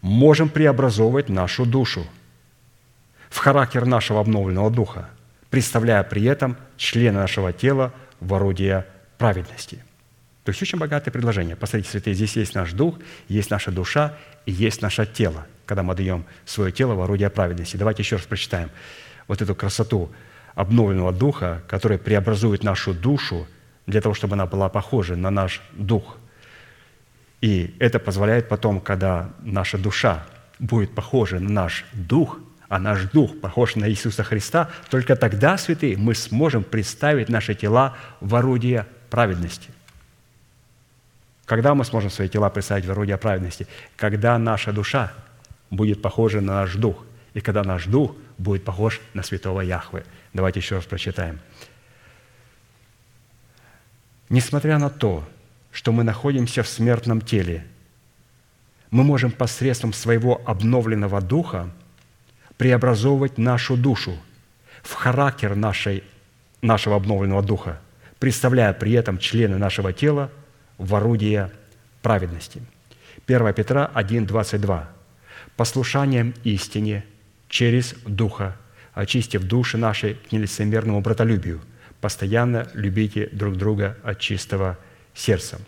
можем 0.00 0.48
преобразовывать 0.48 1.28
нашу 1.28 1.66
душу 1.66 2.06
в 3.28 3.38
характер 3.38 3.86
нашего 3.86 4.20
обновленного 4.20 4.70
духа, 4.70 5.10
представляя 5.50 6.02
при 6.02 6.24
этом 6.24 6.56
члены 6.76 7.18
нашего 7.18 7.52
тела 7.52 7.92
в 8.18 8.32
орудие 8.34 8.86
праведности. 9.18 9.84
То 10.50 10.52
есть 10.52 10.62
очень 10.62 10.80
богатое 10.80 11.12
предложение. 11.12 11.54
Посмотрите, 11.54 11.90
святые, 11.90 12.14
здесь 12.14 12.34
есть 12.34 12.56
наш 12.56 12.72
дух, 12.72 12.98
есть 13.28 13.50
наша 13.50 13.70
душа 13.70 14.16
и 14.46 14.50
есть 14.50 14.82
наше 14.82 15.06
тело, 15.06 15.46
когда 15.64 15.84
мы 15.84 15.94
даем 15.94 16.24
свое 16.44 16.72
тело 16.72 16.94
в 16.94 17.02
орудие 17.02 17.30
праведности. 17.30 17.76
Давайте 17.76 18.02
еще 18.02 18.16
раз 18.16 18.24
прочитаем 18.24 18.68
вот 19.28 19.40
эту 19.40 19.54
красоту 19.54 20.10
обновленного 20.56 21.12
духа, 21.12 21.62
который 21.68 21.98
преобразует 21.98 22.64
нашу 22.64 22.94
душу 22.94 23.46
для 23.86 24.00
того, 24.00 24.12
чтобы 24.12 24.34
она 24.34 24.46
была 24.46 24.68
похожа 24.68 25.14
на 25.14 25.30
наш 25.30 25.62
дух. 25.74 26.16
И 27.40 27.76
это 27.78 28.00
позволяет 28.00 28.48
потом, 28.48 28.80
когда 28.80 29.30
наша 29.42 29.78
душа 29.78 30.26
будет 30.58 30.96
похожа 30.96 31.38
на 31.38 31.48
наш 31.48 31.84
дух, 31.92 32.40
а 32.68 32.80
наш 32.80 33.04
дух 33.04 33.38
похож 33.40 33.76
на 33.76 33.88
Иисуса 33.88 34.24
Христа, 34.24 34.68
только 34.90 35.14
тогда, 35.14 35.56
святые, 35.58 35.96
мы 35.96 36.16
сможем 36.16 36.64
представить 36.64 37.28
наши 37.28 37.54
тела 37.54 37.96
в 38.20 38.34
орудие 38.34 38.88
праведности. 39.10 39.70
Когда 41.50 41.74
мы 41.74 41.84
сможем 41.84 42.10
свои 42.10 42.28
тела 42.28 42.48
представить 42.48 42.84
в 42.84 42.92
орудие 42.92 43.18
праведности? 43.18 43.66
Когда 43.96 44.38
наша 44.38 44.72
душа 44.72 45.12
будет 45.68 46.00
похожа 46.00 46.40
на 46.40 46.60
наш 46.60 46.76
дух, 46.76 47.04
и 47.34 47.40
когда 47.40 47.64
наш 47.64 47.86
дух 47.86 48.14
будет 48.38 48.64
похож 48.64 49.00
на 49.14 49.24
святого 49.24 49.60
Яхвы. 49.60 50.04
Давайте 50.32 50.60
еще 50.60 50.76
раз 50.76 50.84
прочитаем. 50.84 51.40
Несмотря 54.28 54.78
на 54.78 54.90
то, 54.90 55.28
что 55.72 55.90
мы 55.90 56.04
находимся 56.04 56.62
в 56.62 56.68
смертном 56.68 57.20
теле, 57.20 57.66
мы 58.92 59.02
можем 59.02 59.32
посредством 59.32 59.92
своего 59.92 60.40
обновленного 60.46 61.20
духа 61.20 61.68
преобразовывать 62.58 63.38
нашу 63.38 63.76
душу 63.76 64.16
в 64.84 64.94
характер 64.94 65.56
нашей, 65.56 66.04
нашего 66.62 66.94
обновленного 66.94 67.42
духа, 67.42 67.80
представляя 68.20 68.72
при 68.72 68.92
этом 68.92 69.18
члены 69.18 69.58
нашего 69.58 69.92
тела 69.92 70.30
в 70.80 70.94
орудие 70.94 71.50
праведности. 72.02 72.62
1 73.26 73.52
Петра 73.54 73.90
1, 73.92 74.26
22. 74.26 74.88
«Послушанием 75.56 76.34
истине 76.42 77.04
через 77.48 77.94
Духа, 78.06 78.56
очистив 78.94 79.44
души 79.44 79.76
наши 79.76 80.14
к 80.14 80.32
нелицемерному 80.32 81.00
братолюбию, 81.02 81.60
постоянно 82.00 82.66
любите 82.72 83.28
друг 83.30 83.56
друга 83.56 83.98
от 84.02 84.18
чистого 84.18 84.78
сердца». 85.14 85.60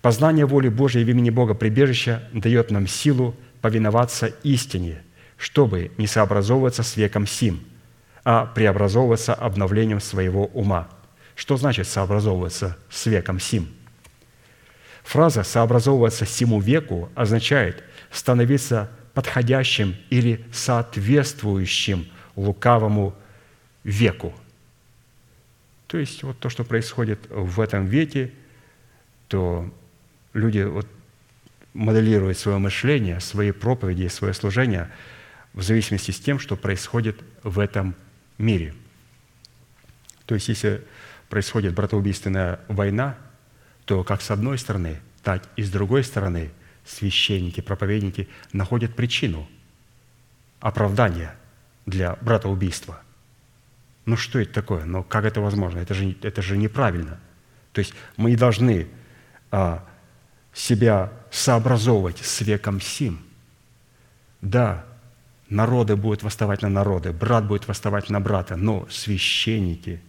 Познание 0.00 0.46
воли 0.46 0.68
Божьей 0.68 1.02
в 1.02 1.10
имени 1.10 1.30
Бога 1.30 1.54
прибежища 1.54 2.22
дает 2.32 2.70
нам 2.70 2.86
силу 2.86 3.34
повиноваться 3.60 4.26
истине, 4.44 5.02
чтобы 5.36 5.90
не 5.98 6.06
сообразовываться 6.06 6.84
с 6.84 6.96
веком 6.96 7.26
сим, 7.26 7.64
а 8.22 8.46
преобразовываться 8.46 9.34
обновлением 9.34 10.00
своего 10.00 10.46
ума. 10.46 10.88
Что 11.34 11.56
значит 11.56 11.88
сообразовываться 11.88 12.76
с 12.88 13.06
веком 13.06 13.40
сим? 13.40 13.68
Фраза 15.06 15.44
«сообразовываться 15.44 16.26
сему 16.26 16.58
веку» 16.58 17.08
означает 17.14 17.84
становиться 18.10 18.90
подходящим 19.14 19.94
или 20.10 20.44
соответствующим 20.50 22.08
лукавому 22.34 23.14
веку. 23.84 24.34
То 25.86 25.98
есть 25.98 26.24
вот 26.24 26.40
то, 26.40 26.48
что 26.48 26.64
происходит 26.64 27.20
в 27.30 27.60
этом 27.60 27.86
веке, 27.86 28.32
то 29.28 29.72
люди 30.32 30.62
вот 30.62 30.88
моделируют 31.72 32.36
свое 32.36 32.58
мышление, 32.58 33.20
свои 33.20 33.52
проповеди, 33.52 34.08
свое 34.08 34.34
служение 34.34 34.90
в 35.52 35.62
зависимости 35.62 36.10
с 36.10 36.18
тем, 36.18 36.40
что 36.40 36.56
происходит 36.56 37.16
в 37.44 37.60
этом 37.60 37.94
мире. 38.38 38.74
То 40.24 40.34
есть 40.34 40.48
если 40.48 40.82
происходит 41.28 41.74
братоубийственная 41.74 42.58
война– 42.66 43.16
то 43.86 44.02
как 44.04 44.20
с 44.20 44.30
одной 44.30 44.58
стороны, 44.58 45.00
так 45.22 45.48
и 45.56 45.62
с 45.62 45.70
другой 45.70 46.04
стороны 46.04 46.50
священники, 46.84 47.60
проповедники 47.60 48.28
находят 48.52 48.94
причину 48.94 49.48
оправдания 50.60 51.34
для 51.86 52.16
братоубийства. 52.16 53.00
Ну 54.04 54.16
что 54.16 54.40
это 54.40 54.52
такое? 54.52 54.84
Ну 54.84 55.02
как 55.02 55.24
это 55.24 55.40
возможно? 55.40 55.78
Это 55.78 55.94
же, 55.94 56.16
это 56.22 56.42
же 56.42 56.56
неправильно. 56.56 57.20
То 57.72 57.78
есть 57.78 57.94
мы 58.16 58.30
не 58.30 58.36
должны 58.36 58.88
а, 59.50 59.84
себя 60.52 61.12
сообразовывать 61.30 62.18
с 62.18 62.40
веком 62.40 62.80
сим. 62.80 63.24
Да, 64.42 64.84
народы 65.48 65.94
будут 65.94 66.24
восставать 66.24 66.62
на 66.62 66.68
народы, 66.68 67.12
брат 67.12 67.46
будет 67.46 67.68
восставать 67.68 68.10
на 68.10 68.20
брата, 68.20 68.56
но 68.56 68.86
священники 68.90 70.00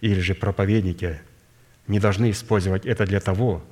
или 0.00 0.18
же 0.20 0.34
проповедники– 0.34 1.20
не 1.86 2.00
должны 2.00 2.30
использовать 2.30 2.86
это 2.86 3.06
для 3.06 3.20
того, 3.20 3.62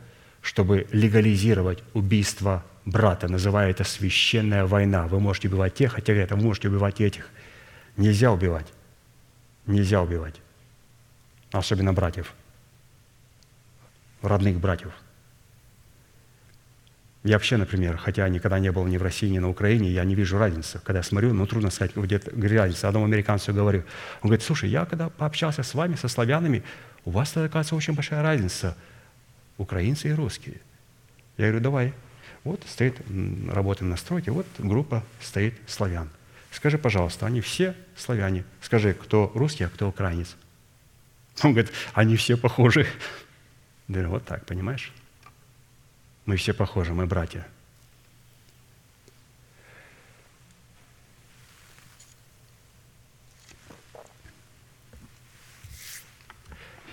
чтобы 0.41 0.87
легализировать 0.93 1.83
убийство 1.95 2.65
брата, 2.85 3.29
называя 3.29 3.71
это 3.71 3.85
священная 3.85 4.67
война. 4.67 5.07
Вы 5.07 5.21
можете 5.21 5.49
убивать 5.49 5.75
тех, 5.75 5.93
хотя 5.93 6.13
это 6.13 6.37
вы 6.37 6.43
можете 6.43 6.69
убивать 6.69 7.01
этих. 7.01 7.29
Нельзя 7.97 8.31
убивать. 8.31 8.67
Нельзя 9.67 10.03
убивать. 10.03 10.35
Особенно 11.53 11.93
братьев. 11.93 12.35
Родных 14.23 14.59
братьев. 14.59 14.93
Я 17.23 17.37
вообще, 17.37 17.57
например, 17.57 17.97
хотя 17.97 18.29
никогда 18.29 18.59
не 18.59 18.71
был 18.71 18.85
ни 18.85 18.99
в 18.99 19.03
России, 19.03 19.31
ни 19.31 19.39
на 19.39 19.49
Украине, 19.49 19.91
я 19.91 20.05
не 20.05 20.15
вижу 20.15 20.37
разницы. 20.37 20.79
Когда 20.85 20.99
я 20.99 21.03
смотрю, 21.03 21.33
ну, 21.33 21.47
трудно 21.47 21.71
сказать, 21.71 21.97
где-то 21.97 22.31
разница. 22.35 22.87
Одному 22.87 23.07
американцу 23.07 23.55
говорю, 23.55 23.85
он 24.21 24.29
говорит, 24.29 24.45
слушай, 24.45 24.69
я 24.69 24.85
когда 24.85 25.09
пообщался 25.09 25.63
с 25.63 25.73
вами, 25.73 25.95
со 25.95 26.09
славянами, 26.09 26.63
у 27.05 27.11
вас 27.11 27.31
оказывается, 27.37 27.77
очень 27.77 27.95
большая 27.95 28.23
разница, 28.23 28.77
украинцы 29.59 30.09
и 30.09 30.13
русские. 30.13 30.57
Я 31.37 31.47
говорю, 31.47 31.61
давай. 31.61 31.95
Вот 32.45 32.63
стоит, 32.67 33.01
работаем 33.49 33.91
на 33.91 33.97
стройке, 33.97 34.31
вот 34.31 34.47
группа 34.59 35.03
стоит 35.21 35.55
славян. 35.67 36.11
Скажи, 36.51 36.79
пожалуйста, 36.79 37.27
они 37.27 37.41
все 37.41 37.75
славяне. 37.97 38.45
Скажи, 38.61 38.95
кто 38.95 39.33
русский, 39.35 39.65
а 39.65 39.69
кто 39.69 39.89
украинец. 39.89 40.37
Он 41.43 41.53
говорит, 41.53 41.73
они 41.95 42.17
все 42.17 42.37
похожи. 42.37 42.87
Я 43.89 43.95
говорю, 43.95 44.11
вот 44.11 44.25
так, 44.25 44.47
понимаешь? 44.47 44.93
Мы 46.27 46.37
все 46.37 46.55
похожи, 46.55 46.95
мы 46.95 47.07
братья. 47.07 47.47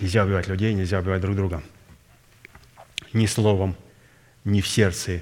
Нельзя 0.01 0.25
убивать 0.25 0.47
людей, 0.47 0.73
нельзя 0.73 0.99
убивать 0.99 1.21
друг 1.21 1.35
друга. 1.35 1.61
Ни 3.13 3.27
словом, 3.27 3.75
ни 4.43 4.59
в 4.59 4.67
сердце, 4.67 5.21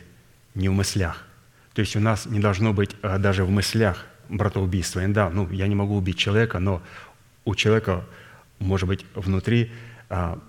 ни 0.56 0.69
в 0.69 0.72
мыслях. 0.72 1.27
То 1.73 1.81
есть 1.81 1.97
у 1.97 1.99
нас 1.99 2.26
не 2.26 2.39
должно 2.39 2.72
быть 2.72 2.95
а, 3.01 3.18
даже 3.18 3.43
в 3.43 3.49
мыслях 3.49 4.06
братоубийства. 4.30 5.03
И 5.03 5.07
да, 5.07 5.30
ну, 5.30 5.49
я 5.51 5.68
не 5.68 5.76
могу 5.76 5.97
убить 5.97 6.18
человека, 6.18 6.60
но 6.60 6.81
у 7.43 7.56
человека 7.56 8.06
может 8.60 8.88
быть 8.88 9.06
внутри 9.15 9.69
а, 10.10 10.39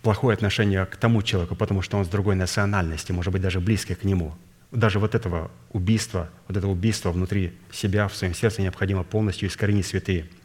плохое 0.00 0.34
отношение 0.34 0.86
к 0.86 0.96
тому 0.96 1.20
человеку, 1.20 1.54
потому 1.54 1.82
что 1.82 1.98
он 1.98 2.06
с 2.06 2.08
другой 2.08 2.36
национальности, 2.36 3.12
может 3.12 3.30
быть, 3.30 3.42
даже 3.42 3.60
близкий 3.60 3.94
к 3.94 4.04
нему. 4.04 4.34
Даже 4.70 4.98
вот 4.98 5.14
этого 5.14 5.50
убийства, 5.70 6.30
вот 6.48 6.56
этого 6.56 6.70
убийства 6.70 7.10
внутри 7.10 7.52
себя, 7.72 8.08
в 8.08 8.16
своем 8.16 8.32
сердце 8.32 8.62
необходимо 8.62 9.04
полностью 9.04 9.48
искоренить 9.50 9.86
святые– 9.86 10.30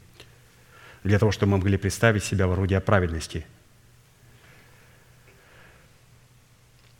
для 1.05 1.19
того, 1.19 1.31
чтобы 1.31 1.51
мы 1.51 1.57
могли 1.59 1.77
представить 1.77 2.23
себя 2.23 2.47
в 2.47 2.51
орудие 2.51 2.81
праведности. 2.81 3.45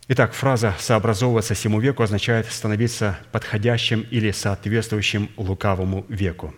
Итак, 0.08 0.32
фраза 0.32 0.76
«сообразовываться 0.78 1.54
всему 1.54 1.80
веку» 1.80 2.04
означает 2.04 2.46
становиться 2.46 3.18
подходящим 3.32 4.02
или 4.02 4.30
соответствующим 4.30 5.28
лукавому 5.36 6.06
веку. 6.08 6.54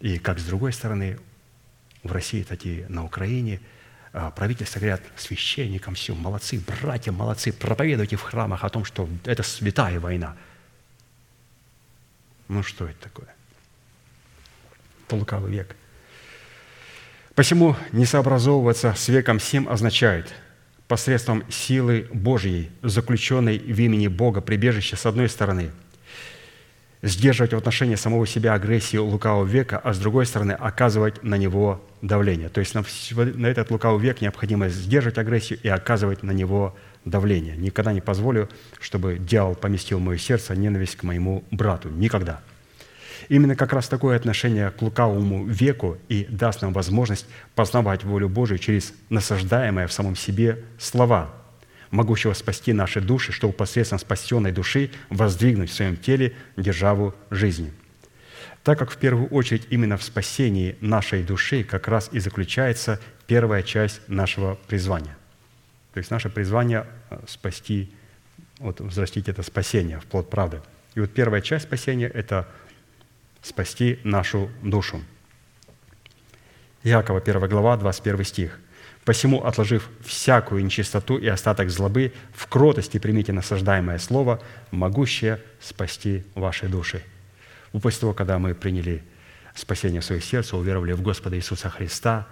И 0.00 0.18
как 0.18 0.38
с 0.38 0.44
другой 0.44 0.74
стороны, 0.74 1.18
в 2.02 2.12
России, 2.12 2.42
так 2.42 2.66
и 2.66 2.84
на 2.88 3.04
Украине 3.04 3.60
а, 4.12 4.30
правительство 4.30 4.78
говорят 4.78 5.00
священникам, 5.16 5.94
все, 5.94 6.14
молодцы, 6.14 6.60
братья, 6.60 7.12
молодцы, 7.12 7.52
проповедуйте 7.52 8.16
в 8.16 8.22
храмах 8.22 8.64
о 8.64 8.68
том, 8.68 8.84
что 8.84 9.08
это 9.24 9.42
святая 9.42 9.98
война. 9.98 10.36
Ну 12.48 12.62
что 12.62 12.86
это 12.86 12.98
такое? 13.04 13.34
Это 15.06 15.16
лукавый 15.16 15.50
век– 15.50 15.74
Посему 17.34 17.76
не 17.92 18.04
сообразовываться 18.04 18.92
с 18.94 19.08
веком 19.08 19.40
сим 19.40 19.66
означает 19.68 20.34
посредством 20.86 21.44
силы 21.48 22.06
Божьей, 22.12 22.70
заключенной 22.82 23.58
в 23.58 23.80
имени 23.80 24.08
Бога, 24.08 24.42
прибежище 24.42 24.96
с 24.96 25.06
одной 25.06 25.30
стороны, 25.30 25.70
сдерживать 27.00 27.54
в 27.54 27.56
отношении 27.56 27.94
самого 27.94 28.26
себя 28.26 28.52
агрессию 28.52 29.06
лукавого 29.06 29.46
века, 29.46 29.80
а 29.82 29.94
с 29.94 29.98
другой 29.98 30.26
стороны 30.26 30.52
оказывать 30.52 31.22
на 31.22 31.36
него 31.36 31.82
давление. 32.02 32.50
То 32.50 32.60
есть 32.60 32.74
на, 32.74 32.84
на 33.16 33.46
этот 33.46 33.70
лукавый 33.70 34.02
век 34.02 34.20
необходимо 34.20 34.68
сдерживать 34.68 35.16
агрессию 35.16 35.58
и 35.62 35.68
оказывать 35.68 36.22
на 36.22 36.32
него 36.32 36.76
давление. 37.06 37.56
Никогда 37.56 37.94
не 37.94 38.02
позволю, 38.02 38.50
чтобы 38.78 39.16
дьявол 39.18 39.54
поместил 39.54 39.98
в 39.98 40.02
мое 40.02 40.18
сердце 40.18 40.54
ненависть 40.54 40.96
к 40.96 41.02
моему 41.02 41.44
брату. 41.50 41.88
Никогда. 41.88 42.42
Именно 43.28 43.56
как 43.56 43.72
раз 43.72 43.88
такое 43.88 44.16
отношение 44.16 44.70
к 44.70 44.82
лукавому 44.82 45.46
веку 45.46 45.98
и 46.08 46.26
даст 46.28 46.62
нам 46.62 46.72
возможность 46.72 47.26
познавать 47.54 48.04
волю 48.04 48.28
Божию 48.28 48.58
через 48.58 48.92
насаждаемые 49.10 49.86
в 49.86 49.92
самом 49.92 50.16
себе 50.16 50.64
слова, 50.78 51.30
могущего 51.90 52.32
спасти 52.32 52.72
наши 52.72 53.00
души, 53.00 53.32
чтобы 53.32 53.52
посредством 53.52 53.98
спасенной 53.98 54.52
души 54.52 54.90
воздвигнуть 55.10 55.70
в 55.70 55.74
своем 55.74 55.96
теле 55.96 56.34
державу 56.56 57.14
жизни. 57.30 57.72
Так 58.64 58.78
как 58.78 58.90
в 58.90 58.96
первую 58.96 59.28
очередь 59.28 59.66
именно 59.70 59.96
в 59.96 60.02
спасении 60.02 60.76
нашей 60.80 61.22
души 61.22 61.64
как 61.64 61.88
раз 61.88 62.08
и 62.12 62.20
заключается 62.20 63.00
первая 63.26 63.62
часть 63.62 64.00
нашего 64.08 64.54
призвания. 64.68 65.16
То 65.92 65.98
есть 65.98 66.10
наше 66.10 66.30
призвание 66.30 66.86
э,– 67.10 67.18
спасти, 67.28 67.90
вот 68.58 68.80
взрастить 68.80 69.28
это 69.28 69.42
спасение 69.42 69.98
в 70.00 70.04
плод 70.04 70.30
правды. 70.30 70.62
И 70.94 71.00
вот 71.00 71.10
первая 71.10 71.40
часть 71.40 71.64
спасения– 71.64 72.06
это 72.14 72.48
спасти 73.42 73.98
нашу 74.04 74.50
душу. 74.62 75.02
Иакова, 76.84 77.20
1 77.20 77.48
глава, 77.48 77.76
21 77.76 78.24
стих. 78.24 78.58
«Посему, 79.04 79.44
отложив 79.44 79.88
всякую 80.04 80.64
нечистоту 80.64 81.18
и 81.18 81.26
остаток 81.26 81.70
злобы, 81.70 82.12
в 82.32 82.46
кротости 82.46 82.98
примите 82.98 83.32
насаждаемое 83.32 83.98
слово, 83.98 84.40
могущее 84.70 85.40
спасти 85.60 86.24
ваши 86.34 86.68
души». 86.68 87.02
После 87.72 88.00
того, 88.00 88.14
когда 88.14 88.38
мы 88.38 88.54
приняли 88.54 89.02
спасение 89.54 90.00
в 90.00 90.04
свое 90.04 90.20
сердце, 90.20 90.56
уверовали 90.56 90.92
в 90.92 91.02
Господа 91.02 91.36
Иисуса 91.36 91.68
Христа, 91.68 92.28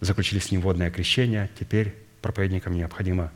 заключили 0.00 0.38
с 0.38 0.50
Ним 0.50 0.62
водное 0.62 0.90
крещение, 0.90 1.50
теперь 1.58 1.94
проповедникам 2.22 2.74
необходимо 2.74 3.30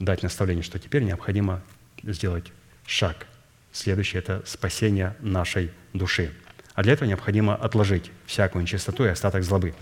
дать 0.00 0.22
наставление, 0.22 0.64
что 0.64 0.80
теперь 0.80 1.02
необходимо 1.04 1.62
сделать 2.02 2.52
шаг. 2.86 3.26
Следующее– 3.72 4.18
это 4.22 4.42
спасение 4.46 5.16
нашей 5.20 5.70
души. 5.92 6.32
А 6.74 6.82
для 6.82 6.94
этого 6.94 7.08
необходимо 7.08 7.54
отложить 7.54 8.10
всякую 8.26 8.62
нечистоту 8.62 9.04
и 9.04 9.08
остаток 9.08 9.42
злобы. 9.44 9.74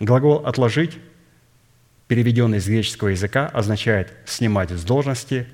Глагол 0.00 0.46
«отложить», 0.46 0.98
переведенный 2.08 2.58
из 2.58 2.66
греческого 2.66 3.08
языка, 3.08 3.46
означает 3.46 4.12
«снимать 4.26 4.70
с 4.70 4.84
должности», 4.84 5.46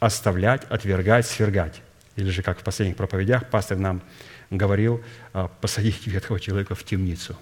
«оставлять», 0.00 0.64
«отвергать», 0.64 1.26
«свергать». 1.26 1.82
Или 2.16 2.30
же, 2.30 2.42
как 2.42 2.60
в 2.60 2.62
последних 2.62 2.96
проповедях, 2.96 3.50
пастор 3.50 3.78
нам 3.78 4.02
говорил, 4.50 5.02
а, 5.32 5.48
посадить 5.48 6.06
ветхого 6.06 6.38
человека 6.38 6.74
в 6.74 6.84
темницу. 6.84 7.36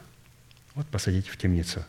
Вот 0.75 0.87
посадить 0.87 1.29
в 1.29 1.37
темницу. 1.37 1.85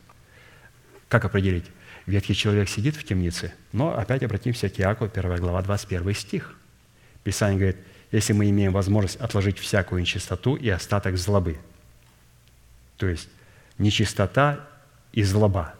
Как 1.07 1.23
определить? 1.25 1.65
Ветхий 2.05 2.35
человек 2.35 2.67
сидит 2.67 2.97
в 2.97 3.03
темнице, 3.05 3.53
но 3.71 3.97
опять 3.97 4.23
обратимся 4.23 4.67
к 4.67 4.79
Иакову, 4.79 5.09
1 5.13 5.37
глава, 5.37 5.61
21 5.61 6.13
стих. 6.13 6.55
Писание 7.23 7.57
говорит, 7.57 7.77
если 8.17 8.33
мы 8.33 8.49
имеем 8.49 8.71
возможность 8.71 9.17
отложить 9.17 9.59
всякую 9.59 10.01
нечистоту 10.01 10.55
и 10.55 10.69
остаток 10.69 11.17
злобы. 11.17 11.57
То 12.97 13.07
есть 13.07 13.27
нечистота 13.77 14.65
и 15.11 15.23
злоба. 15.23 15.73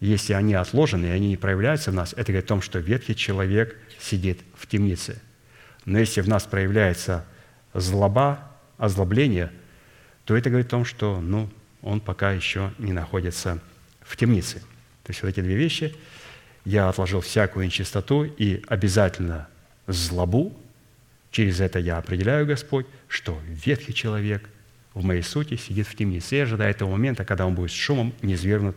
Если 0.00 0.32
они 0.32 0.54
отложены, 0.54 1.06
и 1.06 1.10
они 1.10 1.28
не 1.28 1.36
проявляются 1.36 1.90
в 1.90 1.94
нас, 1.94 2.12
это 2.12 2.32
говорит 2.32 2.44
о 2.44 2.48
том, 2.48 2.60
что 2.60 2.78
ветхий 2.80 3.16
человек 3.16 3.76
сидит 4.00 4.40
в 4.54 4.66
темнице. 4.66 5.22
Но 5.84 5.98
если 5.98 6.20
в 6.20 6.28
нас 6.28 6.44
проявляется 6.44 7.24
злоба, 7.72 8.50
озлобление, 8.76 9.50
то 10.24 10.36
это 10.36 10.50
говорит 10.50 10.66
о 10.66 10.70
том, 10.70 10.84
что 10.84 11.20
ну, 11.20 11.48
он 11.82 12.00
пока 12.00 12.32
еще 12.32 12.72
не 12.78 12.92
находится 12.92 13.60
в 14.02 14.16
темнице– 14.16 14.62
то 15.04 15.10
есть 15.10 15.22
вот 15.22 15.28
эти 15.28 15.40
две 15.40 15.56
вещи. 15.56 15.94
Я 16.64 16.88
отложил 16.88 17.20
всякую 17.20 17.66
нечистоту 17.66 18.24
и 18.24 18.62
обязательно 18.68 19.48
злобу. 19.86 20.56
Через 21.32 21.60
это 21.60 21.78
я 21.78 21.96
определяю, 21.96 22.46
Господь, 22.46 22.86
что 23.08 23.40
ветхий 23.48 23.94
человек 23.94 24.48
в 24.92 25.02
моей 25.02 25.22
сути 25.22 25.56
сидит 25.56 25.88
в 25.88 25.96
темнице 25.96 26.36
и 26.36 26.40
ожидает 26.40 26.78
того 26.78 26.92
момента, 26.92 27.24
когда 27.24 27.46
он 27.46 27.54
будет 27.54 27.70
с 27.70 27.74
шумом 27.74 28.12
низвергнут 28.20 28.76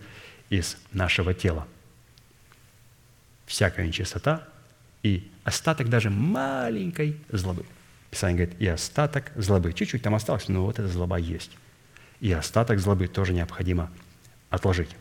из 0.50 0.78
нашего 0.94 1.34
тела. 1.34 1.68
Всякая 3.46 3.86
нечистота 3.86 4.48
и 5.04 5.30
остаток 5.44 5.90
даже 5.90 6.10
маленькой 6.10 7.18
злобы. 7.30 7.66
Писание 8.10 8.46
говорит, 8.46 8.62
и 8.62 8.68
остаток 8.68 9.34
злобы. 9.36 9.74
Чуть-чуть 9.74 10.02
там 10.02 10.16
осталось, 10.16 10.48
но 10.48 10.64
вот 10.64 10.80
эта 10.80 10.88
злоба 10.88 11.18
есть. 11.18 11.52
И 12.22 12.32
остаток 12.32 12.80
злобы 12.80 13.08
тоже 13.10 13.34
необходимо 13.34 13.92
отложить. 14.50 14.96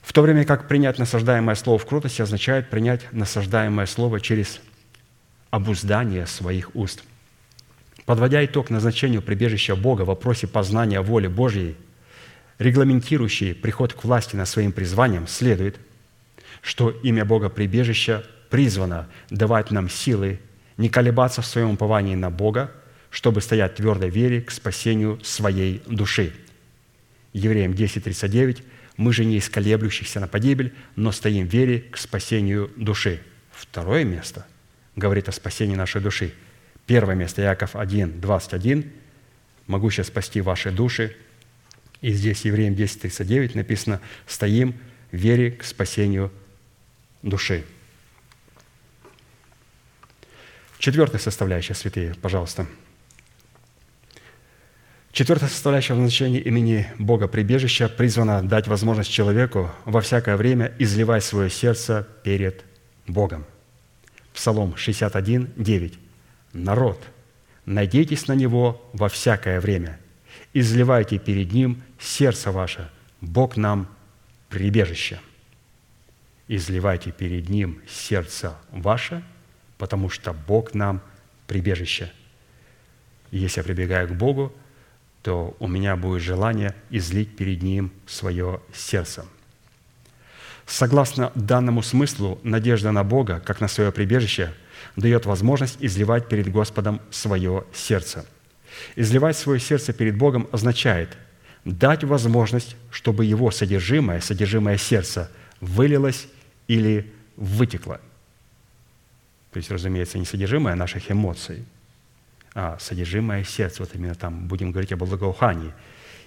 В 0.00 0.14
то 0.14 0.22
время 0.22 0.46
как 0.46 0.68
принять 0.68 0.98
насаждаемое 0.98 1.54
слово 1.54 1.78
в 1.78 1.84
крутости 1.84 2.22
означает 2.22 2.70
принять 2.70 3.12
насаждаемое 3.12 3.84
слово 3.84 4.20
через 4.22 4.60
обуздание 5.50 6.26
своих 6.26 6.74
уст. 6.74 7.02
Подводя 8.04 8.44
итог 8.44 8.70
назначению 8.70 9.22
прибежища 9.22 9.74
Бога 9.74 10.02
в 10.02 10.06
вопросе 10.06 10.46
познания 10.46 11.00
воли 11.00 11.26
Божьей, 11.26 11.76
регламентирующий 12.58 13.54
приход 13.54 13.92
к 13.92 14.04
власти 14.04 14.36
над 14.36 14.48
своим 14.48 14.72
призванием, 14.72 15.26
следует, 15.26 15.78
что 16.62 16.90
имя 16.90 17.24
Бога 17.24 17.48
прибежища 17.48 18.24
призвано 18.48 19.08
давать 19.30 19.70
нам 19.70 19.88
силы 19.90 20.40
не 20.76 20.88
колебаться 20.88 21.42
в 21.42 21.46
своем 21.46 21.72
уповании 21.72 22.14
на 22.14 22.30
Бога, 22.30 22.70
чтобы 23.10 23.40
стоять 23.40 23.72
в 23.72 23.76
твердой 23.76 24.10
вере 24.10 24.40
к 24.40 24.50
спасению 24.50 25.18
своей 25.24 25.82
души. 25.86 26.32
Евреям 27.32 27.72
10.39 27.72 28.62
мы 28.96 29.12
же 29.12 29.24
не 29.24 29.36
из 29.36 29.48
колеблющихся 29.48 30.20
на 30.20 30.28
погибель, 30.28 30.74
но 30.96 31.12
стоим 31.12 31.48
в 31.48 31.52
вере 31.52 31.80
к 31.80 31.96
спасению 31.96 32.70
души. 32.76 33.20
Второе 33.52 34.04
место 34.04 34.46
говорит 34.96 35.28
о 35.28 35.32
спасении 35.32 35.76
нашей 35.76 36.00
души. 36.00 36.34
Первое 36.86 37.14
место, 37.14 37.42
Яков 37.42 37.76
1, 37.76 38.20
21, 38.20 38.90
могущее 39.66 40.04
спасти 40.04 40.40
ваши 40.40 40.70
души. 40.70 41.16
И 42.00 42.12
здесь 42.12 42.44
Евреям 42.44 42.74
10, 42.74 43.02
39 43.02 43.54
написано, 43.54 44.00
стоим 44.26 44.74
в 45.12 45.16
вере 45.16 45.52
к 45.52 45.64
спасению 45.64 46.32
души. 47.22 47.64
Четвертая 50.78 51.20
составляющая, 51.20 51.74
святые, 51.74 52.14
пожалуйста– 52.14 52.66
Четвертая 55.16 55.48
составляющая 55.48 55.94
в 55.94 55.96
назначении 55.96 56.40
имени 56.40 56.88
Бога 56.98 57.26
прибежища 57.26 57.88
призвана 57.88 58.46
дать 58.46 58.66
возможность 58.66 59.10
человеку 59.10 59.70
во 59.86 60.02
всякое 60.02 60.36
время 60.36 60.74
изливать 60.78 61.24
свое 61.24 61.48
сердце 61.48 62.06
перед 62.22 62.66
Богом. 63.06 63.46
Псалом 64.36 64.76
61, 64.76 65.48
9. 65.56 65.98
«Народ, 66.52 67.02
надейтесь 67.64 68.28
на 68.28 68.34
Него 68.34 68.86
во 68.92 69.08
всякое 69.08 69.60
время, 69.60 69.98
изливайте 70.52 71.18
перед 71.18 71.52
Ним 71.52 71.82
сердце 71.98 72.52
ваше, 72.52 72.90
Бог 73.22 73.56
нам 73.56 73.88
прибежище». 74.50 75.20
Изливайте 76.48 77.10
перед 77.12 77.48
Ним 77.48 77.80
сердце 77.88 78.54
ваше, 78.70 79.24
потому 79.78 80.10
что 80.10 80.32
Бог 80.32 80.74
нам 80.74 81.00
прибежище. 81.46 82.12
Если 83.32 83.60
я 83.60 83.64
прибегаю 83.64 84.06
к 84.06 84.12
Богу, 84.12 84.52
то 85.22 85.56
у 85.58 85.66
меня 85.66 85.96
будет 85.96 86.22
желание 86.22 86.74
излить 86.90 87.36
перед 87.36 87.62
Ним 87.62 87.90
свое 88.06 88.60
сердце. 88.72 89.24
Согласно 90.66 91.32
данному 91.34 91.82
смыслу, 91.82 92.38
надежда 92.42 92.92
на 92.92 93.04
Бога, 93.04 93.40
как 93.44 93.60
на 93.60 93.68
свое 93.68 93.92
прибежище, 93.92 94.52
дает 94.96 95.26
возможность 95.26 95.76
изливать 95.80 96.28
перед 96.28 96.50
Господом 96.50 97.00
свое 97.10 97.64
сердце. 97.72 98.26
Изливать 98.96 99.36
свое 99.36 99.60
сердце 99.60 99.92
перед 99.92 100.16
Богом 100.16 100.48
означает 100.52 101.16
дать 101.64 102.04
возможность, 102.04 102.76
чтобы 102.90 103.24
его 103.24 103.50
содержимое, 103.50 104.20
содержимое 104.20 104.76
сердца 104.76 105.30
вылилось 105.60 106.28
или 106.68 107.12
вытекло. 107.36 108.00
То 109.52 109.58
есть, 109.58 109.70
разумеется, 109.70 110.18
не 110.18 110.26
содержимое 110.26 110.74
наших 110.74 111.10
эмоций– 111.10 111.64
а, 112.58 112.78
содержимое 112.78 113.44
сердца, 113.44 113.82
вот 113.82 113.94
именно 113.94 114.14
там 114.14 114.48
будем 114.48 114.70
говорить 114.70 114.90
об 114.90 115.04
благоухании, 115.04 115.74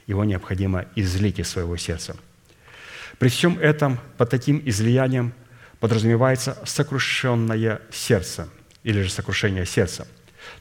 его 0.05 0.23
необходимо 0.23 0.85
излить 0.95 1.39
из 1.39 1.49
своего 1.49 1.75
сердца. 1.75 2.15
При 3.19 3.27
всем 3.27 3.59
этом 3.59 3.99
под 4.17 4.29
таким 4.29 4.61
излиянием 4.65 5.33
подразумевается 5.81 6.57
сокрушенное 6.65 7.81
сердце 7.91 8.47
или 8.83 9.01
же 9.01 9.09
сокрушение 9.09 9.65
сердца. 9.65 10.07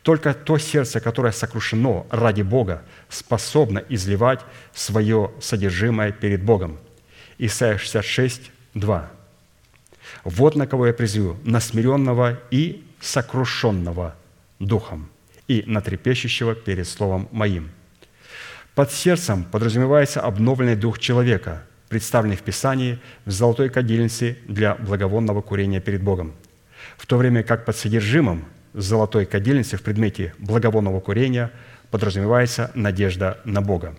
Только 0.02 0.35
то 0.35 0.59
сердце, 0.59 1.01
которое 1.01 1.32
сокрушено 1.32 2.06
ради 2.10 2.43
Бога, 2.43 2.82
способно 3.09 3.78
изливать 3.89 4.40
свое 4.74 5.30
содержимое 5.40 6.10
перед 6.10 6.43
Богом. 6.43 6.78
Исайя 7.39 7.78
66, 7.78 8.51
2. 8.74 9.10
«Вот 10.24 10.56
на 10.56 10.66
кого 10.66 10.89
я 10.89 10.93
призыву, 10.93 11.39
на 11.44 11.60
смиренного 11.60 12.40
и 12.51 12.85
сокрушенного 13.01 14.16
духом, 14.59 15.09
и 15.47 15.62
на 15.64 15.80
трепещущего 15.80 16.56
перед 16.56 16.89
словом 16.89 17.28
моим». 17.30 17.70
Под 18.74 18.93
сердцем 18.93 19.44
подразумевается 19.44 20.20
обновленный 20.20 20.76
дух 20.76 20.98
человека, 20.98 21.64
представленный 21.89 22.36
в 22.36 22.43
Писании 22.43 22.98
в 23.24 23.31
золотой 23.31 23.69
кадильнице 23.69 24.39
для 24.47 24.74
благовонного 24.74 25.40
курения 25.40 25.81
перед 25.81 26.02
Богом, 26.02 26.35
в 26.97 27.06
то 27.06 27.16
время 27.16 27.43
как 27.43 27.65
под 27.65 27.77
содержимым 27.77 28.44
золотой 28.74 29.27
кадильницы 29.27 29.77
в 29.77 29.82
предмете 29.82 30.35
благовонного 30.39 31.01
курения 31.01 31.51
подразумевается 31.90 32.70
надежда 32.74 33.40
на 33.44 33.62
Бога. 33.62 33.97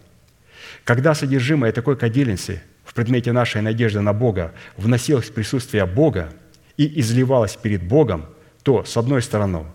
Когда 0.83 1.15
содержимое 1.15 1.71
такой 1.71 1.97
кадильницы 1.97 2.61
в 2.85 2.93
предмете 2.93 3.31
нашей 3.31 3.61
надежды 3.61 4.01
на 4.01 4.13
Бога 4.13 4.53
вносилось 4.77 5.29
в 5.29 5.33
присутствие 5.33 5.85
Бога 5.85 6.29
и 6.77 6.99
изливалось 6.99 7.55
перед 7.55 7.83
Богом, 7.83 8.25
то, 8.63 8.83
с 8.83 8.95
одной 8.97 9.21
стороны, 9.21 9.65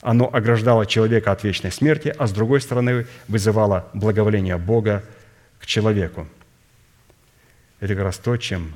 оно 0.00 0.30
ограждало 0.32 0.86
человека 0.86 1.32
от 1.32 1.44
вечной 1.44 1.72
смерти, 1.72 2.14
а 2.16 2.26
с 2.26 2.32
другой 2.32 2.60
стороны 2.60 3.06
вызывало 3.26 3.88
благоволение 3.94 4.56
Бога 4.56 5.04
к 5.60 5.66
человеку. 5.66 6.26
Это 7.80 7.94
как 7.94 8.04
раз 8.04 8.18
то, 8.18 8.36
чем 8.36 8.74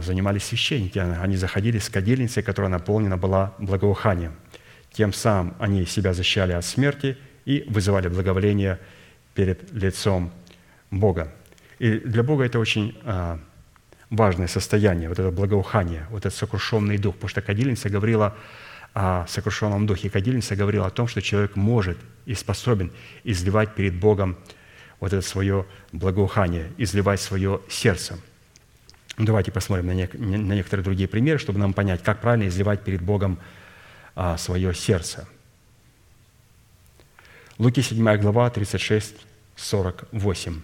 занимались 0.00 0.44
священники. 0.44 0.98
Они 0.98 1.36
заходили 1.36 1.78
с 1.78 1.88
кадильницей, 1.88 2.42
которая 2.42 2.70
наполнена 2.70 3.16
была 3.16 3.54
благоуханием. 3.58 4.32
Тем 4.92 5.12
самым 5.12 5.54
они 5.58 5.84
себя 5.86 6.14
защищали 6.14 6.52
от 6.52 6.64
смерти 6.64 7.18
и 7.44 7.64
вызывали 7.68 8.08
благоволение 8.08 8.78
перед 9.34 9.72
лицом 9.72 10.30
Бога. 10.92 11.32
И 11.80 11.98
для 11.98 12.22
Бога 12.22 12.44
это 12.44 12.60
очень 12.60 12.96
а, 13.02 13.40
важное 14.10 14.46
состояние, 14.46 15.08
вот 15.08 15.18
это 15.18 15.32
благоухание, 15.32 16.06
вот 16.10 16.24
этот 16.24 16.38
сокрушенный 16.38 16.98
дух, 16.98 17.16
потому 17.16 17.28
что 17.28 17.42
кадильница 17.42 17.90
говорила 17.90 18.36
о 18.94 19.26
сокрушенном 19.26 19.86
духе. 19.86 20.08
Кадильница 20.08 20.54
говорила 20.54 20.86
о 20.86 20.90
том, 20.90 21.08
что 21.08 21.20
человек 21.20 21.56
может 21.56 21.98
и 22.26 22.34
способен 22.34 22.92
изливать 23.24 23.74
перед 23.74 23.94
Богом 23.94 24.36
вот 25.00 25.12
это 25.12 25.26
свое 25.26 25.66
благоухание, 25.92 26.72
изливать 26.78 27.20
свое 27.20 27.60
сердце– 27.68 28.18
давайте 29.18 29.52
посмотрим 29.52 29.86
на, 29.86 29.94
на 29.94 30.54
некоторые 30.54 30.84
другие 30.84 31.08
примеры, 31.08 31.38
чтобы 31.38 31.58
нам 31.58 31.72
понять, 31.72 32.02
как 32.02 32.20
правильно 32.20 32.48
изливать 32.48 32.82
перед 32.82 33.02
Богом 33.02 33.38
а, 34.14 34.36
свое 34.36 34.74
сердце. 34.74 35.28
Луки 37.58 37.82
7 37.82 38.16
глава, 38.16 38.50
36, 38.50 39.14
48. 39.56 40.60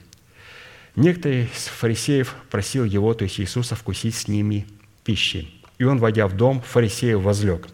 Некто 0.97 1.29
из 1.29 1.67
фарисеев 1.67 2.35
просил 2.51 2.85
его, 2.85 3.15
то 3.15 3.25
есть 3.25 3.39
Иисуса, 3.39 3.77
вкусить 3.77 4.17
с 4.17 4.27
ними 4.27 4.67
пищи. 5.05 5.49
И 5.79 5.85
он, 5.85 5.99
войдя 5.99 6.27
в 6.27 6.37
дом, 6.37 6.61
фарисеев 6.61 7.21
возлег. 7.21 7.69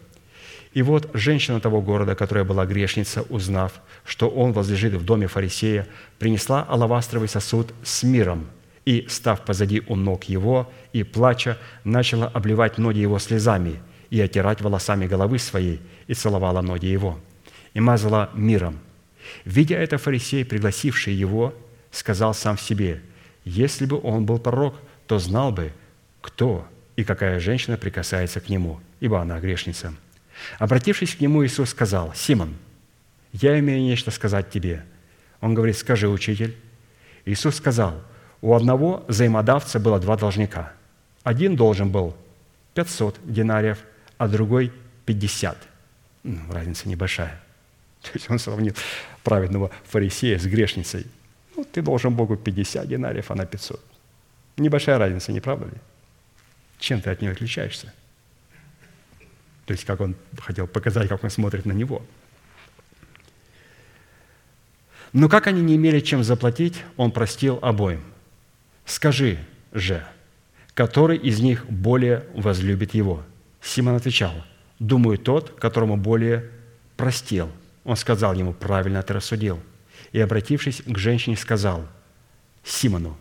И 0.77 0.83
вот 0.83 1.09
женщина 1.13 1.59
того 1.59 1.81
города, 1.81 2.13
которая 2.13 2.45
была 2.45 2.67
грешница, 2.67 3.23
узнав, 3.29 3.71
что 4.05 4.29
он 4.29 4.51
возлежит 4.51 4.93
в 4.93 5.03
доме 5.03 5.25
фарисея, 5.25 5.87
принесла 6.19 6.63
алавастровый 6.69 7.27
сосуд 7.27 7.73
с 7.83 8.03
миром– 8.03 8.47
и, 8.87 9.05
став 9.09 9.43
позади 9.43 9.81
у 9.87 9.95
ног 9.95 10.23
его 10.25 10.71
и, 10.93 11.03
плача, 11.03 11.57
начала 11.83 12.27
обливать 12.27 12.77
ноги 12.77 12.99
его 12.99 13.19
слезами 13.19 13.81
и 14.09 14.21
отирать 14.21 14.61
волосами 14.61 15.07
головы 15.07 15.39
своей, 15.39 15.81
и 16.07 16.13
целовала 16.13 16.61
ноги 16.61 16.85
его, 16.85 17.19
и 17.73 17.81
мазала 17.81 18.29
миром. 18.33 18.79
Видя 19.43 19.75
это, 19.75 19.97
фарисей, 19.97 20.45
пригласивший 20.45 21.13
его, 21.13 21.53
сказал 21.91 22.33
сам 22.33 22.55
в 22.55 22.61
себе, 22.61 23.01
«Если 23.43 23.85
бы 23.85 23.99
он 24.01 24.25
был 24.25 24.39
пророк, 24.39 24.75
то 25.05 25.19
знал 25.19 25.51
бы, 25.51 25.73
кто 26.21 26.65
и 26.95 27.03
какая 27.03 27.41
женщина 27.41 27.75
прикасается 27.75 28.39
к 28.39 28.47
нему, 28.47 28.79
ибо 29.01 29.19
она 29.19 29.39
грешница». 29.41 29.93
Обратившись 30.59 31.15
к 31.15 31.21
нему, 31.21 31.45
Иисус 31.45 31.69
сказал, 31.69 32.13
«Симон, 32.15 32.55
я 33.33 33.57
имею 33.59 33.81
нечто 33.81 34.11
сказать 34.11 34.49
тебе». 34.49 34.85
Он 35.41 35.53
говорит, 35.53 35.77
«Скажи, 35.77 36.07
учитель». 36.07 36.55
Иисус 37.25 37.55
сказал– 37.55 38.01
у 38.41 38.53
одного 38.53 39.03
взаимодавца 39.07 39.79
было 39.79 39.99
два 39.99 40.15
должника. 40.15 40.73
Один 41.23 41.55
должен 41.55 41.91
был 41.91 42.15
500 42.75 43.19
динариев, 43.23 43.79
а 44.17 44.27
другой 44.27 44.71
50. 45.05 45.57
Ну, 46.23 46.39
разница 46.51 46.87
небольшая. 46.87 47.41
То 48.03 48.11
есть 48.13 48.29
он 48.29 48.39
сравнил 48.39 48.75
праведного 49.23 49.71
фарисея 49.85 50.37
с 50.37 50.45
грешницей. 50.45 51.07
Ну, 51.55 51.65
ты 51.65 51.81
должен 51.81 52.13
Богу 52.13 52.37
50 52.37 52.87
динариев, 52.87 53.31
а 53.31 53.35
на 53.35 53.45
500. 53.45 53.81
Небольшая 54.57 54.97
разница, 54.97 55.31
не 55.31 55.39
правда 55.39 55.65
ли? 55.65 55.77
Чем 56.79 57.01
ты 57.01 57.09
от 57.09 57.21
нее 57.21 57.31
отличаешься? 57.31 57.93
То 59.67 59.73
есть, 59.73 59.85
как 59.85 60.01
он 60.01 60.15
хотел 60.39 60.65
показать, 60.65 61.07
как 61.07 61.23
он 61.23 61.29
смотрит 61.29 61.65
на 61.65 61.73
него. 61.73 62.01
Но 65.13 65.29
как 65.29 65.45
они 65.45 65.61
не 65.61 65.75
имели 65.75 65.99
чем 65.99 66.23
заплатить, 66.23 66.83
он 66.95 67.11
простил 67.11 67.59
обоим– 67.61 68.03
Скажи 68.87 69.37
же, 69.73 70.01
который 70.73 71.17
из 71.17 71.41
них 71.41 71.65
более 71.69 72.23
возлюбит 72.33 72.93
его? 72.93 73.21
Симон 73.61 73.95
отвечал, 73.95 74.33
думаю, 74.79 75.17
тот, 75.17 75.59
которому 75.59 75.97
более 75.97 76.49
простил. 76.95 77.51
Он 77.83 77.97
сказал 77.97 78.33
ему, 78.33 78.53
правильно 78.53 79.03
ты 79.03 79.13
рассудил. 79.13 79.59
И, 80.13 80.19
обратившись 80.21 80.81
к 80.85 80.97
женщине, 80.97 81.35
сказал 81.35 81.85
Симону, 82.63 83.17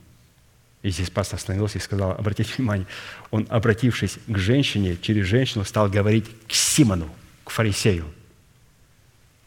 и 0.86 0.90
здесь 0.90 1.10
пастор 1.10 1.40
остановился 1.40 1.78
и 1.78 1.80
сказал, 1.80 2.12
обратите 2.12 2.54
внимание, 2.56 2.86
он, 3.32 3.44
обратившись 3.50 4.18
к 4.28 4.38
женщине, 4.38 4.96
через 4.96 5.26
женщину 5.26 5.64
стал 5.64 5.90
говорить 5.90 6.26
к 6.46 6.52
Симону, 6.52 7.10
к 7.42 7.50
фарисею. 7.50 8.04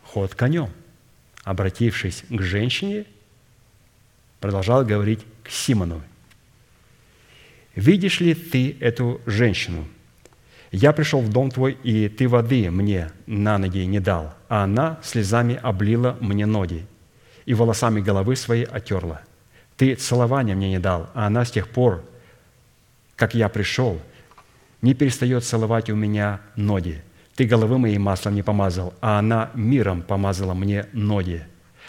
Ход 0.04 0.36
конем. 0.36 0.70
Обратившись 1.46 2.26
к 2.28 2.42
женщине, 2.42 3.06
продолжал 4.42 4.84
говорить 4.84 5.22
к 5.42 5.50
Симону. 5.50 6.02
«Видишь 7.74 8.20
ли 8.20 8.36
ты 8.36 8.76
эту 8.82 9.22
женщину? 9.26 9.88
Я 10.74 10.92
пришел 10.92 11.22
в 11.22 11.30
дом 11.30 11.52
твой, 11.52 11.78
и 11.84 12.10
ты 12.10 12.28
воды 12.28 12.70
мне 12.70 13.12
на 13.28 13.58
ноги 13.58 13.86
не 13.86 14.02
дал, 14.02 14.36
а 14.50 14.66
она 14.66 15.00
слезами 15.04 15.56
облила 15.56 16.18
мне 16.20 16.46
ноги 16.46 16.86
и 17.46 17.54
волосами 17.54 18.02
головы 18.02 18.36
своей 18.36 18.66
отерла. 18.66 19.22
Ты 19.80 19.96
целования 19.96 20.56
мне 20.56 20.68
не 20.68 20.80
дал, 20.80 21.10
а 21.14 21.28
она 21.28 21.46
с 21.46 21.52
тех 21.52 21.70
пор, 21.70 22.04
как 23.16 23.34
я 23.34 23.48
пришел, 23.48 23.98
не 24.82 24.94
перестает 24.94 25.46
целовать 25.46 25.90
у 25.90 25.96
меня 25.96 26.42
ноги. 26.58 27.02
Ты 27.38 27.46
головы 27.46 27.78
моей 27.78 27.98
маслом 27.98 28.36
не 28.36 28.44
помазал, 28.44 28.94
а 29.00 29.20
она 29.20 29.52
миром 29.54 30.02
помазала 30.02 30.54
мне 30.54 30.88
ноги. 30.92 31.46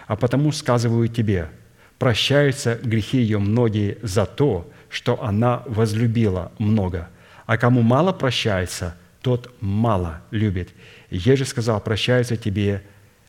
А 0.06 0.14
потому 0.14 0.52
сказываю 0.52 1.08
тебе, 1.08 1.50
прощаются 1.98 2.76
грехи 2.76 3.18
ее 3.18 3.40
многие 3.40 3.98
за 4.02 4.24
то, 4.24 4.70
что 4.88 5.20
она 5.20 5.64
возлюбила 5.66 6.52
много. 6.58 7.08
А 7.46 7.58
кому 7.58 7.82
мало 7.82 8.12
прощается, 8.12 8.96
тот 9.20 9.52
мало 9.60 10.22
любит. 10.30 10.68
Еже 11.10 11.44
сказал, 11.44 11.80
прощаются 11.80 12.36
тебе 12.36 12.84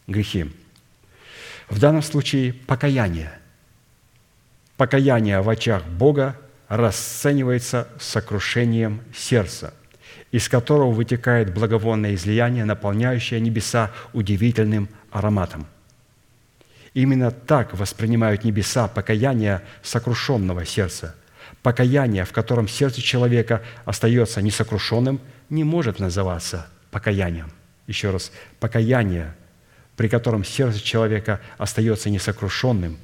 грехи. 0.05 0.51
В 1.67 1.79
данном 1.79 2.03
случае 2.03 2.53
покаяние. 2.53 3.40
Покаяние 4.81 5.41
в 5.41 5.47
очах 5.47 5.85
Бога 5.85 6.35
расценивается 6.67 7.87
сокрушением 7.99 9.01
сердца, 9.15 9.75
из 10.31 10.49
которого 10.49 10.89
вытекает 10.89 11.53
благовонное 11.53 12.15
излияние, 12.15 12.65
наполняющее 12.65 13.39
небеса 13.39 13.91
удивительным 14.11 14.89
ароматом– 15.11 15.67
Именно 16.95 17.29
так 17.29 17.75
воспринимают 17.75 18.43
небеса 18.43 18.87
покаяние 18.87 19.61
сокрушенного 19.83 20.65
сердца. 20.65 21.15
Покаяние, 21.61 22.25
в 22.25 22.31
котором 22.31 22.67
сердце 22.67 23.03
человека 23.03 23.61
остается 23.85 24.41
несокрушенным, 24.41 25.21
не 25.51 25.63
может 25.63 25.99
называться 25.99 26.67
покаянием. 26.89 27.51
Еще 27.85 28.09
раз, 28.09 28.31
покаяние, 28.59 29.35
при 29.95 30.09
котором 30.09 30.43
сердце 30.43 30.81
человека 30.83 31.39
остается 31.59 32.09
несокрушенным, 32.09 32.97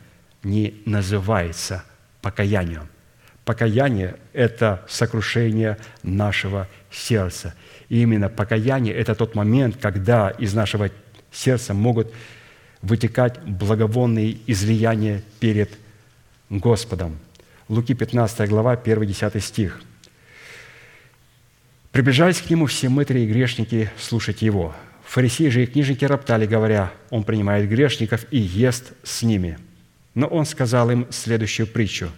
не 0.48 0.82
называется 0.86 1.84
покаянием. 2.22 2.88
Покаяние– 3.46 4.16
это 4.34 4.84
сокрушение 4.88 5.78
нашего 6.04 6.68
сердца. 6.92 7.54
И 7.90 8.02
именно 8.02 8.30
покаяние– 8.30 8.94
это 8.96 9.16
тот 9.16 9.36
момент, 9.36 9.78
когда 9.80 10.30
из 10.30 10.54
нашего 10.54 10.90
сердца 11.32 11.74
могут 11.74 12.14
вытекать 12.82 13.40
благовонные 13.42 14.38
излияния 14.48 15.22
перед 15.40 15.72
Господом. 16.50 17.20
Луки 17.70 17.94
15 17.94 18.50
глава, 18.50 18.76
1-10 18.76 19.40
стих. 19.40 19.82
«Приближаясь 21.92 22.42
к 22.42 22.50
Нему, 22.50 22.66
все 22.68 22.90
мытари 22.90 23.22
и 23.22 23.28
грешники, 23.28 23.90
слушайте 23.98 24.46
Его. 24.46 24.76
Фарисеи 25.06 25.50
же 25.50 25.64
и 25.64 25.68
книжники 25.68 26.06
роптали, 26.06 26.46
говоря, 26.46 26.92
«Он 27.10 27.24
принимает 27.24 27.70
грешников 27.70 28.26
и 28.32 28.38
ест 28.38 28.94
с 29.04 29.24
ними». 29.24 29.58
Но 30.18 30.26
он 30.26 30.48
сказал 30.48 30.90
им 30.90 31.06
следующую 31.12 31.68
притчу. 31.68 32.10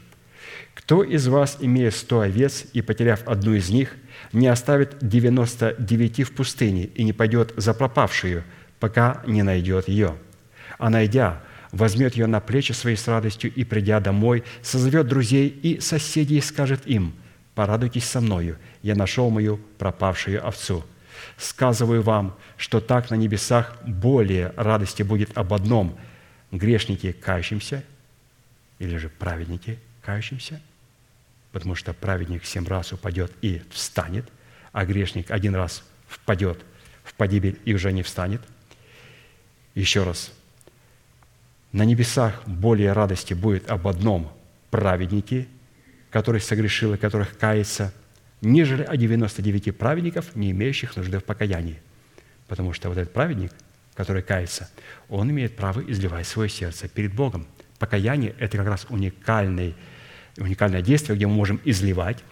«Кто 0.74 1.04
из 1.04 1.28
вас, 1.28 1.58
имея 1.60 1.92
сто 1.92 2.22
овец 2.22 2.66
и 2.72 2.82
потеряв 2.82 3.28
одну 3.28 3.56
из 3.56 3.70
них, 3.70 3.94
не 4.32 4.48
оставит 4.48 4.96
девяносто 5.02 5.76
девяти 5.78 6.24
в 6.24 6.32
пустыне 6.32 6.86
и 6.86 7.04
не 7.04 7.12
пойдет 7.12 7.54
за 7.58 7.74
пропавшую, 7.74 8.46
пока 8.80 9.22
не 9.28 9.44
найдет 9.44 9.90
ее? 9.90 10.16
А 10.78 10.90
найдя, 10.90 11.44
возьмет 11.74 12.16
ее 12.16 12.28
на 12.28 12.40
плечи 12.40 12.72
свои 12.72 12.96
с 12.96 13.06
радостью 13.06 13.54
и, 13.54 13.66
придя 13.66 14.00
домой, 14.00 14.46
созовет 14.62 15.10
друзей 15.10 15.50
и 15.50 15.82
соседей 15.82 16.38
и 16.38 16.42
скажет 16.42 16.88
им, 16.88 17.14
«Порадуйтесь 17.54 18.06
со 18.06 18.22
мною, 18.22 18.60
я 18.82 18.96
нашел 18.96 19.30
мою 19.30 19.60
пропавшую 19.78 20.48
овцу». 20.48 20.86
Сказываю 21.36 22.02
вам, 22.02 22.38
что 22.56 22.80
так 22.80 23.10
на 23.10 23.16
небесах 23.16 23.76
более 23.86 24.54
радости 24.56 25.04
будет 25.04 25.38
об 25.38 25.54
одном– 25.54 26.00
грешнике 26.52 27.14
кающимся 27.14 27.84
или 28.80 28.98
же 28.98 29.10
праведнике 29.10 29.78
кающимся, 30.02 30.62
потому 31.52 31.76
что 31.76 31.94
праведник 31.94 32.46
семь 32.46 32.68
раз 32.68 32.94
упадет 32.94 33.32
и 33.42 33.62
встанет, 33.72 34.30
а 34.72 34.86
грешник 34.86 35.32
один 35.32 35.56
раз 35.56 35.84
впадет 36.08 36.60
в 37.04 37.14
погибель 37.14 37.60
и 37.66 37.74
уже 37.74 37.92
не 37.92 38.04
встанет. 38.04 38.42
Еще 39.76 40.04
раз, 40.04 40.32
на 41.72 41.84
небесах 41.86 42.48
более 42.48 42.94
радости 42.94 43.34
будет 43.34 43.70
об 43.70 43.88
одном 43.88 44.32
праведнике, 44.72 45.48
который 46.10 46.42
согрешил 46.42 46.94
и 46.94 46.98
которых 46.98 47.38
кается– 47.38 47.94
нежели 48.42 48.84
о 48.84 48.96
99 48.96 49.78
праведников, 49.78 50.36
не 50.36 50.52
имеющих 50.52 50.96
нужды 50.96 51.20
в 51.20 51.24
покаянии. 51.24 51.80
Потому 52.48 52.74
что 52.74 52.90
вот 52.90 52.98
этот 52.98 53.14
праведник, 53.14 53.52
который 54.00 54.22
кается, 54.22 54.70
он 55.10 55.30
имеет 55.30 55.58
право 55.58 55.82
изливать 55.82 56.26
свое 56.26 56.48
сердце 56.48 56.88
перед 56.88 57.14
Богом. 57.14 57.46
Покаяние– 57.80 58.34
это 58.40 58.56
как 58.56 58.66
раз 58.66 58.86
уникальный, 58.88 59.76
уникальное 60.38 60.82
действие, 60.82 61.18
где 61.18 61.28
мы 61.28 61.34
можем 61.34 61.60
изливать 61.66 62.24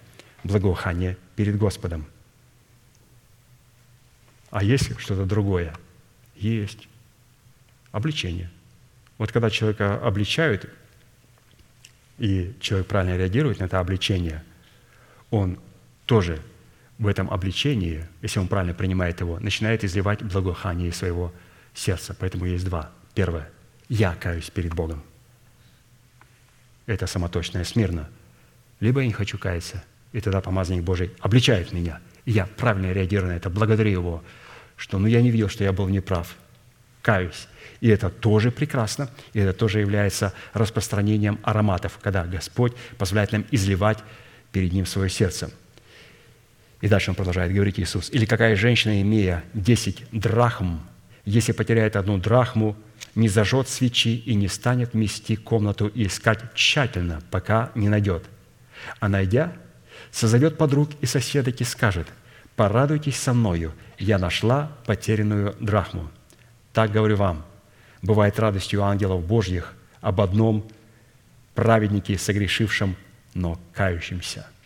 благоухание 0.45 1.18
перед 1.35 1.57
Господом. 1.57 2.06
А 4.49 4.64
есть 4.64 4.98
что-то 4.98 5.26
другое? 5.26 5.76
Есть. 6.38 6.88
Обличение. 7.91 8.49
Вот 9.18 9.34
когда 9.34 9.49
человека 9.49 9.98
обличают, 9.98 10.69
и 12.18 12.56
человек 12.61 12.88
правильно 12.88 13.18
реагирует 13.18 13.60
на 13.60 13.65
это 13.65 13.81
обличение, 13.81 14.41
он 15.31 15.60
тоже 16.06 16.41
в 16.98 17.07
этом 17.07 17.30
обличении, 17.30 18.06
если 18.22 18.39
он 18.39 18.48
правильно 18.48 18.73
принимает 18.73 19.19
его, 19.19 19.38
начинает 19.41 19.84
изливать 19.84 20.23
благоухание 20.23 20.94
своего 20.94 21.26
сердца. 21.26 21.47
Поэтому 22.19 22.45
есть 22.45 22.65
два. 22.65 22.91
Первое. 23.13 23.49
Я 23.89 24.15
каюсь 24.15 24.49
перед 24.49 24.73
Богом. 24.73 25.03
Это 26.85 27.07
самоточное 27.07 27.63
смирно. 27.63 28.09
Либо 28.79 29.01
я 29.01 29.07
не 29.07 29.13
хочу 29.13 29.37
каяться, 29.37 29.83
и 30.13 30.21
тогда 30.21 30.41
помазанник 30.41 30.83
Божий 30.83 31.11
обличает 31.19 31.73
меня. 31.73 31.99
И 32.25 32.31
я 32.31 32.45
правильно 32.45 32.91
реагирую 32.91 33.31
на 33.31 33.37
это, 33.37 33.49
благодарю 33.49 33.91
его, 33.91 34.23
что 34.75 34.99
ну, 34.99 35.07
я 35.07 35.21
не 35.21 35.31
видел, 35.31 35.49
что 35.49 35.63
я 35.63 35.73
был 35.73 35.87
неправ. 35.87 36.35
Каюсь. 37.01 37.47
И 37.79 37.89
это 37.89 38.09
тоже 38.09 38.51
прекрасно, 38.51 39.09
и 39.33 39.39
это 39.39 39.57
тоже 39.57 39.79
является 39.79 40.33
распространением 40.53 41.39
ароматов, 41.43 41.99
когда 42.01 42.25
Господь 42.25 42.73
позволяет 42.97 43.31
нам 43.31 43.45
изливать 43.51 43.99
перед 44.51 44.73
Ним 44.73 44.85
свое 44.85 45.09
сердце– 45.09 45.51
и 46.81 46.87
дальше 46.87 47.11
он 47.11 47.15
продолжает 47.15 47.51
говорить 47.53 47.79
Иисус. 47.79 48.09
«Или 48.11 48.25
какая 48.25 48.55
женщина, 48.55 49.01
имея 49.01 49.43
десять 49.53 50.03
драхм, 50.11 50.79
если 51.27 51.51
потеряет 51.51 51.97
одну 51.97 52.17
драхму, 52.17 52.77
не 53.13 53.27
зажжет 53.27 53.67
свечи 53.67 54.15
и 54.15 54.33
не 54.33 54.47
станет 54.47 54.93
мести 54.93 55.35
комнату 55.35 55.87
и 55.87 56.07
искать 56.07 56.53
тщательно, 56.53 57.21
пока 57.31 57.71
не 57.75 57.89
найдет. 57.89 58.23
А 59.01 59.09
найдя, 59.09 59.51
созовет 60.09 60.57
подруг 60.57 60.91
и 61.01 61.05
соседок 61.05 61.59
и 61.59 61.65
скажет, 61.65 62.07
«Порадуйтесь 62.55 63.17
со 63.17 63.33
мною, 63.33 63.73
я 63.99 64.17
нашла 64.17 64.71
потерянную 64.85 65.53
драхму». 65.59 66.09
Так 66.71 66.91
говорю 66.91 67.17
вам, 67.17 67.45
бывает 68.01 68.39
радостью 68.39 68.83
ангелов 68.83 69.25
Божьих 69.25 69.73
об 69.99 70.21
одном 70.21 70.65
праведнике, 71.55 72.17
согрешившем, 72.17 72.95
но 73.33 73.59
кающемся– 73.73 74.47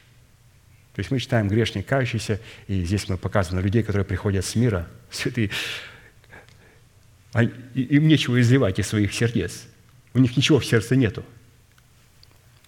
то 0.93 0.99
есть 0.99 1.09
мы 1.09 1.19
читаем 1.19 1.47
грешник, 1.47 1.85
кающийся, 1.85 2.39
и 2.67 2.83
здесь 2.83 3.07
мы 3.07 3.17
показываем 3.17 3.63
людей, 3.63 3.81
которые 3.81 4.05
приходят 4.05 4.43
с 4.43 4.55
мира, 4.55 4.87
святые, 5.09 5.49
им 7.33 8.07
нечего 8.07 8.39
изливать 8.41 8.79
из 8.79 8.87
своих 8.87 9.13
сердец. 9.13 9.63
У 10.13 10.19
них 10.19 10.35
ничего 10.35 10.59
в 10.59 10.65
сердце 10.65 10.95
нету. 10.95 11.23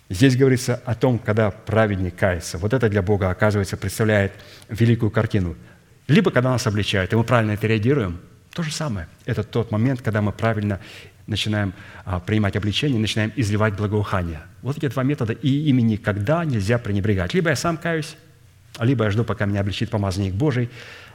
Здесь 0.09 0.37
говорится 0.37 0.75
о 0.85 0.95
том, 0.95 1.17
когда 1.17 1.51
праведник 1.51 2.15
кается. 2.15 2.57
Вот 2.57 2.73
это 2.73 2.89
для 2.89 3.01
Бога, 3.01 3.29
оказывается, 3.29 3.77
представляет 3.77 4.31
великую 4.69 5.11
картину. 5.11 5.55
Либо 6.07 6.31
когда 6.31 6.51
нас 6.51 6.67
обличают, 6.67 7.13
и 7.13 7.15
мы 7.15 7.23
правильно 7.23 7.51
это 7.51 7.67
реагируем, 7.67 8.19
то 8.51 8.61
же 8.61 8.71
самое. 8.71 9.07
Это 9.25 9.43
тот 9.43 9.71
момент, 9.71 10.01
когда 10.01 10.21
мы 10.21 10.31
правильно 10.31 10.79
начинаем 11.25 11.73
а, 12.05 12.19
принимать 12.19 12.55
обличение, 12.55 12.99
начинаем 12.99 13.31
изливать 13.35 13.75
благоухание. 13.75 14.41
Вот 14.61 14.77
эти 14.77 14.87
два 14.87 15.03
метода, 15.03 15.33
и 15.33 15.47
ими 15.47 15.81
никогда 15.81 16.45
нельзя 16.45 16.77
пренебрегать. 16.77 17.33
Либо 17.33 17.49
я 17.49 17.55
сам 17.55 17.77
каюсь, 17.77 18.15
либо 18.79 19.05
я 19.05 19.11
жду, 19.11 19.23
пока 19.23 19.45
меня 19.45 19.61
обличит 19.61 19.89
помазанник 19.89 20.33
Божий. 20.33 20.69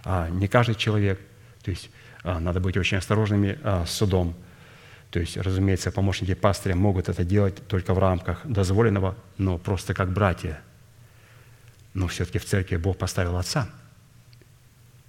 А, 0.05 0.29
не 0.31 0.49
каждый 0.49 0.75
человек. 0.75 1.21
То 1.63 1.71
есть 1.71 1.91
а, 1.91 2.08
надо 2.25 2.61
быть 2.61 2.77
очень 2.77 2.99
осторожными 2.99 3.59
с 3.87 3.91
судом. 3.91 4.35
То 5.11 5.21
есть, 5.21 5.37
разумеется, 5.37 5.91
помощники 5.91 6.35
пастыря 6.35 6.75
могут 6.75 7.09
это 7.09 7.25
делать 7.25 7.67
только 7.67 7.95
в 7.95 7.99
рамках 7.99 8.41
дозволенного, 8.45 9.17
но 9.39 9.59
просто 9.59 9.95
как 9.95 10.13
братья. 10.13 10.61
Но 11.95 12.09
все-таки 12.09 12.39
в 12.39 12.45
церкви 12.45 12.77
Бог 12.77 12.99
поставил 12.99 13.37
отца. 13.37 13.71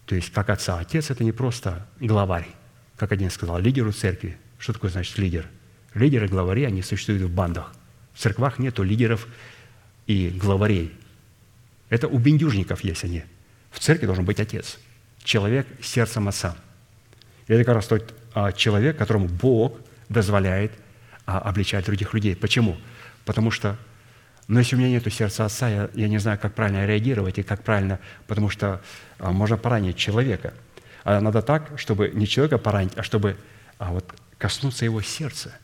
То 0.05 0.15
есть, 0.15 0.31
как 0.31 0.49
отца. 0.49 0.79
Отец– 0.79 1.09
это 1.11 1.23
не 1.23 1.31
просто 1.31 1.85
главарь, 1.99 2.47
как 2.95 3.11
один 3.11 3.29
сказал, 3.29 3.59
лидеру 3.59 3.91
церкви– 3.91 4.37
что 4.59 4.73
такое 4.73 4.91
значит 4.91 5.17
лидер? 5.17 5.47
Лидеры, 5.95 6.27
главари, 6.27 6.65
они 6.65 6.83
существуют 6.83 7.23
в 7.23 7.33
бандах. 7.33 7.73
В 8.13 8.19
церквах 8.19 8.59
нету 8.59 8.83
лидеров 8.83 9.27
и 10.05 10.29
главарей. 10.29 10.93
Это 11.89 12.07
у 12.07 12.19
бендюжников 12.19 12.83
есть 12.83 13.03
они. 13.05 13.23
В 13.71 13.79
церкви 13.79 14.05
должен 14.05 14.25
быть 14.25 14.39
отец. 14.39 14.77
Человек 15.23 15.65
сердцем 15.81 16.27
отца. 16.27 16.55
И 17.49 17.53
это 17.53 17.63
как 17.65 17.75
раз 17.75 17.87
тот 17.87 18.13
а, 18.33 18.51
человек, 18.51 18.95
которому 18.95 19.27
Бог 19.27 19.77
дозволяет 20.07 20.71
а, 21.25 21.39
обличать 21.39 21.85
других 21.85 22.13
людей. 22.13 22.35
Почему? 22.35 22.77
Потому 23.25 23.49
что, 23.49 23.75
ну, 24.47 24.59
если 24.59 24.75
у 24.75 24.79
меня 24.79 24.89
нет 24.89 25.11
сердца 25.11 25.45
отца, 25.45 25.67
я, 25.67 25.89
я 25.95 26.07
не 26.07 26.19
знаю, 26.19 26.37
как 26.39 26.53
правильно 26.53 26.85
реагировать 26.85 27.39
и 27.39 27.43
как 27.43 27.63
правильно, 27.63 27.99
потому 28.27 28.49
что 28.49 28.81
а, 29.17 29.31
можно 29.31 29.57
поранить 29.57 29.97
человека. 29.97 30.53
А 31.03 31.19
надо 31.19 31.41
так, 31.41 31.71
чтобы 31.79 32.11
не 32.13 32.27
человека 32.27 32.59
поранить, 32.59 32.93
а 32.95 33.01
чтобы 33.01 33.35
а 33.79 33.93
вот 33.93 34.05
коснуться 34.37 34.85
его 34.85 35.01
сердца, 35.01 35.57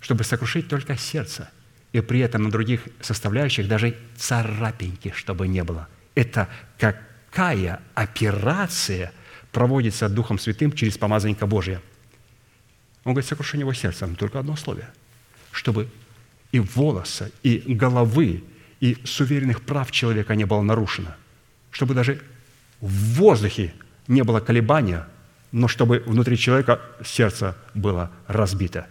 чтобы 0.00 0.24
сокрушить 0.24 0.68
только 0.68 0.96
сердце, 0.96 1.48
и 1.92 2.00
при 2.00 2.20
этом 2.20 2.42
на 2.42 2.50
других 2.50 2.88
составляющих 3.00 3.68
даже 3.68 3.96
царапинки, 4.16 5.12
чтобы 5.14 5.46
не 5.46 5.62
было. 5.62 5.86
Это 6.16 6.48
какая 6.76 7.80
операция 7.94 9.12
проводится 9.52 10.08
Духом 10.08 10.38
Святым 10.38 10.72
через 10.72 10.98
помазанника 10.98 11.46
Божия? 11.46 11.80
Он 13.04 13.14
говорит, 13.14 13.28
сокрушение 13.28 13.62
его 13.62 13.72
сердца, 13.72 14.06
но 14.06 14.14
только 14.14 14.38
одно 14.38 14.52
условие, 14.52 14.88
чтобы 15.52 15.88
и 16.52 16.60
волоса, 16.60 17.30
и 17.42 17.58
головы, 17.74 18.44
и 18.80 18.96
суверенных 19.04 19.62
прав 19.62 19.90
человека 19.90 20.34
не 20.34 20.44
было 20.44 20.62
нарушено, 20.62 21.14
чтобы 21.70 21.94
даже 21.94 22.20
в 22.80 23.14
воздухе 23.14 23.74
не 24.06 24.22
было 24.22 24.40
колебания– 24.40 25.06
но 25.52 25.68
чтобы 25.68 26.02
внутри 26.06 26.36
человека 26.36 26.80
сердце 27.04 27.56
было 27.74 28.10
разбито. 28.26 28.86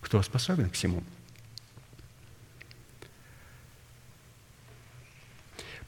Кто 0.00 0.22
способен 0.22 0.70
к 0.70 0.74
всему? 0.74 1.02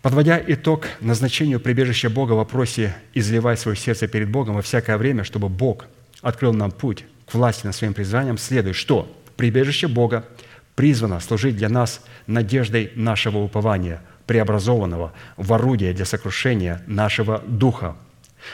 Подводя 0.04 0.38
итог 0.46 0.86
назначению 1.00 1.60
прибежища 1.60 2.10
Бога 2.10 2.34
в 2.34 2.36
вопросе 2.36 2.94
«изливай 3.14 3.56
свое 3.56 3.74
сердце 3.74 4.06
перед 4.06 4.28
Богом 4.28 4.56
во 4.56 4.60
всякое 4.60 4.98
время, 4.98 5.24
чтобы 5.24 5.48
Бог 5.48 5.86
открыл 6.20 6.52
нам 6.52 6.72
путь 6.72 7.06
к 7.24 7.32
власти 7.32 7.64
над 7.64 7.74
своим 7.74 7.94
призванием», 7.94 8.36
следует, 8.36 8.76
что 8.76 9.10
прибежище 9.36 9.88
Бога 9.88 10.26
призвано 10.74 11.20
служить 11.20 11.56
для 11.56 11.70
нас 11.70 12.02
надеждой 12.26 12.92
нашего 12.96 13.38
упования, 13.38 14.02
преобразованного 14.26 15.14
в 15.38 15.50
орудие 15.54 15.94
для 15.94 16.04
сокрушения 16.04 16.82
нашего 16.86 17.38
духа, 17.38 17.96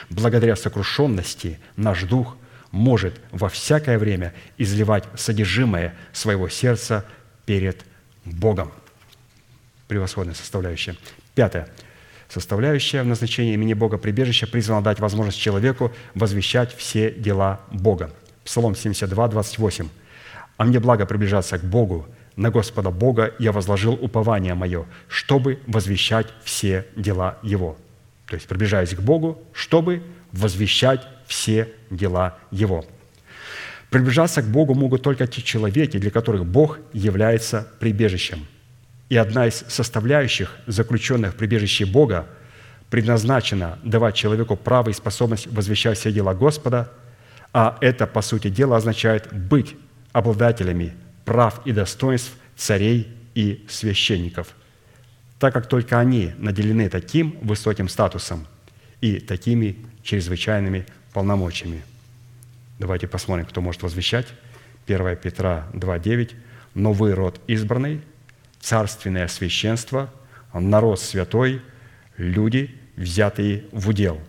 Благодаря 0.09 0.55
сокрушенности 0.55 1.59
наш 1.75 2.03
дух 2.03 2.37
может 2.71 3.19
во 3.31 3.49
всякое 3.49 3.99
время 3.99 4.33
изливать 4.57 5.03
содержимое 5.17 5.95
своего 6.13 6.47
сердца 6.47 7.05
перед 7.45 7.83
Богом. 8.23 8.71
Превосходная 9.89 10.33
составляющая. 10.33 10.95
Пятое. 11.35 11.67
Составляющая 12.29 13.03
в 13.03 13.07
назначении 13.07 13.53
имени 13.53 13.73
Бога 13.73 13.97
прибежища 13.97 14.47
призвана 14.47 14.81
дать 14.81 14.99
возможность 14.99 15.39
человеку 15.39 15.91
возвещать 16.15 16.75
все 16.75 17.11
дела 17.11 17.59
Бога. 17.71 18.11
Псалом 18.45 18.75
72, 18.75 19.27
28. 19.27 19.89
«А 20.57 20.63
мне 20.63 20.79
благо 20.79 21.05
приближаться 21.05 21.57
к 21.57 21.63
Богу, 21.63 22.07
на 22.35 22.49
Господа 22.49 22.89
Бога 22.89 23.33
я 23.39 23.51
возложил 23.51 23.93
упование 23.93 24.53
мое, 24.53 24.85
чтобы 25.07 25.59
возвещать 25.67 26.27
все 26.43 26.85
дела 26.95 27.37
Его». 27.43 27.77
То 28.27 28.35
есть 28.35 28.47
приближаясь 28.47 28.95
к 28.95 29.01
Богу, 29.01 29.43
чтобы 29.51 30.01
возвещать 30.31 31.05
все 31.27 31.67
дела 31.89 32.37
Его. 32.49 32.85
Приближаться 33.89 34.41
к 34.41 34.45
Богу 34.45 34.73
могут 34.73 35.01
только 35.01 35.27
те 35.27 35.41
человеки, 35.41 35.97
для 35.97 36.11
которых 36.11 36.45
Бог 36.45 36.79
является 36.93 37.67
прибежищем. 37.79 38.47
И 39.11 39.17
одна 39.17 39.47
из 39.47 39.65
составляющих, 39.67 40.55
заключенных 40.67 41.33
в 41.33 41.35
прибежище 41.35 41.85
Бога, 41.85 42.27
предназначена 42.89 43.77
давать 43.83 44.15
человеку 44.15 44.55
право 44.55 44.87
и 44.87 44.93
способность 44.93 45.47
возвещать 45.47 45.97
все 45.97 46.13
дела 46.13 46.33
Господа, 46.33 46.89
а 47.51 47.77
это, 47.81 48.07
по 48.07 48.21
сути 48.21 48.49
дела, 48.49 48.77
означает 48.77 49.27
быть 49.33 49.75
обладателями 50.13 50.93
прав 51.25 51.59
и 51.65 51.73
достоинств 51.73 52.31
царей 52.55 53.13
и 53.35 53.65
священников, 53.67 54.55
так 55.39 55.53
как 55.53 55.67
только 55.67 55.99
они 55.99 56.31
наделены 56.37 56.87
таким 56.87 57.37
высоким 57.41 57.89
статусом 57.89 58.47
и 59.01 59.19
такими 59.19 59.75
чрезвычайными 60.03 60.85
полномочиями. 61.11 61.83
Давайте 62.79 63.09
посмотрим, 63.09 63.45
кто 63.45 63.59
может 63.59 63.83
возвещать. 63.83 64.27
1 64.87 65.17
Петра 65.17 65.67
2.9. 65.73 66.31
«Новый 66.75 67.13
род 67.13 67.41
избранный, 67.47 67.99
царственное 68.61 69.27
священство, 69.27 70.09
народ 70.53 71.01
святой, 71.01 71.61
люди, 72.17 72.73
взятые 72.95 73.65
в 73.71 73.89
удел, 73.89 74.21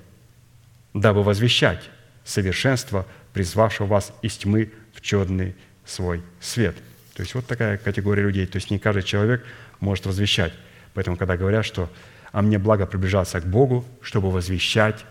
дабы 0.95 1.23
возвещать 1.23 1.91
совершенство, 2.25 3.07
призвавшего 3.33 3.87
вас 3.87 4.13
из 4.23 4.37
тьмы 4.37 4.73
в 4.95 5.01
черный 5.01 5.55
свой 5.85 6.23
свет». 6.41 6.77
То 7.15 7.23
есть 7.23 7.35
вот 7.35 7.47
такая 7.47 7.77
категория 7.77 8.23
людей. 8.23 8.47
То 8.47 8.57
есть 8.57 8.71
не 8.71 8.79
каждый 8.79 9.03
человек 9.03 9.45
может 9.81 10.07
возвещать. 10.07 10.53
Поэтому, 10.95 11.17
когда 11.17 11.37
говорят, 11.37 11.65
что 11.65 11.91
«а 12.33 12.41
мне 12.41 12.59
благо 12.59 12.87
приближаться 12.87 13.41
к 13.41 13.47
Богу, 13.47 13.85
чтобы 14.01 14.31
возвещать 14.31 15.05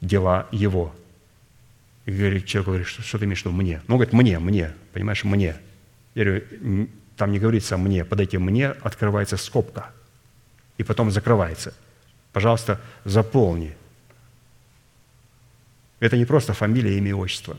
дела 0.00 0.48
Его». 0.50 0.94
И 2.06 2.12
говорит, 2.12 2.46
человек 2.46 2.66
говорит, 2.66 2.86
что, 2.86 3.02
что 3.02 3.18
ты 3.18 3.24
имеешь 3.24 3.42
в 3.42 3.46
виду 3.46 3.54
«мне»? 3.54 3.82
Ну, 3.88 3.96
говорит, 3.96 4.14
«мне», 4.14 4.38
«мне», 4.38 4.72
понимаешь, 4.92 5.24
«мне». 5.24 5.56
Я 6.14 6.24
говорю, 6.24 6.88
там 7.16 7.32
не 7.32 7.38
говорится 7.38 7.76
«мне», 7.76 8.04
под 8.04 8.20
этим 8.20 8.42
«мне» 8.42 8.68
открывается 8.68 9.36
скобка, 9.36 9.90
и 10.78 10.82
потом 10.82 11.10
закрывается. 11.10 11.74
Пожалуйста, 12.32 12.80
заполни. 13.04 13.74
Это 16.00 16.16
не 16.16 16.26
просто 16.26 16.52
фамилия, 16.52 16.98
имя 16.98 17.10
и 17.10 17.14
отчество. 17.14 17.56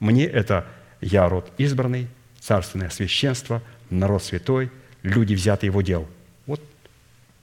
«Мне»– 0.00 0.24
это 0.26 0.66
«я 1.00 1.28
род 1.28 1.50
избранный», 1.58 2.08
царственное 2.40 2.90
священство, 2.90 3.60
народ 3.90 4.22
святой, 4.22 4.70
люди, 5.02 5.34
взятые 5.34 5.68
его 5.68 5.82
дел. 5.82 6.08
Вот 6.46 6.62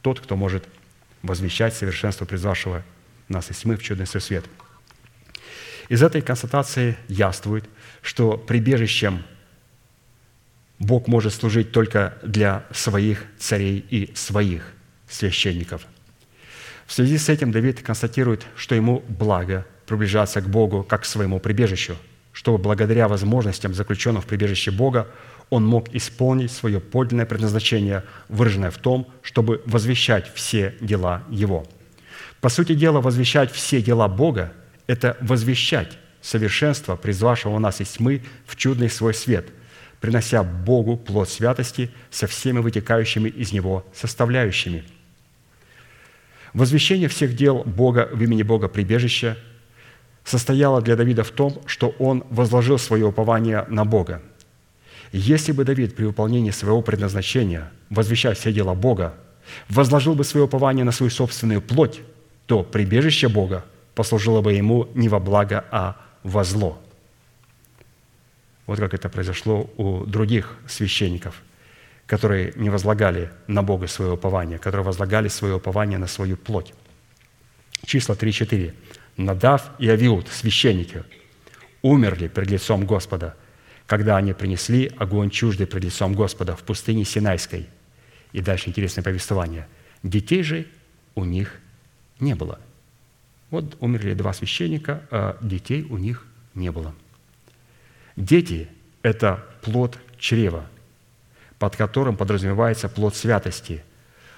тот, 0.01 0.19
кто 0.19 0.35
может 0.35 0.67
возвещать 1.21 1.73
совершенство 1.73 2.25
призвавшего 2.25 2.83
нас 3.27 3.51
из 3.51 3.57
тьмы 3.57 3.75
в 3.75 3.83
чудный 3.83 4.07
свет. 4.07 4.45
Из 5.89 6.01
этой 6.01 6.21
констатации 6.21 6.97
яствует, 7.07 7.65
что 8.01 8.37
прибежищем 8.37 9.23
Бог 10.83 11.07
может 11.07 11.33
служить 11.33 11.71
только 11.71 12.17
для 12.23 12.65
своих 12.71 13.23
царей 13.39 13.85
и 13.89 14.11
своих 14.15 14.73
священников. 15.07 15.87
В 16.85 16.91
связи 16.93 17.17
с 17.17 17.29
этим 17.29 17.51
Давид 17.51 17.81
констатирует, 17.81 18.45
что 18.55 18.75
ему 18.75 19.03
благо 19.07 19.65
приближаться 19.85 20.41
к 20.41 20.49
Богу 20.49 20.83
как 20.83 21.03
к 21.03 21.05
своему 21.05 21.39
прибежищу, 21.39 21.95
чтобы 22.33 22.57
благодаря 22.57 23.07
возможностям, 23.07 23.73
заключенным 23.73 24.21
в 24.21 24.25
прибежище 24.25 24.71
Бога, 24.71 25.07
он 25.49 25.65
мог 25.65 25.93
исполнить 25.95 26.51
свое 26.51 26.79
подлинное 26.81 27.25
предназначение, 27.25 28.03
выраженное 28.27 28.71
в 28.71 28.77
том, 28.77 29.07
чтобы 29.21 29.61
возвещать 29.65 30.33
все 30.33 30.75
дела 30.81 31.23
Его. 31.29 31.65
По 32.41 32.49
сути 32.49 32.75
дела, 32.75 32.99
возвещать 32.99 33.51
все 33.51 33.81
дела 33.81 34.07
Бога– 34.09 34.51
это 34.87 35.15
возвещать 35.21 35.97
совершенство, 36.21 36.97
призвавшего 36.97 37.57
нас 37.59 37.79
из 37.79 37.89
тьмы 37.91 38.23
в 38.45 38.57
чудный 38.57 38.89
свой 38.89 39.13
свет– 39.13 39.47
принося 40.03 40.43
Богу 40.43 40.97
плод 40.97 41.29
святости 41.29 41.89
со 42.11 42.27
всеми 42.27 42.59
вытекающими 42.59 43.29
из 43.29 43.53
него 43.53 43.85
составляющими. 43.93 44.83
Возвещение 46.53 47.07
всех 47.07 47.37
дел 47.37 47.63
Бога 47.63 48.09
в 48.11 48.21
имени 48.21 48.43
Бога 48.43 48.67
прибежища 48.67 49.37
состояло 50.25 50.81
для 50.81 50.97
Давида 50.97 51.23
в 51.23 51.31
том, 51.31 51.61
что 51.67 51.95
он 51.99 52.25
возложил 52.29 52.77
свое 52.77 53.05
упование 53.05 53.65
на 53.69 53.85
Бога. 53.85 54.21
Если 55.13 55.53
бы 55.53 55.63
Давид 55.63 55.95
при 55.95 56.03
выполнении 56.03 56.51
своего 56.51 56.81
предназначения, 56.81 57.71
возвещая 57.89 58.33
все 58.33 58.51
дела 58.51 58.73
Бога, 58.73 59.13
возложил 59.69 60.15
бы 60.15 60.25
свое 60.25 60.47
упование 60.47 60.83
на 60.83 60.91
свою 60.91 61.11
собственную 61.11 61.61
плоть, 61.61 62.01
то 62.45 62.61
прибежище 62.63 63.29
Бога 63.29 63.63
послужило 63.95 64.41
бы 64.41 64.51
ему 64.51 64.89
не 64.95 65.07
во 65.07 65.21
благо, 65.21 65.63
а 65.71 65.95
во 66.23 66.43
зло– 66.43 66.77
вот 68.65 68.79
как 68.79 68.93
это 68.93 69.09
произошло 69.09 69.69
у 69.77 70.05
других 70.05 70.57
священников, 70.67 71.41
которые 72.05 72.53
не 72.55 72.69
возлагали 72.69 73.31
на 73.47 73.61
Бога 73.61 73.87
свое 73.87 74.13
упование, 74.13 74.57
которые 74.57 74.85
возлагали 74.85 75.27
свое 75.27 75.55
упование 75.55 75.97
на 75.97 76.07
свою 76.07 76.37
плоть. 76.37 76.73
Числа 77.85 78.15
3-4. 78.15 78.73
Надав 79.17 79.71
и 79.79 79.89
Авиуд, 79.89 80.27
священники, 80.29 81.03
умерли 81.81 82.27
пред 82.27 82.49
лицом 82.49 82.85
Господа, 82.85 83.35
когда 83.85 84.15
они 84.17 84.33
принесли 84.33 84.91
огонь 84.97 85.29
чуждый 85.29 85.67
пред 85.67 85.83
лицом 85.83 86.13
Господа 86.13 86.55
в 86.55 86.63
пустыне 86.63 87.03
Синайской. 87.03 87.67
И 88.31 88.41
дальше 88.41 88.69
интересное 88.69 89.03
повествование. 89.03 89.67
Детей 90.01 90.41
же 90.41 90.65
у 91.15 91.25
них 91.25 91.59
не 92.19 92.33
было. 92.33 92.59
Вот 93.51 93.77
умерли 93.81 94.13
два 94.13 94.33
священника, 94.33 95.03
а 95.11 95.37
детей 95.41 95.85
у 95.89 95.97
них 95.97 96.25
не 96.55 96.71
было– 96.71 96.95
Дети– 98.15 98.69
это 99.01 99.43
плод 99.61 99.97
чрева, 100.19 100.65
под 101.57 101.75
которым 101.75 102.15
подразумевается 102.15 102.89
плод 102.89 103.15
святости, 103.15 103.83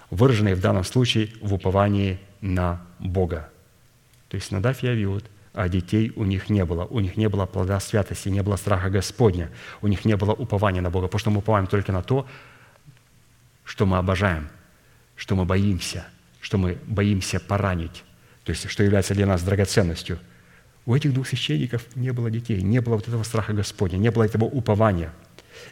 выраженный 0.10 0.54
в 0.54 0.62
данном 0.62 0.84
случае 0.84 1.32
в 1.42 1.54
уповании 1.54 2.20
на 2.42 2.82
Бога. 3.00 3.50
То 4.30 4.36
есть 4.36 4.52
Надав 4.52 4.82
и 4.84 4.88
Авиуд, 4.88 5.26
а 5.54 5.70
детей 5.70 6.12
у 6.16 6.24
них 6.24 6.50
не 6.50 6.66
было. 6.66 6.86
У 6.86 7.00
них 7.00 7.18
не 7.18 7.28
было 7.30 7.46
плода 7.46 7.80
святости, 7.80 8.30
не 8.30 8.44
было 8.44 8.56
страха 8.56 8.90
Господня, 8.90 9.52
у 9.82 9.88
них 9.88 10.06
не 10.06 10.16
было 10.16 10.34
упования 10.34 10.82
на 10.82 10.90
Бога, 10.90 11.08
потому 11.08 11.20
что 11.20 11.32
мы 11.32 11.40
уповаем 11.40 11.68
только 11.68 11.92
на 11.92 12.02
то, 12.02 12.28
что 13.64 13.86
мы 13.86 13.98
обожаем, 13.98 14.50
что 15.16 15.36
мы 15.36 15.46
боимся, 15.46 16.06
что 16.40 16.58
мы 16.58 16.78
боимся 16.86 17.40
поранить, 17.40 18.04
то 18.44 18.52
есть 18.52 18.70
что 18.70 18.84
является 18.84 19.14
для 19.14 19.26
нас 19.26 19.44
драгоценностью– 19.44 20.20
у 20.86 20.94
этих 20.96 21.14
двух 21.14 21.28
священников 21.28 21.84
не 21.96 22.12
было 22.14 22.30
детей, 22.30 22.62
не 22.62 22.80
было 22.80 22.96
вот 22.96 23.08
этого 23.08 23.24
страха 23.24 23.54
Господня, 23.54 23.98
не 23.98 24.12
было 24.12 24.24
этого 24.24 24.46
упования. 24.46 25.12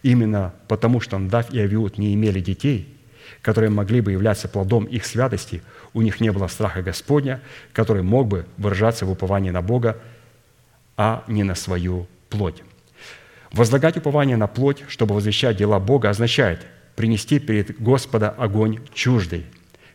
Именно 0.02 0.54
потому, 0.68 1.00
что 1.02 1.20
Дав 1.20 1.54
и 1.54 1.60
Авиуд 1.60 1.98
не 1.98 2.14
имели 2.14 2.40
детей, 2.40 2.98
которые 3.42 3.70
могли 3.70 4.02
бы 4.02 4.12
являться 4.12 4.48
плодом 4.48 4.86
их 4.86 5.06
святости, 5.06 5.62
у 5.94 6.02
них 6.02 6.20
не 6.20 6.32
было 6.32 6.48
страха 6.48 6.82
Господня, 6.82 7.42
который 7.74 8.02
мог 8.02 8.28
бы 8.28 8.46
выражаться 8.58 9.06
в 9.06 9.12
уповании 9.12 9.52
на 9.52 9.62
Бога, 9.62 9.98
а 10.98 11.24
не 11.28 11.44
на 11.44 11.54
свою 11.54 12.08
плоть. 12.30 12.64
Возлагать 13.52 13.98
упование 13.98 14.36
на 14.36 14.48
плоть, 14.48 14.84
чтобы 14.88 15.14
возвещать 15.14 15.58
дела 15.58 15.80
Бога, 15.80 16.10
означает 16.10 16.66
принести 16.96 17.40
перед 17.40 17.80
Господа 17.80 18.30
огонь 18.30 18.80
чуждый, 18.94 19.46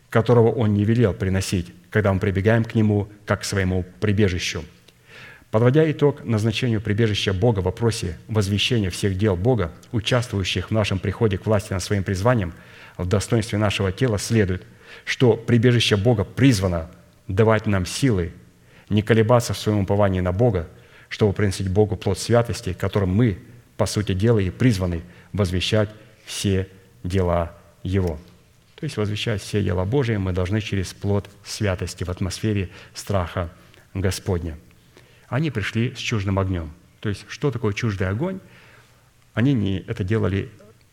которого 0.09 0.49
Он 0.49 0.73
не 0.73 0.85
велел 0.85 1.13
приносить, 1.13 1.73
когда 1.89 2.13
мы 2.13 2.19
прибегаем 2.19 2.63
к 2.63 2.73
Нему 2.73 3.09
как 3.25 3.41
к 3.41 3.43
своему 3.43 3.85
прибежищу– 3.99 4.63
Подводя 5.51 5.89
итог 5.89 6.23
назначению 6.23 6.79
прибежища 6.79 7.33
Бога 7.33 7.59
в 7.59 7.63
вопросе 7.63 8.19
возвещения 8.27 8.91
всех 8.91 9.17
дел 9.17 9.35
Бога, 9.35 9.71
участвующих 9.91 10.67
в 10.69 10.71
нашем 10.71 10.99
приходе 10.99 11.39
к 11.39 11.45
власти 11.47 11.73
над 11.73 11.81
своим 11.81 12.03
призванием, 12.03 12.53
в 12.97 13.07
достоинстве 13.07 13.57
нашего 13.57 13.91
тела 13.91 14.19
следует, 14.19 14.63
что 15.05 15.33
прибежище 15.33 15.97
Бога 15.97 16.23
призвано 16.23 16.91
давать 17.27 17.65
нам 17.65 17.87
силы 17.87 18.31
не 18.89 19.01
колебаться 19.01 19.53
в 19.53 19.57
своем 19.57 19.79
уповании 19.79 20.19
на 20.19 20.31
Бога, 20.31 20.67
чтобы 21.09 21.33
приносить 21.33 21.67
Богу 21.67 21.95
плод 21.95 22.19
святости, 22.19 22.73
которым 22.73 23.09
мы, 23.15 23.39
по 23.75 23.87
сути 23.87 24.13
дела, 24.13 24.39
и 24.39 24.51
призваны 24.51 25.01
возвещать 25.33 25.89
все 26.25 26.67
дела 27.03 27.55
Его. 27.81 28.19
То 28.75 28.83
есть 28.83 28.97
возвещать 28.97 29.41
все 29.41 29.63
дела 29.63 29.83
Божьи 29.83 30.15
мы 30.15 30.31
должны 30.31 30.61
через 30.61 30.93
плод 30.93 31.27
святости 31.43 32.03
в 32.03 32.09
атмосфере 32.09 32.69
страха 32.93 33.49
Господня– 33.95 34.55
они 35.29 35.51
пришли 35.51 35.93
с 35.95 35.99
чуждым 35.99 36.39
огнем. 36.39 36.71
То 36.99 37.09
есть, 37.09 37.25
что 37.29 37.51
такое 37.51 37.73
чуждый 37.73 38.09
огонь? 38.09 38.39
Они 39.33 39.53
не 39.53 39.79
это 39.79 40.03
делали 40.03 40.51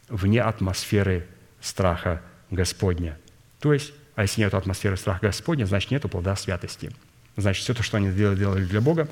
вне 0.09 0.41
атмосферы 0.41 1.27
страха 1.61 2.23
Господня. 2.51 3.19
То 3.61 3.73
есть, 3.73 3.93
А 4.15 4.23
если 4.23 4.41
нет 4.41 4.55
атмосферы 4.55 4.97
страха 4.97 5.27
Господня, 5.27 5.67
значит, 5.67 5.91
нет 5.91 6.03
плода 6.11 6.37
святости. 6.37 6.91
Значит, 7.37 7.65
все 7.65 7.75
то, 7.75 7.83
что 7.83 7.99
они 7.99 8.11
делали, 8.11 8.39
делали 8.39 8.65
для 8.65 8.81
Бога, 8.81 9.09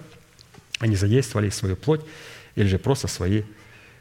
они 0.79 0.97
задействовали 0.97 1.51
свою 1.51 1.77
плоть 1.77 2.01
или 2.55 2.67
же 2.67 2.79
просто 2.79 3.07
свои 3.07 3.43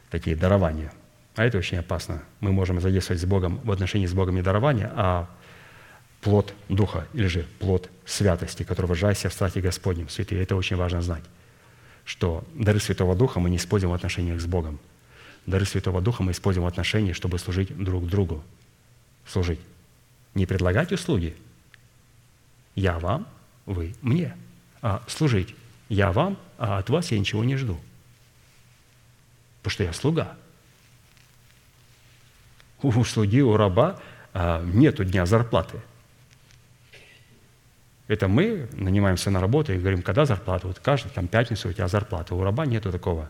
такие 0.10 0.36
дарования. 0.36 0.94
А 1.36 1.44
это 1.44 1.58
очень 1.58 1.78
опасно. 1.78 2.24
Мы 2.40 2.52
можем 2.54 2.80
задействовать 2.80 3.22
с 3.22 3.26
Богом 3.26 3.60
в 3.64 3.72
отношении 3.72 4.06
с 4.06 4.14
Богом 4.14 4.36
не 4.36 4.42
дарования, 4.42 4.92
а 4.96 5.30
плод 6.24 6.54
Духа 6.70 7.08
или 7.14 7.28
же 7.28 7.46
плод 7.60 7.90
святости, 8.06 8.64
который 8.64 8.88
выражается 8.88 9.30
в 9.30 9.34
страхе 9.34 9.62
Господнем. 9.62 10.10
Святые, 10.10 10.42
это 10.42 10.56
очень 10.56 10.78
важно 10.78 11.02
знать, 11.02 11.24
что 12.06 12.44
дары 12.54 12.80
Святого 12.80 13.16
Духа 13.16 13.40
мы 13.40 13.50
не 13.50 13.58
используем 13.58 13.92
в 13.92 13.96
отношениях 13.96 14.42
с 14.42 14.46
Богом. 14.46 14.80
Дары 15.46 15.66
Святого 15.66 16.02
Духа 16.02 16.24
мы 16.24 16.32
используем 16.32 16.66
в 16.66 16.68
отношении, 16.68 17.12
чтобы 17.12 17.38
служить 17.38 17.78
друг 17.78 18.08
другу. 18.08 18.44
Служить. 19.28 19.60
Не 20.34 20.46
предлагать 20.46 20.92
услуги. 20.92 21.36
Я 22.76 22.98
вам, 23.00 23.28
вы 23.66 23.94
мне. 24.02 24.36
А 24.82 25.04
служить. 25.08 25.54
Я 25.90 26.12
вам, 26.12 26.38
а 26.58 26.78
от 26.78 26.90
вас 26.90 27.12
я 27.12 27.20
ничего 27.20 27.44
не 27.44 27.58
жду. 27.58 27.78
Потому 29.62 29.74
что 29.74 29.84
я 29.84 29.94
слуга. 29.94 30.38
У 32.82 33.04
слуги, 33.04 33.42
у 33.42 33.56
раба 33.56 34.00
а, 34.34 34.62
нету 34.64 35.06
дня 35.06 35.26
зарплаты. 35.26 35.80
Это 38.14 38.28
мы 38.28 38.68
нанимаемся 38.74 39.32
на 39.32 39.42
работу 39.42 39.74
и 39.74 39.80
говорим, 39.80 40.04
когда 40.04 40.26
зарплата? 40.26 40.68
Вот 40.68 40.78
каждую 40.78 41.12
там, 41.12 41.28
пятницу 41.28 41.68
у 41.68 41.74
тебя 41.74 41.88
зарплата. 41.88 42.36
У 42.36 42.44
раба 42.44 42.68
нету 42.68 42.92
такого. 42.92 43.28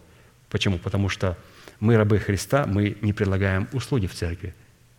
Почему? 0.49 0.77
Потому 0.77 1.07
что 1.07 1.37
мы, 1.79 1.95
рабы 1.95 2.19
Христа, 2.19 2.65
мы 2.67 2.97
не 2.99 3.13
предлагаем 3.13 3.69
услуги 3.71 4.07
в 4.07 4.13
церкви. 4.13 4.53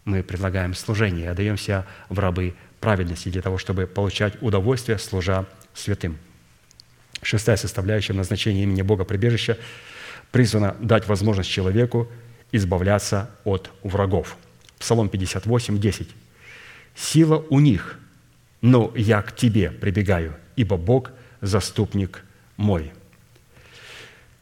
Мы 0.06 0.22
предлагаем 0.22 0.72
служение, 0.72 1.30
отдаем 1.30 1.58
себя 1.58 1.84
в 2.08 2.18
рабы 2.18 2.54
праведности 2.80 3.28
для 3.28 3.42
того, 3.42 3.58
чтобы 3.58 3.86
получать 3.86 4.40
удовольствие, 4.40 4.98
служа 4.98 5.44
святым. 5.74 6.16
Шестая 7.20 7.58
составляющая 7.58 8.14
назначения 8.14 8.62
имени 8.62 8.80
Бога 8.80 9.04
прибежища 9.04 9.58
призвана 10.32 10.76
дать 10.80 11.06
возможность 11.08 11.50
человеку 11.50 12.08
избавляться 12.52 13.30
от 13.44 13.70
врагов. 13.82 14.38
Псалом 14.78 15.10
58, 15.10 15.78
10. 15.78 16.08
«Сила 16.94 17.44
у 17.50 17.60
них, 17.60 17.98
но 18.64 18.90
я 18.96 19.20
к 19.20 19.36
Тебе 19.36 19.70
прибегаю, 19.70 20.34
ибо 20.56 20.78
Бог– 20.78 21.10
заступник 21.42 22.24
мой». 22.56 22.92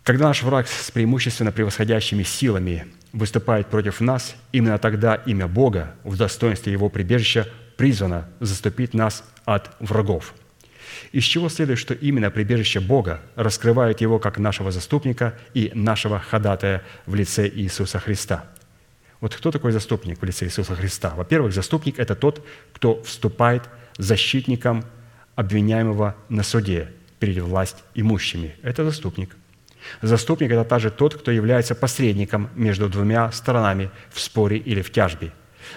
Когда 0.05 0.28
наш 0.28 0.44
враг 0.44 0.69
с 0.69 0.93
преимущественно 0.93 1.51
превосходящими 1.51 2.23
силами 2.23 2.86
выступает 3.12 3.66
против 3.66 4.01
нас, 4.01 4.36
именно 4.53 4.78
тогда 4.78 5.16
имя 5.16 5.49
Бога 5.49 5.97
в 6.05 6.16
достоинстве 6.16 6.73
Его 6.73 6.89
прибежища 6.89 7.49
призвано 7.77 8.28
заступить 8.39 8.94
нас 8.94 9.24
от 9.44 9.73
врагов. 9.81 10.35
Из 11.11 11.24
чего 11.24 11.49
следует, 11.49 11.81
что 11.81 11.93
именно 11.93 12.31
прибежище 12.31 12.78
Бога 12.78 13.23
раскрывает 13.35 14.01
Его 14.01 14.20
как 14.20 14.39
нашего 14.39 14.70
заступника 14.70 15.36
и 15.53 15.73
нашего 15.74 16.20
ходатая 16.20 16.85
в 17.07 17.16
лице 17.16 17.49
Иисуса 17.49 17.99
Христа. 17.99 18.44
Вот 19.20 19.35
кто 19.35 19.51
такой 19.51 19.73
заступник 19.73 20.23
в 20.23 20.24
лице 20.24 20.47
Иисуса 20.47 20.77
Христа? 20.77 21.12
Во-первых, 21.16 21.53
заступник– 21.53 21.97
это 21.99 22.15
тот, 22.15 22.47
кто 22.73 23.03
вступает 23.03 23.65
защитником 23.98 24.85
обвиняемого 25.35 26.14
на 26.28 26.43
суде 26.43 26.93
перед 27.19 27.43
власть 27.43 27.77
имущими. 27.94 28.56
Это 28.62 28.85
заступник. 28.85 29.36
Заступник– 30.01 30.51
это 30.52 30.64
также 30.64 30.90
тот, 30.90 31.14
кто 31.14 31.31
является 31.31 31.74
посредником 31.74 32.51
между 32.55 32.89
двумя 32.89 33.32
сторонами 33.32 33.90
в 34.10 34.20
споре 34.20 34.56
или 34.56 34.82
в 34.82 34.93
тяжбе. 34.93 35.32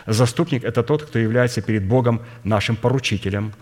Заступник– 0.06 0.64
это 0.66 0.84
тот, 0.84 1.04
кто 1.04 1.20
является 1.20 1.62
перед 1.62 1.86
Богом 1.86 2.22
нашим 2.44 2.76
поручителем. 2.76 3.54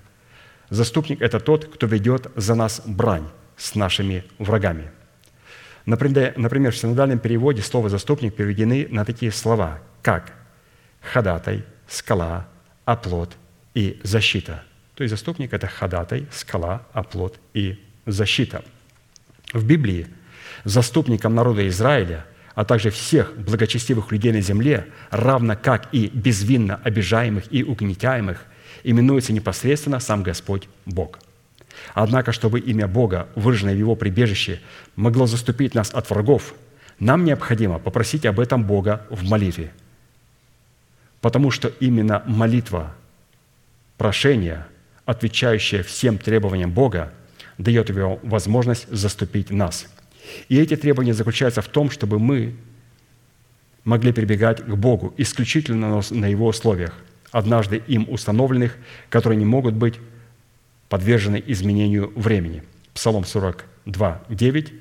Заступник– 0.69 1.21
это 1.21 1.39
тот, 1.39 1.65
кто 1.65 1.88
ведет 1.88 2.31
за 2.35 2.55
нас 2.55 2.81
брань 2.85 3.27
с 3.57 3.75
нашими 3.75 4.23
врагами. 4.39 4.91
Например, 5.85 6.71
в 6.71 6.77
синодальном 6.77 7.19
переводе 7.19 7.61
слово 7.61 7.89
«заступник» 7.89 8.35
переведены 8.35 8.88
на 8.89 9.03
такие 9.03 9.31
слова, 9.31 9.80
как 10.01 10.34
«ходатай», 11.01 11.65
«скала», 11.88 12.47
«оплот» 12.85 13.35
и 13.74 14.00
«защита». 14.04 14.64
То 14.95 15.04
есть 15.04 15.12
заступник– 15.12 15.54
это 15.54 15.68
ходатай, 15.68 16.28
скала, 16.32 16.86
оплот 16.94 17.40
и 17.54 17.80
защита. 18.06 18.64
В 19.54 19.66
Библии– 19.66 20.08
заступником 20.64 21.36
народа 21.36 21.68
Израиля, 21.68 22.26
а 22.56 22.66
также 22.66 22.90
всех 22.90 23.36
благочестивых 23.38 24.12
людей 24.12 24.32
на 24.32 24.41
земле, 24.41 24.88
равно 25.10 25.56
как 25.56 25.90
и 25.91 26.08
безвинно 26.08 26.80
обижаемых 26.84 27.45
и 27.52 27.64
угнетаемых, 27.64 28.45
именуется 28.84 29.34
непосредственно 29.34 30.00
сам 30.00 30.24
Господь 30.24 30.68
Бог. 30.86 31.20
Однако, 31.94 32.32
чтобы 32.32 32.60
имя 32.60 32.88
Бога, 32.88 33.28
выраженное 33.36 33.74
в 33.74 33.78
Его 33.78 33.95
прибежище, 33.95 34.62
могло 34.95 35.26
заступить 35.26 35.74
нас 35.74 35.91
от 35.94 36.10
врагов, 36.10 36.54
нам 37.00 37.26
необходимо 37.26 37.80
попросить 37.80 38.26
об 38.26 38.40
этом 38.40 38.64
Бога 38.64 39.06
в 39.10 39.28
молитве. 39.28 39.72
Потому 41.22 41.50
что 41.50 41.70
именно 41.80 42.22
молитва, 42.28 42.94
прошение, 43.98 44.65
отвечающее 45.06 45.84
всем 45.84 46.18
требованиям 46.18 46.72
Бога, 46.72 47.14
дает 47.57 47.90
его 47.90 48.20
возможность 48.24 48.88
заступить 48.90 49.49
нас– 49.49 49.88
и 50.49 50.60
эти 50.60 50.76
требования 50.76 51.14
заключаются 51.14 51.61
в 51.61 51.68
том, 51.68 51.90
чтобы 51.90 52.20
мы 52.20 52.56
могли 53.84 54.11
прибегать 54.11 54.64
к 54.64 54.76
Богу 54.76 55.14
исключительно 55.18 56.02
на 56.10 56.26
Его 56.26 56.48
условиях, 56.48 56.94
однажды 57.32 57.82
им 57.88 58.07
установленных, 58.10 58.78
которые 59.10 59.38
не 59.38 59.45
могут 59.45 59.76
быть 59.76 59.95
подвержены 60.90 61.44
изменению 61.45 62.11
времени. 62.15 62.64
Псалом 62.94 63.26
42, 63.26 64.24
9. 64.30 64.74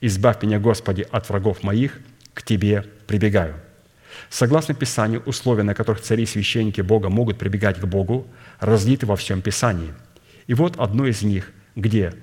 «Избавь 0.00 0.42
меня, 0.42 0.58
Господи, 0.58 1.06
от 1.10 1.28
врагов 1.28 1.62
моих, 1.62 2.00
к 2.34 2.42
Тебе 2.42 2.84
прибегаю». 3.06 3.54
Согласно 4.32 4.72
Писанию, 4.72 5.22
условия, 5.26 5.62
на 5.62 5.74
которых 5.74 6.00
цари 6.00 6.22
и 6.22 6.26
священники 6.26 6.80
Бога 6.80 7.10
могут 7.10 7.36
прибегать 7.36 7.78
к 7.78 7.84
Богу, 7.84 8.26
разлиты 8.60 9.04
во 9.04 9.14
всем 9.14 9.42
Писании. 9.42 9.92
И 10.46 10.54
вот 10.54 10.78
одно 10.78 11.06
из 11.06 11.20
них, 11.20 11.52
где 11.76 12.14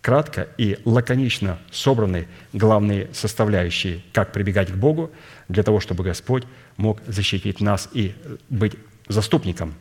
кратко 0.00 0.46
и 0.56 0.78
лаконично 0.84 1.58
собраны 1.72 2.28
главные 2.52 3.08
составляющие, 3.12 4.02
как 4.12 4.30
прибегать 4.30 4.70
к 4.70 4.76
Богу 4.76 5.10
для 5.48 5.64
того, 5.64 5.80
чтобы 5.80 6.04
Господь 6.04 6.44
мог 6.76 7.00
защитить 7.08 7.60
нас 7.60 7.88
и 7.92 8.14
быть 8.48 8.76
заступником, 9.08 9.74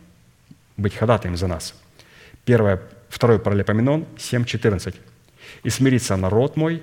быть 0.77 0.95
ходатаем 0.95 1.37
за 1.37 1.45
нас. 1.45 1.75
Первое, 2.43 2.81
второй 3.07 3.37
паралипоменон 3.37 4.07
7.14. 4.17 4.95
«И 5.61 5.69
смирится 5.69 6.15
народ 6.15 6.57
мой, 6.57 6.81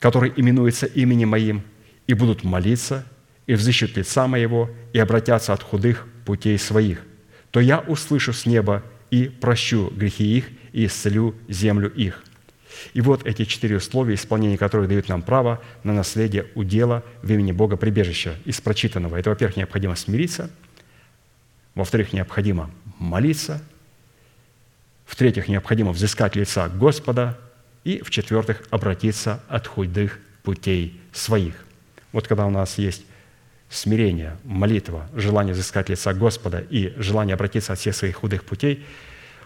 который 0.00 0.32
именуется 0.34 0.86
именем 0.86 1.28
моим, 1.28 1.62
и 2.08 2.14
будут 2.14 2.42
молиться, 2.42 3.06
и 3.46 3.54
взыщут 3.54 3.96
лица 3.96 4.26
моего, 4.26 4.70
и 4.92 4.98
обратятся 4.98 5.52
от 5.52 5.62
худых 5.62 6.06
путей 6.24 6.58
своих, 6.58 7.02
то 7.50 7.60
я 7.60 7.80
услышу 7.80 8.32
с 8.32 8.46
неба 8.46 8.82
и 9.10 9.24
прощу 9.28 9.90
грехи 9.90 10.38
их, 10.38 10.48
и 10.72 10.86
исцелю 10.86 11.34
землю 11.48 11.92
их». 11.92 12.22
И 12.92 13.00
вот 13.00 13.24
эти 13.26 13.44
четыре 13.44 13.76
условия, 13.76 14.14
исполнение 14.14 14.58
которых 14.58 14.88
дают 14.88 15.08
нам 15.08 15.22
право 15.22 15.62
на 15.84 15.92
наследие 15.92 16.46
удела 16.54 17.04
в 17.22 17.30
имени 17.30 17.52
Бога 17.52 17.76
прибежища 17.76 18.36
из 18.44 18.60
прочитанного. 18.60 19.16
Это, 19.16 19.30
во-первых, 19.30 19.56
необходимо 19.56 19.94
смириться, 19.94 20.50
во-вторых, 21.74 22.12
необходимо 22.12 22.70
молиться, 22.98 23.62
в-третьих, 25.06 25.48
необходимо 25.48 25.92
взыскать 25.92 26.34
лица 26.34 26.68
Господа, 26.68 27.38
и, 27.84 28.02
в-четвертых, 28.02 28.62
обратиться 28.70 29.42
от 29.48 29.66
худых 29.66 30.18
путей 30.42 31.00
своих. 31.12 31.54
Вот 32.12 32.26
когда 32.26 32.46
у 32.46 32.50
нас 32.50 32.78
есть 32.78 33.04
смирение, 33.68 34.36
молитва, 34.44 35.08
желание 35.14 35.54
взыскать 35.54 35.88
лица 35.88 36.14
Господа 36.14 36.58
и 36.58 36.92
желание 36.96 37.34
обратиться 37.34 37.72
от 37.72 37.78
всех 37.78 37.96
своих 37.96 38.16
худых 38.16 38.44
путей, 38.44 38.84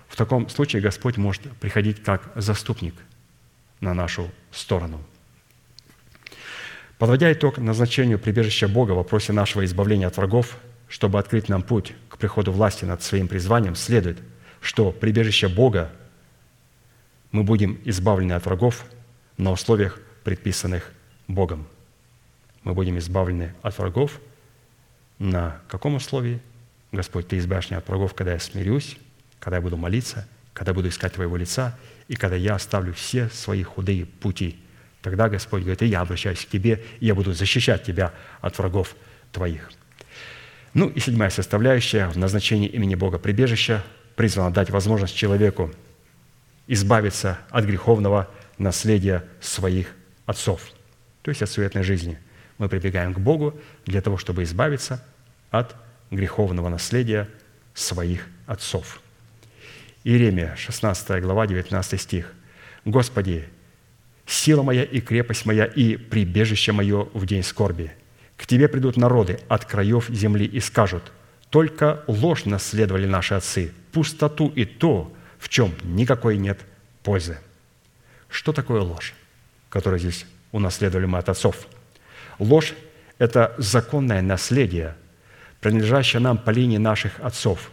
в 0.08 0.16
таком 0.16 0.48
случае 0.48 0.82
Господь 0.82 1.16
может 1.16 1.42
приходить 1.60 2.02
как 2.02 2.30
заступник– 2.34 2.94
на 3.80 3.94
нашу 3.94 4.30
сторону. 4.50 5.00
Подводя 6.98 7.32
итог 7.32 7.58
назначению 7.58 8.18
прибежища 8.18 8.66
Бога 8.66 8.92
в 8.92 8.96
вопросе 8.96 9.32
нашего 9.32 9.64
избавления 9.64 10.08
от 10.08 10.16
врагов, 10.16 10.56
чтобы 10.88 11.18
открыть 11.18 11.48
нам 11.48 11.62
путь 11.62 11.94
к 12.08 12.18
приходу 12.18 12.50
власти 12.50 12.84
над 12.84 13.02
своим 13.02 13.28
призванием, 13.28 13.76
следует, 13.76 14.18
что 14.60 14.90
прибежище 14.90 15.48
Бога 15.48 15.92
мы 17.30 17.44
будем 17.44 17.80
избавлены 17.84 18.32
от 18.32 18.46
врагов 18.46 18.84
на 19.36 19.52
условиях, 19.52 20.00
предписанных 20.24 20.92
Богом. 21.28 21.68
Мы 22.68 22.74
будем 22.74 22.98
избавлены 22.98 23.54
от 23.62 23.78
врагов 23.78 24.20
на 25.18 25.58
каком 25.68 25.94
условии? 25.94 26.38
Господь, 26.92 27.26
Ты 27.26 27.38
избавишь 27.38 27.70
меня 27.70 27.78
от 27.78 27.88
врагов, 27.88 28.12
когда 28.12 28.34
я 28.34 28.38
смирюсь, 28.38 28.98
когда 29.40 29.56
я 29.56 29.62
буду 29.62 29.78
молиться, 29.78 30.28
когда 30.52 30.72
я 30.72 30.74
буду 30.74 30.90
искать 30.90 31.14
Твоего 31.14 31.38
лица 31.38 31.78
и 32.08 32.14
когда 32.14 32.36
я 32.36 32.56
оставлю 32.56 32.92
все 32.92 33.30
свои 33.30 33.62
худые 33.62 34.04
пути, 34.04 34.58
тогда 35.00 35.30
Господь 35.30 35.62
говорит, 35.62 35.80
и 35.80 35.86
я 35.86 36.02
обращаюсь 36.02 36.44
к 36.44 36.50
тебе, 36.50 36.84
и 37.00 37.06
я 37.06 37.14
буду 37.14 37.32
защищать 37.32 37.84
тебя 37.84 38.12
от 38.42 38.58
врагов 38.58 38.96
твоих. 39.32 39.70
Ну 40.74 40.90
и 40.90 41.00
седьмая 41.00 41.30
составляющая 41.30 42.08
в 42.08 42.18
назначении 42.18 42.68
имени 42.68 42.96
Бога 42.96 43.18
прибежища 43.18 43.82
призвана 44.14 44.52
дать 44.52 44.68
возможность 44.68 45.16
человеку 45.16 45.72
избавиться 46.66 47.38
от 47.48 47.64
греховного 47.64 48.28
наследия 48.58 49.24
своих 49.40 49.94
отцов, 50.26 50.60
то 51.22 51.30
есть 51.30 51.40
от 51.40 51.48
суетной 51.48 51.82
жизни. 51.82 52.18
Мы 52.58 52.68
прибегаем 52.68 53.14
к 53.14 53.18
Богу 53.18 53.58
для 53.86 54.00
того, 54.00 54.18
чтобы 54.18 54.42
избавиться 54.42 55.04
от 55.50 55.76
греховного 56.10 56.68
наследия 56.68 57.28
своих 57.74 58.26
отцов. 58.46 59.00
Иеремия, 60.04 60.56
16 60.56 61.22
глава, 61.22 61.46
19 61.46 62.00
стих. 62.00 62.32
«Господи, 62.84 63.48
сила 64.26 64.62
моя 64.62 64.84
и 64.84 65.00
крепость 65.00 65.46
моя 65.46 65.64
и 65.64 65.96
прибежище 65.96 66.72
мое 66.72 67.08
в 67.14 67.26
день 67.26 67.42
скорби. 67.42 67.92
К 68.36 68.46
Тебе 68.46 68.68
придут 68.68 68.96
народы 68.96 69.40
от 69.48 69.64
краев 69.64 70.08
земли 70.08 70.44
и 70.44 70.60
скажут, 70.60 71.12
только 71.50 72.04
ложь 72.06 72.44
наследовали 72.44 73.06
наши 73.06 73.34
отцы, 73.34 73.72
пустоту 73.92 74.48
и 74.48 74.64
то, 74.64 75.12
в 75.38 75.48
чем 75.48 75.74
никакой 75.82 76.36
нет 76.36 76.60
пользы. 77.02 77.38
Что 78.28 78.52
такое 78.52 78.82
ложь, 78.82 79.14
которую 79.68 79.98
здесь 79.98 80.26
унаследовали 80.52 81.06
мы 81.06 81.18
от 81.18 81.28
отцов? 81.28 81.66
Ложь– 82.38 82.74
это 83.18 83.54
законное 83.58 84.22
наследие, 84.22 84.94
принадлежащее 85.60 86.20
нам 86.20 86.38
по 86.38 86.50
линии 86.50 86.78
наших 86.78 87.20
отцов. 87.20 87.70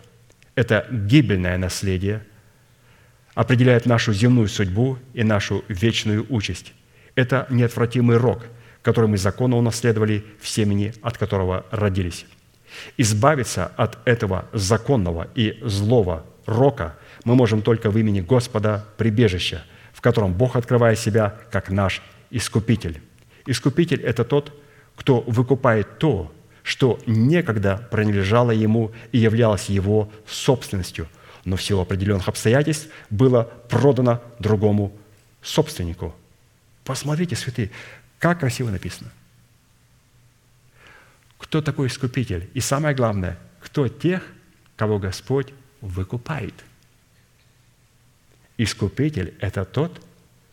Это 0.56 0.88
гибельное 0.90 1.58
наследие, 1.58 2.26
определяет 3.36 3.86
нашу 3.86 4.14
земную 4.14 4.48
судьбу 4.48 4.98
и 5.14 5.24
нашу 5.24 5.64
вечную 5.68 6.26
участь. 6.30 6.74
Это 7.16 7.46
неотвратимый 7.50 8.18
рок, 8.18 8.46
который 8.82 9.08
мы 9.08 9.18
законно 9.18 9.58
унаследовали 9.58 10.26
в 10.42 10.48
семени, 10.48 10.94
от 11.02 11.18
которого 11.18 11.66
родились. 11.72 12.26
Избавиться 12.98 13.72
от 13.78 13.98
этого 14.08 14.48
законного 14.54 15.28
и 15.36 15.60
злого 15.62 16.26
рока 16.46 16.96
мы 17.24 17.36
можем 17.36 17.62
только 17.62 17.90
в 17.90 17.98
имени 17.98 18.22
Господа 18.22 18.86
прибежища, 18.98 19.64
в 19.94 20.02
котором 20.02 20.34
Бог 20.34 20.56
открывает 20.56 21.00
себя 21.00 21.36
как 21.52 21.70
наш 21.70 22.02
Искупитель. 22.32 23.02
Искупитель– 23.46 24.02
это 24.04 24.24
тот, 24.24 24.54
кто 24.96 25.22
выкупает 25.22 26.00
то, 26.00 26.34
что 26.64 27.00
некогда 27.06 27.88
принадлежало 27.92 28.52
ему 28.52 28.92
и 29.12 29.20
являлось 29.20 29.70
его 29.70 30.12
собственностью, 30.28 31.08
но 31.44 31.56
в 31.56 31.64
силу 31.64 31.82
определенных 31.82 32.28
обстоятельств 32.28 32.88
было 33.10 33.44
продано 33.70 34.22
другому 34.40 34.96
собственнику. 35.42 36.16
Посмотрите, 36.84 37.36
святые, 37.36 37.72
как 38.20 38.40
красиво 38.40 38.72
написано. 38.72 39.12
Кто 41.38 41.62
такой 41.62 41.88
искупитель? 41.88 42.50
И 42.54 42.62
самое 42.62 42.96
главное, 42.96 43.38
кто 43.60 43.88
тех, 43.88 44.24
кого 44.76 44.98
Господь 44.98 45.54
выкупает– 45.82 46.56
Искупитель– 48.58 49.34
это 49.40 49.66
тот, 49.66 50.02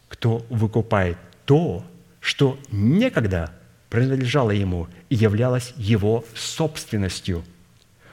кто 0.08 0.44
выкупает 0.50 1.16
то, 1.44 1.84
что 2.22 2.58
некогда 2.70 3.52
принадлежало 3.90 4.52
ему 4.52 4.88
и 5.10 5.16
являлось 5.16 5.74
его 5.76 6.24
собственностью, 6.34 7.44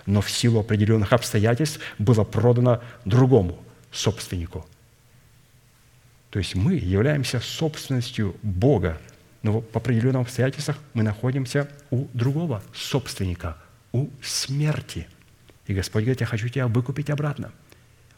но 0.05 0.19
в 0.19 0.29
силу 0.29 0.59
определенных 0.59 1.13
обстоятельств 1.13 1.79
было 1.99 2.25
продано 2.25 2.81
другому 3.05 3.63
собственнику. 3.91 4.67
То 6.31 6.39
есть 6.39 6.55
мы 6.55 6.73
являемся 6.73 7.39
собственностью 7.39 8.35
Бога, 8.41 8.99
но 9.43 9.61
по 9.61 9.79
определенным 9.79 10.23
обстоятельствам 10.23 10.75
мы 10.93 11.03
находимся 11.03 11.69
у 11.91 12.07
другого 12.13 12.61
собственника, 12.73 13.57
у 13.91 14.09
смерти. 14.21 15.07
И 15.67 15.73
Господь 15.73 16.03
говорит, 16.03 16.21
я 16.21 16.27
хочу 16.27 16.49
тебя 16.49 16.67
выкупить 16.67 17.09
обратно, 17.11 17.51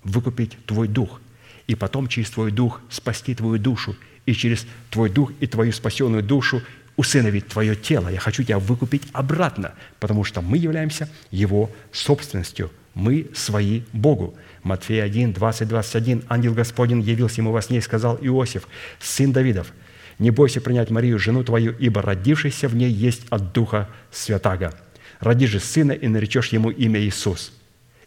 выкупить 0.04 0.58
твой 0.66 0.88
дух– 0.88 1.22
и 1.72 1.76
потом 1.76 2.08
через 2.08 2.30
Твой 2.30 2.52
Дух 2.52 2.82
спасти 2.90 3.34
Твою 3.34 3.58
душу, 3.58 3.96
и 4.26 4.34
через 4.34 4.66
Твой 4.90 5.10
Дух 5.10 5.32
и 5.40 5.48
Твою 5.48 5.72
спасенную 5.72 6.24
душу 6.24 6.62
усыновить 6.96 7.48
Твое 7.48 7.76
тело. 7.76 8.10
Я 8.10 8.20
хочу 8.20 8.44
Тебя 8.44 8.60
выкупить 8.60 9.04
обратно, 9.14 9.74
потому 10.00 10.24
что 10.24 10.42
мы 10.42 10.58
являемся 10.58 11.10
Его 11.32 11.70
собственностью. 11.92 12.72
Мы 12.94 13.30
свои 13.34 13.84
Богу. 13.94 14.36
Матфея 14.64 15.04
1, 15.04 15.34
20, 15.34 15.68
21. 15.68 16.24
Ангел 16.28 16.54
Господень 16.54 17.02
явился 17.02 17.42
ему 17.42 17.52
во 17.52 17.62
сне 17.62 17.78
и 17.78 17.82
сказал 17.82 18.18
Иосиф, 18.22 18.68
сын 19.00 19.32
Давидов, 19.32 19.74
не 20.20 20.30
бойся 20.30 20.62
принять 20.62 20.92
Марию, 20.92 21.18
жену 21.18 21.44
твою, 21.44 21.74
ибо 21.80 22.02
родившийся 22.02 22.68
в 22.68 22.76
ней 22.76 22.92
есть 22.92 23.24
от 23.30 23.54
Духа 23.54 23.90
Святаго. 24.12 24.74
Роди 25.20 25.48
же 25.48 25.60
сына 25.60 25.94
и 25.94 26.08
наречешь 26.08 26.50
ему 26.50 26.70
имя 26.70 27.00
Иисус, 27.00 27.54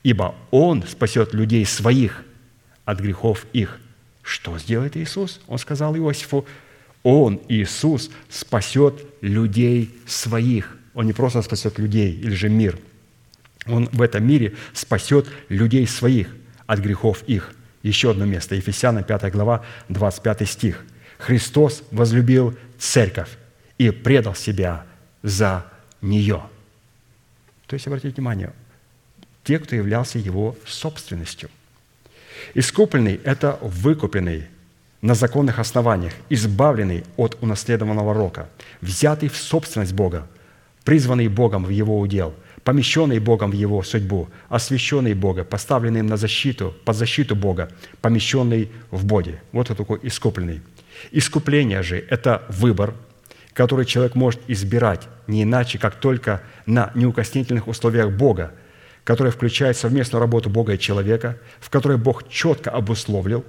ибо 0.03 0.35
Он 0.51 0.85
спасет 0.87 1.33
людей 1.35 1.65
своих– 1.65 2.23
от 2.85 3.01
грехов 3.01 3.47
их. 3.53 3.81
Что 4.25 4.59
сделает 4.59 4.97
Иисус? 4.97 5.41
Он 5.47 5.59
сказал 5.59 5.95
Иосифу, 5.97 6.47
Он, 7.03 7.41
Иисус, 7.49 8.11
спасет 8.31 9.05
людей 9.21 9.95
своих. 10.07 10.79
Он 10.95 11.07
не 11.07 11.13
просто 11.13 11.43
спасет 11.43 11.79
людей 11.79 12.13
или 12.13 12.35
же 12.35 12.49
мир. 12.49 12.79
Он 13.67 13.89
в 13.93 14.01
этом 14.01 14.27
мире 14.27 14.55
спасет 14.73 15.29
людей 15.51 15.87
своих 15.87 16.35
от 16.67 16.81
грехов 16.81 17.23
их. 17.27 17.55
Еще 17.83 18.13
одно 18.13 18.25
место. 18.25 18.55
Ефесянам 18.55 19.05
5 19.05 19.31
глава, 19.31 19.63
25 19.91 20.49
стих. 20.49 20.85
«Христос 21.19 21.83
возлюбил 21.91 22.57
церковь 22.79 23.31
и 23.77 23.91
предал 23.91 24.35
себя 24.35 24.87
за 25.23 25.67
нее». 26.01 26.43
То 27.67 27.75
есть, 27.75 27.87
обратите 27.87 28.15
внимание, 28.15 28.53
те, 29.43 29.59
кто 29.59 29.77
являлся 29.77 30.19
его 30.19 30.57
собственностью– 30.65 31.51
Искупленный– 32.53 33.21
это 33.25 33.59
выкупленный 33.63 34.45
на 35.01 35.15
законных 35.15 35.59
основаниях, 35.59 36.13
избавленный 36.29 37.05
от 37.17 37.37
унаследованного 37.41 38.15
рока, 38.15 38.49
взятый 38.81 39.29
в 39.29 39.37
собственность 39.37 39.93
Бога, 39.93 40.27
призванный 40.85 41.29
Богом 41.29 41.65
в 41.65 41.71
Его 41.71 41.99
удел, 41.99 42.35
помещенный 42.63 43.19
Богом 43.19 43.51
в 43.51 43.55
Его 43.55 43.83
судьбу, 43.83 44.29
освященный 44.49 45.15
Бога, 45.15 45.45
поставленный 45.45 46.03
на 46.03 46.17
защиту, 46.17 46.75
под 46.85 46.97
защиту 46.97 47.37
Бога, 47.37 47.71
помещенный 48.01 48.71
в 48.91 49.05
Боге. 49.05 49.43
Вот 49.53 49.67
это 49.67 49.77
такой 49.77 50.01
искупленный. 50.03 50.63
Искупление 51.13 51.83
же– 51.83 52.05
это 52.11 52.43
выбор, 52.49 52.95
который 53.53 53.85
человек 53.85 54.15
может 54.15 54.41
избирать 54.49 55.09
не 55.27 55.43
иначе, 55.43 55.79
как 55.79 55.97
только 55.97 56.43
на 56.67 56.91
неукоснительных 56.95 57.69
условиях 57.69 58.11
Бога– 58.11 58.53
которая 59.05 59.33
включает 59.33 59.77
совместную 59.77 60.21
работу 60.21 60.51
Бога 60.51 60.75
и 60.75 60.79
человека, 60.79 61.39
в 61.61 61.71
которой 61.71 61.99
Бог 61.99 62.29
четко 62.29 62.71
обусловлил 62.71 63.45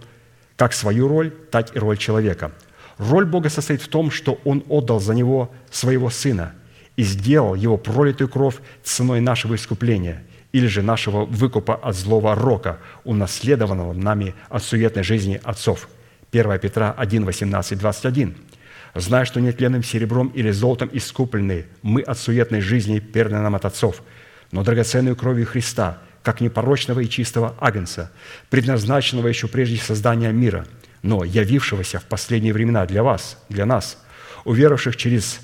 как 0.58 0.74
свою 0.74 1.08
роль, 1.08 1.32
так 1.52 1.76
и 1.76 1.80
роль 1.80 1.98
человека. 1.98 2.52
Роль 2.98 3.26
Бога 3.26 3.50
состоит 3.50 3.82
в 3.82 3.88
том, 3.88 4.12
что 4.12 4.40
Он 4.46 4.64
отдал 4.70 5.00
за 5.00 5.14
него 5.14 5.52
своего 5.70 6.10
Сына 6.10 6.54
и 6.96 7.04
сделал 7.04 7.56
его 7.56 7.78
пролитую 7.78 8.30
кровь 8.30 8.56
ценой 8.84 9.20
нашего 9.20 9.56
искупления 9.56 10.24
или 10.54 10.68
же 10.68 10.82
нашего 10.82 11.26
выкупа 11.26 11.76
от 11.76 11.96
злого 11.96 12.36
рока, 12.36 12.80
унаследованного 13.04 13.92
нами 13.92 14.34
от 14.48 14.64
суетной 14.64 15.04
жизни 15.04 15.42
отцов. 15.44 15.90
1 16.32 16.60
Петра 16.60 16.94
1, 16.98 17.26
18, 17.26 17.78
21. 17.78 18.36
«Зная, 18.94 19.26
что 19.26 19.42
нетленным 19.42 19.84
серебром 19.84 20.30
или 20.30 20.52
золотом 20.52 20.90
искуплены 20.94 21.66
мы 21.82 22.02
от 22.02 22.18
суетной 22.18 22.62
жизни, 22.62 23.00
переданной 23.00 23.44
нам 23.44 23.56
от 23.56 23.66
отцов– 23.66 24.02
но 24.52 24.64
драгоценную 24.64 25.16
кровью 25.16 25.46
Христа, 25.46 26.00
как 26.24 26.42
непорочного 26.42 27.02
и 27.02 27.10
чистого 27.10 27.56
агнца, 27.60 28.12
предназначенного 28.50 29.28
еще 29.28 29.48
прежде 29.48 29.78
создания 29.78 30.32
мира, 30.32 30.66
но 31.02 31.24
явившегося 31.24 32.00
в 32.00 32.06
последние 32.06 32.54
времена 32.54 32.86
для 32.86 33.04
вас, 33.04 33.38
для 33.50 33.66
нас, 33.66 34.04
уверовавших 34.44 34.96
через 34.96 35.40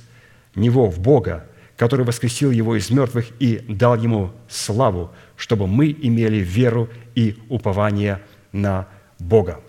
Него 0.56 0.90
в 0.90 1.00
Бога, 1.00 1.46
который 1.78 2.06
воскресил 2.06 2.52
Его 2.52 2.76
из 2.76 2.90
мертвых 2.90 3.28
и 3.40 3.58
дал 3.68 3.96
Ему 3.96 4.32
славу, 4.50 5.12
чтобы 5.36 5.68
мы 5.68 5.92
имели 5.92 6.38
веру 6.38 6.90
и 7.16 7.38
упование 7.50 8.22
на 8.52 8.88
Бога. 9.20 9.60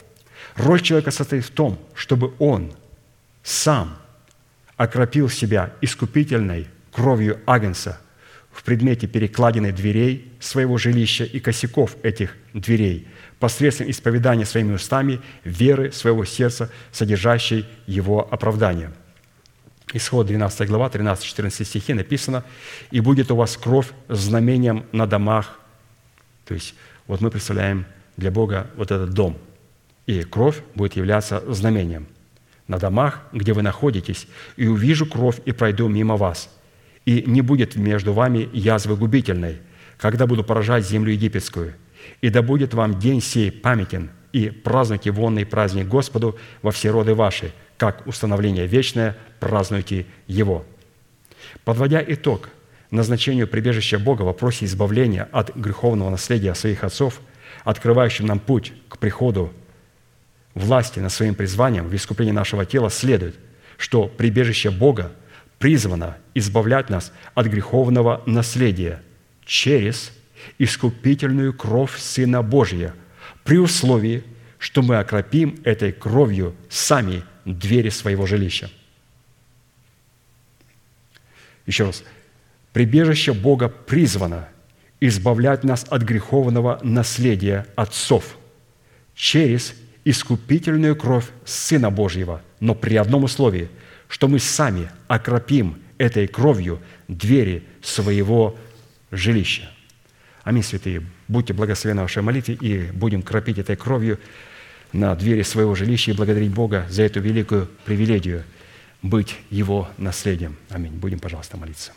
Роль 0.57 0.81
человека 0.81 1.11
состоит 1.11 1.45
в 1.45 1.51
том, 1.51 1.79
чтобы 1.95 2.33
он 2.39 2.73
сам 3.43 3.97
окропил 4.77 5.29
себя 5.29 5.73
искупительной 5.81 6.69
кровью 6.91 7.41
Агнца– 7.47 8.01
в 8.53 8.63
предмете 8.63 9.07
перекладины 9.07 9.73
дверей 9.73 10.31
своего 10.39 10.77
жилища 10.77 11.25
и 11.25 11.41
косяков 11.41 11.97
этих 12.03 12.37
дверей 12.53 13.09
посредством 13.39 13.91
исповедания 13.91 14.45
своими 14.45 14.75
устами 14.75 15.21
веры 15.43 15.91
своего 15.91 16.25
сердца, 16.25 16.71
содержащей 16.93 17.67
его 17.87 18.29
оправдание. 18.31 18.93
Исход 19.95 20.27
12 20.27 20.69
глава, 20.69 20.89
13-14 20.89 21.65
стихи 21.65 21.93
написано, 21.93 22.45
«И 22.93 23.01
будет 23.01 23.31
у 23.31 23.37
вас 23.37 23.57
кровь 23.57 23.89
знамением 24.09 24.85
на 24.93 25.07
домах». 25.07 25.59
То 26.47 26.55
есть 26.55 26.75
вот 27.07 27.21
мы 27.21 27.31
представляем 27.31 27.85
для 28.17 28.31
Бога 28.31 28.71
вот 28.77 28.93
этот 28.93 29.11
дом, 29.11 29.37
и 30.07 30.23
кровь 30.23 30.63
будет 30.75 30.95
являться 30.95 31.43
знамением 31.53 32.07
на 32.69 32.79
домах, 32.79 33.23
где 33.33 33.55
вы 33.55 33.63
находитесь, 33.63 34.29
и 34.57 34.67
увижу 34.69 35.05
кровь 35.05 35.41
и 35.47 35.53
пройду 35.53 35.89
мимо 35.89 36.17
вас– 36.17 36.49
и 37.05 37.23
не 37.27 37.41
будет 37.41 37.77
между 37.77 38.13
вами 38.13 38.49
язвы 38.53 38.97
губительной, 38.97 39.59
когда 39.99 40.27
буду 40.27 40.45
поражать 40.45 40.87
землю 40.87 41.13
египетскую. 41.13 41.75
И 42.21 42.31
да 42.31 42.43
будет 42.43 42.75
вам 42.75 42.99
день 42.99 43.21
сей 43.21 43.51
памятен, 43.51 44.11
и 44.33 44.49
празднуйте 44.49 45.11
вонный 45.11 45.45
праздник 45.45 45.89
Господу 45.89 46.39
во 46.63 46.71
все 46.71 46.91
роды 46.91 47.15
ваши, 47.15 47.53
как 47.77 48.07
установление 48.07 48.67
вечное, 48.67 49.17
празднуйте 49.41 50.07
его». 50.27 50.65
Подводя 51.65 52.03
итог 52.07 52.49
назначению 52.91 53.49
прибежища 53.49 53.99
Бога 53.99 54.23
в 54.23 54.27
вопросе 54.27 54.65
избавления 54.67 55.29
от 55.33 55.55
греховного 55.57 56.11
наследия 56.11 56.55
своих 56.55 56.85
отцов, 56.85 57.21
открывающим 57.65 58.27
нам 58.27 58.39
путь 58.39 58.73
к 58.89 58.99
приходу 58.99 59.53
власти 60.55 61.01
над 61.01 61.13
своим 61.13 61.35
призванием 61.35 61.89
в 61.89 61.95
искуплении 61.95 62.33
нашего 62.33 62.67
тела, 62.67 62.91
следует, 62.91 63.37
что 63.79 64.07
прибежище 64.07 64.71
Бога 64.71 65.13
призвано 65.63 66.17
избавлять 66.35 66.91
нас 66.91 67.13
от 67.37 67.47
греховного 67.47 68.25
наследия 68.27 69.01
через 69.45 70.11
искупительную 70.59 71.55
кровь 71.55 71.97
Сына 72.01 72.43
Божия, 72.43 72.97
при 73.45 73.59
условии, 73.59 74.25
что 74.59 74.83
мы 74.83 74.97
окропим 74.97 75.61
этой 75.63 75.93
кровью 75.93 76.57
сами 76.69 77.23
двери 77.45 77.91
своего 77.91 78.27
жилища. 78.27 78.73
Еще 81.67 81.85
раз. 81.85 82.03
Прибежище 82.73 83.33
Бога 83.33 83.69
призвано 83.69 84.49
избавлять 84.99 85.63
нас 85.63 85.87
от 85.89 86.03
греховного 86.03 86.81
наследия 86.83 87.69
отцов 87.77 88.37
через 89.15 89.77
искупительную 90.05 90.97
кровь 90.97 91.27
Сына 91.45 91.93
Божьего, 91.93 92.43
но 92.59 92.75
при 92.75 92.97
одном 92.97 93.23
условии, 93.23 93.69
что 94.13 94.29
мы 94.29 94.41
сами 94.41 94.91
окропим 95.09 95.79
этой 95.97 96.27
кровью 96.27 96.83
двери 97.09 97.65
своего 97.81 98.59
жилища. 99.11 99.71
Аминь, 100.45 100.63
святые. 100.63 101.03
Будьте 101.29 101.55
благословены 101.55 102.03
в 102.03 102.05
вашей 102.05 102.23
молитве 102.23 102.55
и 102.57 102.91
будем 102.93 103.23
кропить 103.23 103.57
этой 103.57 103.75
кровью 103.75 104.21
на 104.93 105.15
двери 105.17 105.41
своего 105.41 105.75
жилища 105.75 106.11
и 106.11 106.15
благодарить 106.15 106.53
Бога 106.53 106.87
за 106.91 107.05
эту 107.05 107.21
великую 107.21 107.71
привилегию 107.87 108.45
быть 109.01 109.35
Его 109.49 109.89
наследием. 109.97 110.59
Аминь. 110.69 110.93
Будем, 110.93 111.19
пожалуйста, 111.19 111.57
молиться. 111.57 111.93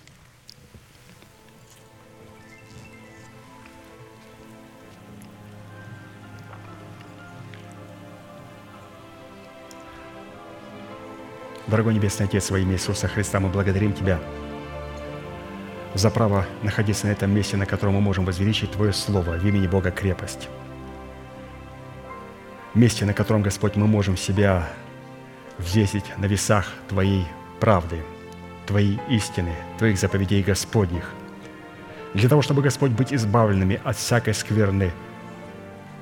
Дорогой 11.67 11.95
Небесный 11.95 12.27
Отец, 12.27 12.51
во 12.51 12.59
имя 12.59 12.73
Иисуса 12.73 13.07
Христа, 13.07 13.39
мы 13.39 13.49
благодарим 13.49 13.91
Тебя 13.93 14.19
за 15.95 16.11
право 16.11 16.45
находиться 16.61 17.07
на 17.07 17.11
этом 17.11 17.31
месте, 17.31 17.57
на 17.57 17.65
котором 17.65 17.95
мы 17.95 18.01
можем 18.01 18.23
возвеличить 18.23 18.71
Твое 18.71 18.93
Слово 18.93 19.31
в 19.31 19.47
имени 19.47 19.65
Бога 19.65 19.89
крепость. 19.89 20.47
Месте, 22.75 23.05
на 23.05 23.13
котором, 23.13 23.41
Господь, 23.41 23.77
мы 23.77 23.87
можем 23.87 24.15
себя 24.15 24.69
взвесить 25.57 26.05
на 26.17 26.25
весах 26.25 26.71
Твоей 26.87 27.25
правды, 27.59 28.03
Твоей 28.67 28.99
истины, 29.09 29.55
Твоих 29.79 29.97
заповедей 29.97 30.43
Господних, 30.43 31.09
для 32.13 32.29
того, 32.29 32.43
чтобы, 32.43 32.61
Господь, 32.61 32.91
быть 32.91 33.11
избавленными 33.11 33.81
от 33.83 33.97
всякой 33.97 34.35
скверны 34.35 34.91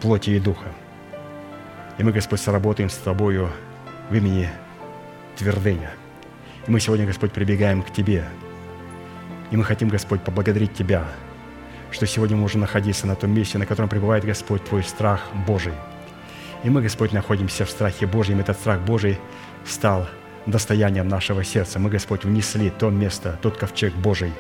плоти 0.02 0.32
и 0.32 0.40
духа. 0.42 0.68
И 1.98 2.04
мы, 2.04 2.12
Господь, 2.12 2.42
сработаем 2.42 2.90
с 2.90 2.98
Тобою 2.98 3.50
в 4.10 4.16
имени 4.16 4.50
твердыня. 5.38 5.92
И 6.68 6.72
мы 6.72 6.80
сегодня, 6.80 7.06
Господь, 7.06 7.32
прибегаем 7.32 7.82
к 7.82 7.92
Тебе. 7.92 8.26
И 9.52 9.58
мы 9.58 9.64
хотим, 9.64 9.90
Господь, 9.90 10.22
поблагодарить 10.22 10.74
Тебя, 10.74 11.06
что 11.92 12.06
сегодня 12.06 12.36
мы 12.36 12.44
можем 12.44 12.62
находиться 12.62 13.06
на 13.08 13.16
том 13.16 13.32
месте, 13.32 13.58
на 13.58 13.66
котором 13.66 13.90
пребывает, 13.90 14.26
Господь, 14.26 14.64
Твой 14.64 14.84
страх 14.84 15.22
Божий. 15.46 15.74
И 16.64 16.70
мы, 16.70 16.82
Господь, 16.82 17.12
находимся 17.12 17.66
в 17.66 17.70
страхе 17.70 18.08
Божьем. 18.08 18.40
Этот 18.40 18.58
страх 18.58 18.80
Божий 18.82 19.20
стал 19.66 20.08
достоянием 20.46 21.08
нашего 21.08 21.44
сердца. 21.44 21.80
Мы, 21.80 21.90
Господь, 21.90 22.24
внесли 22.24 22.70
то 22.70 22.90
место, 22.90 23.38
тот 23.42 23.58
ковчег 23.58 23.94
Божий 23.96 24.32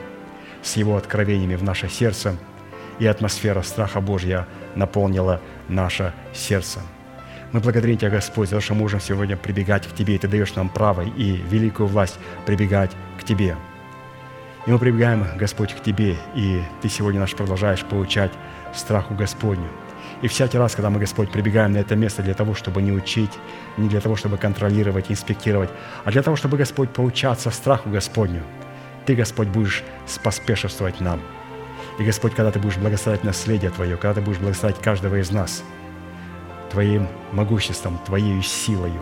с 0.61 0.78
Его 0.78 0.95
откровениями 0.95 1.56
в 1.56 1.64
наше 1.64 1.90
сердце, 1.90 2.38
и 2.99 3.06
атмосфера 3.06 3.61
страха 3.61 3.99
Божья 3.99 4.48
наполнила 4.76 5.41
наше 5.68 6.14
сердце. 6.34 6.80
Мы 7.53 7.59
благодарим 7.59 7.99
Тебя, 7.99 8.09
Господь, 8.09 8.49
за 8.49 8.55
то, 8.55 8.61
что 8.61 8.73
можем 8.73 8.99
сегодня 8.99 9.38
прибегать 9.38 9.88
к 9.88 9.93
Тебе, 9.93 10.15
и 10.15 10.17
Ты 10.17 10.27
даешь 10.27 10.55
нам 10.55 10.69
право 10.69 11.01
и 11.01 11.34
великую 11.34 11.85
власть 11.85 12.17
прибегать 12.47 12.89
к 13.21 13.23
Тебе. 13.23 13.55
И 14.65 14.71
мы 14.71 14.80
прибегаем, 14.80 15.27
Господь, 15.38 15.71
к 15.71 15.84
Тебе, 15.84 16.17
и 16.34 16.63
Ты 16.81 16.89
сегодня 16.89 17.19
наш 17.19 17.35
продолжаешь 17.35 17.84
получать 17.84 18.31
страху 18.73 19.13
Господню. 19.13 19.67
И 20.23 20.27
всякий 20.27 20.57
раз, 20.57 20.73
когда 20.73 20.89
мы, 20.89 20.99
Господь, 20.99 21.31
прибегаем 21.31 21.73
на 21.73 21.77
это 21.77 21.95
место 21.95 22.23
для 22.23 22.34
того, 22.34 22.55
чтобы 22.55 22.81
не 22.81 22.91
учить, 22.91 23.31
не 23.77 23.88
для 23.88 24.01
того, 24.01 24.15
чтобы 24.15 24.38
контролировать, 24.38 25.11
инспектировать, 25.11 25.69
а 26.05 26.11
для 26.11 26.23
того, 26.23 26.35
чтобы, 26.35 26.57
Господь, 26.57 26.89
поучаться 26.89 27.51
страху 27.51 27.91
Господню, 27.91 28.41
Ты, 29.05 29.13
Господь, 29.13 29.49
будешь 29.49 29.84
споспешествовать 30.07 30.99
нам. 31.01 31.21
И, 31.99 32.03
Господь, 32.03 32.34
когда 32.34 32.49
Ты 32.49 32.57
будешь 32.57 32.77
благословлять 32.77 33.23
наследие 33.23 33.69
Твое, 33.69 33.95
когда 33.95 34.15
Ты 34.15 34.21
будешь 34.21 34.39
благословлять 34.39 34.81
каждого 34.81 35.19
из 35.19 35.30
нас– 35.30 35.63
Твоим 36.73 37.07
могуществом, 37.31 37.99
Твоей 38.03 38.41
силою, 38.41 38.99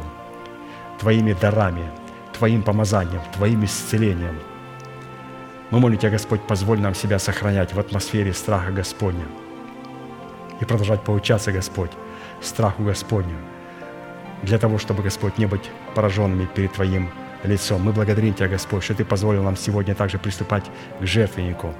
Твоими 1.00 1.32
дарами, 1.32 1.90
Твоим 2.38 2.64
помазанием, 2.64 3.22
Твоим 3.34 3.64
исцелением. 3.64 4.38
Мы 5.70 5.80
молим 5.80 5.98
Тебя, 5.98 6.10
Господь, 6.10 6.42
позволь 6.42 6.82
нам 6.82 6.94
себя 6.94 7.18
сохранять 7.18 7.74
в 7.74 7.80
атмосфере 7.80 8.34
страха 8.34 8.72
Господня 8.72 9.24
и 10.60 10.66
продолжать 10.66 11.02
поучаться, 11.04 11.54
Господь, 11.54 11.92
страху 12.42 12.84
Господню, 12.84 13.38
для 14.44 14.58
того, 14.58 14.78
чтобы, 14.78 15.02
Господь, 15.02 15.38
не 15.38 15.46
быть 15.46 15.72
пораженными 15.96 16.48
перед 16.54 16.74
Твоим 16.74 17.10
лицом. 17.46 17.84
Мы 17.84 17.94
благодарим 17.94 18.34
Тебя, 18.34 18.50
Господь, 18.50 18.84
что 18.84 18.96
Ты 18.96 19.06
позволил 19.06 19.44
нам 19.44 19.56
сегодня 19.56 19.96
также 19.96 20.20
приступать 20.20 20.66
к 21.00 21.06
жертвеннику. 21.06 21.74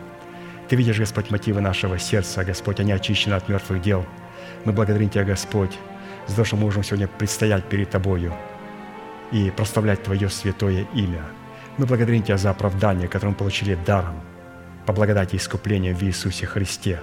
Ты 0.70 0.78
видишь, 0.78 1.00
Господь, 1.00 1.32
мотивы 1.32 1.60
нашего 1.60 2.00
сердца, 2.00 2.46
Господь, 2.46 2.80
они 2.80 2.94
очищены 2.94 3.34
от 3.34 3.50
мертвых 3.50 3.82
дел– 3.82 4.06
мы 4.66 4.74
благодарим 4.74 5.10
Тебя, 5.10 5.24
Господь, 5.24 5.78
за 6.28 6.36
то, 6.36 6.44
что 6.44 6.56
мы 6.56 6.64
можем 6.64 6.84
сегодня 6.84 7.08
предстоять 7.08 7.66
перед 7.66 7.90
Тобою 7.90 8.34
и 9.32 9.52
прославлять 9.52 10.04
Твое 10.04 10.30
святое 10.30 10.86
имя. 10.94 11.24
Мы 11.78 11.86
благодарим 11.86 12.24
Тебя 12.24 12.38
за 12.38 12.52
оправдание, 12.52 13.08
которое 13.08 13.32
мы 13.32 13.38
получили 13.38 13.78
даром 13.86 14.22
по 14.86 14.94
благодати 14.94 15.36
искупления 15.36 15.96
в 15.96 16.04
Иисусе 16.04 16.46
Христе. 16.46 17.00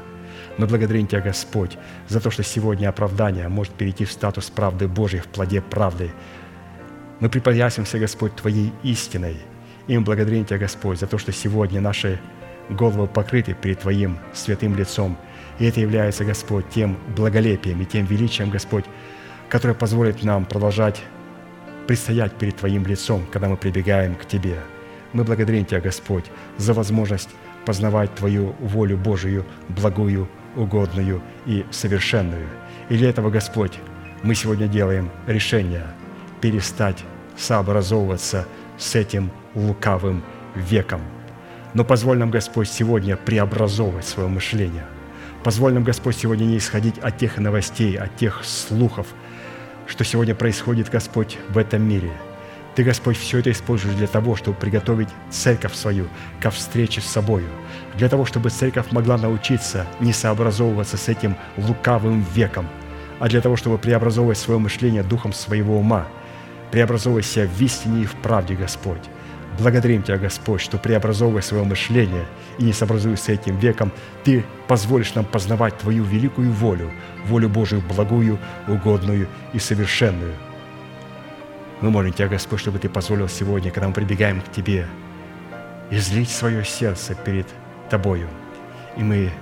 Мы 0.57 0.67
благодарим 0.67 1.07
Тебя, 1.07 1.21
Господь, 1.21 1.79
за 2.09 2.21
то, 2.21 2.31
что 2.31 2.43
сегодня 2.43 2.89
оправдание 2.89 3.49
может 3.49 3.73
перейти 3.75 4.05
в 4.05 4.13
статус 4.13 4.51
правды 4.51 4.87
Божьей, 4.87 5.21
в 5.21 5.27
плоде 5.27 5.61
правды. 5.61 6.11
Мы 7.21 7.29
припоясимся, 7.29 7.99
Господь, 7.99 8.37
Твоей 8.37 8.73
истиной. 8.83 9.37
И 9.89 9.97
мы 9.97 10.05
благодарим 10.05 10.45
Тебя, 10.45 10.59
Господь, 10.59 11.01
за 11.01 11.07
то, 11.07 11.19
что 11.19 11.33
сегодня 11.33 11.81
наши 11.81 12.21
головы 12.69 13.09
покрыты 13.09 13.55
перед 13.55 13.81
Твоим 13.81 14.19
святым 14.33 14.77
лицом– 14.77 15.17
и 15.59 15.67
это 15.67 15.81
является, 15.81 16.25
Господь, 16.25 16.69
тем 16.71 16.97
благолепием 17.17 17.81
и 17.81 17.85
тем 17.85 18.07
величием, 18.07 18.51
Господь, 18.51 18.85
которое 19.49 19.75
позволит 19.75 20.23
нам 20.23 20.45
продолжать 20.45 21.03
предстоять 21.87 22.33
перед 22.35 22.57
Твоим 22.57 22.87
лицом, 22.87 23.27
когда 23.33 23.49
мы 23.49 23.57
прибегаем 23.57 24.15
к 24.15 24.27
Тебе. 24.27 24.59
Мы 25.13 25.25
благодарим 25.25 25.65
Тебя, 25.65 25.81
Господь, 25.81 26.27
за 26.59 26.75
возможность 26.75 27.31
познавать 27.65 28.15
Твою 28.15 28.55
волю 28.61 28.99
Божию, 28.99 29.45
благую, 29.69 30.29
угодную 30.55 31.23
и 31.47 31.65
совершенную. 31.71 32.47
И 32.89 32.97
для 32.97 33.11
этого, 33.11 33.31
Господь, 33.31 33.79
мы 34.23 34.35
сегодня 34.35 34.69
делаем 34.69 35.11
решение 35.27 35.87
перестать 36.41 37.05
сообразовываться 37.37 38.47
с 38.77 38.95
этим 38.95 39.31
лукавым 39.55 40.23
веком. 40.55 41.01
Но 41.75 41.85
позволь 41.85 42.19
нам, 42.19 42.31
Господь, 42.31 42.69
сегодня 42.69 43.17
преобразовывать 43.17 44.07
свое 44.07 44.29
мышление– 44.29 44.85
Позволь 45.45 45.73
нам, 45.73 45.85
Господь, 45.85 46.17
сегодня 46.17 46.45
не 46.45 46.59
исходить 46.59 46.99
от 46.99 47.17
тех 47.17 47.39
новостей, 47.39 47.97
от 47.97 48.17
тех 48.17 48.43
слухов, 48.45 49.07
что 49.87 50.05
сегодня 50.05 50.35
происходит, 50.35 50.91
Господь, 50.91 51.39
в 51.49 51.59
этом 51.59 51.83
мире. 51.83 52.11
Ты, 52.75 52.83
Господь, 52.85 53.17
все 53.17 53.39
это 53.39 53.51
используешь 53.51 53.97
для 53.97 54.07
того, 54.07 54.37
чтобы 54.37 54.57
приготовить 54.57 55.09
церковь 55.31 55.75
свою 55.75 56.09
ко 56.41 56.51
встрече 56.51 57.01
с 57.01 57.07
собою, 57.07 57.49
для 57.97 58.09
того, 58.09 58.25
чтобы 58.25 58.51
церковь 58.51 58.91
могла 58.91 59.17
научиться 59.17 59.87
не 60.01 60.13
сообразовываться 60.13 60.97
с 60.97 61.09
этим 61.09 61.37
лукавым 61.57 62.25
веком, 62.35 62.69
а 63.19 63.29
для 63.29 63.41
того, 63.41 63.57
чтобы 63.57 63.79
преобразовывать 63.79 64.39
свое 64.39 64.61
мышление 64.61 65.03
духом 65.03 65.33
своего 65.33 65.79
ума, 65.79 66.07
преобразовывать 66.71 67.27
себя 67.27 67.47
в 67.47 67.61
истине 67.63 68.03
и 68.03 68.07
в 68.07 68.15
правде, 68.17 68.55
Господь. 68.55 69.03
Благодарим 69.59 70.05
Тебя, 70.05 70.19
Господь, 70.19 70.61
что 70.61 70.79
преобразовывая 70.79 71.43
свое 71.43 71.65
мышление 71.65 72.27
и 72.59 72.65
не 72.65 72.73
сообразуясь 72.73 73.23
с 73.23 73.29
этим 73.29 73.59
веком, 73.59 73.91
Ты 74.23 74.45
позволишь 74.69 75.15
нам 75.15 75.25
познавать 75.25 75.77
Твою 75.79 76.05
великую 76.05 76.53
волю, 76.53 76.93
волю 77.27 77.49
Божию 77.49 77.83
благую, 77.83 78.39
угодную 78.69 79.27
и 79.53 79.59
совершенную. 79.59 80.35
Мы 81.81 81.91
молим 81.91 82.13
Тебя, 82.13 82.29
Господь, 82.29 82.61
чтобы 82.61 82.79
Ты 82.79 82.89
позволил 82.89 83.29
сегодня, 83.29 83.73
когда 83.73 83.89
мы 83.89 83.95
прибегаем 83.95 84.41
к 84.41 84.53
Тебе, 84.53 84.87
излить 85.91 86.31
свое 86.31 86.65
сердце 86.65 87.17
перед 87.17 87.47
Тобою. 87.91 88.29
И 88.97 89.03
мы 89.03 89.33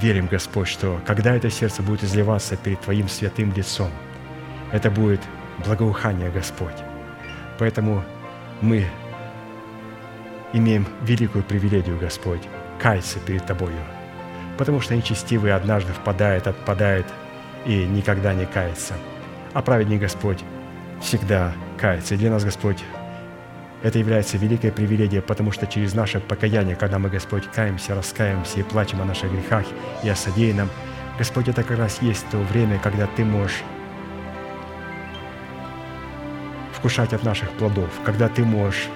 верим, 0.00 0.28
Господь, 0.28 0.68
что 0.68 1.00
когда 1.04 1.34
это 1.34 1.50
сердце 1.50 1.82
будет 1.82 2.04
изливаться 2.04 2.56
перед 2.56 2.80
Твоим 2.80 3.08
святым 3.08 3.52
лицом, 3.54 3.90
это 4.70 4.88
будет 4.88 5.20
благоухание, 5.64 6.30
Господь. 6.30 6.76
Поэтому 7.58 8.04
мы 8.60 8.86
имеем 10.56 10.86
великую 11.02 11.44
привилегию, 11.44 11.98
Господь, 11.98 12.42
каяться 12.80 13.18
перед 13.20 13.46
Тобою, 13.46 13.76
потому 14.58 14.80
что 14.80 14.96
нечестивый 14.96 15.54
однажды 15.54 15.92
впадает, 15.92 16.46
отпадает 16.46 17.06
и 17.64 17.84
никогда 17.84 18.34
не 18.34 18.46
кается. 18.46 18.94
А 19.52 19.62
праведный 19.62 19.98
Господь 19.98 20.42
всегда 21.00 21.52
кается. 21.78 22.14
И 22.14 22.18
для 22.18 22.30
нас, 22.30 22.44
Господь, 22.44 22.82
это 23.82 23.98
является 23.98 24.38
великой 24.38 24.72
привилегией, 24.72 25.22
потому 25.22 25.52
что 25.52 25.66
через 25.66 25.94
наше 25.94 26.20
покаяние, 26.20 26.76
когда 26.76 26.98
мы, 26.98 27.08
Господь, 27.08 27.44
каемся, 27.54 27.94
раскаемся 27.94 28.60
и 28.60 28.62
плачем 28.62 29.00
о 29.02 29.04
наших 29.04 29.30
грехах 29.32 29.64
и 30.02 30.08
о 30.08 30.16
содеянном, 30.16 30.70
Господь, 31.18 31.48
это 31.48 31.62
как 31.62 31.78
раз 31.78 32.02
есть 32.02 32.26
то 32.30 32.38
время, 32.38 32.78
когда 32.78 33.06
Ты 33.06 33.24
можешь 33.24 33.62
вкушать 36.72 37.12
от 37.12 37.24
наших 37.24 37.50
плодов, 37.52 37.90
когда 38.04 38.28
Ты 38.28 38.44
можешь 38.44 38.88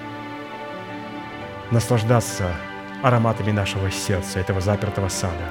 наслаждаться 1.70 2.52
ароматами 3.02 3.50
нашего 3.50 3.90
сердца, 3.90 4.40
этого 4.40 4.60
запертого 4.60 5.08
сада. 5.08 5.44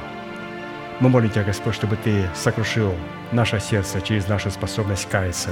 Мы 0.99 1.09
молим 1.09 1.29
Тебя, 1.29 1.43
Господь, 1.43 1.75
чтобы 1.75 1.95
Ты 1.95 2.29
сокрушил 2.35 2.93
наше 3.31 3.59
сердце 3.59 4.01
через 4.01 4.27
нашу 4.27 4.51
способность 4.51 5.07
каяться. 5.09 5.51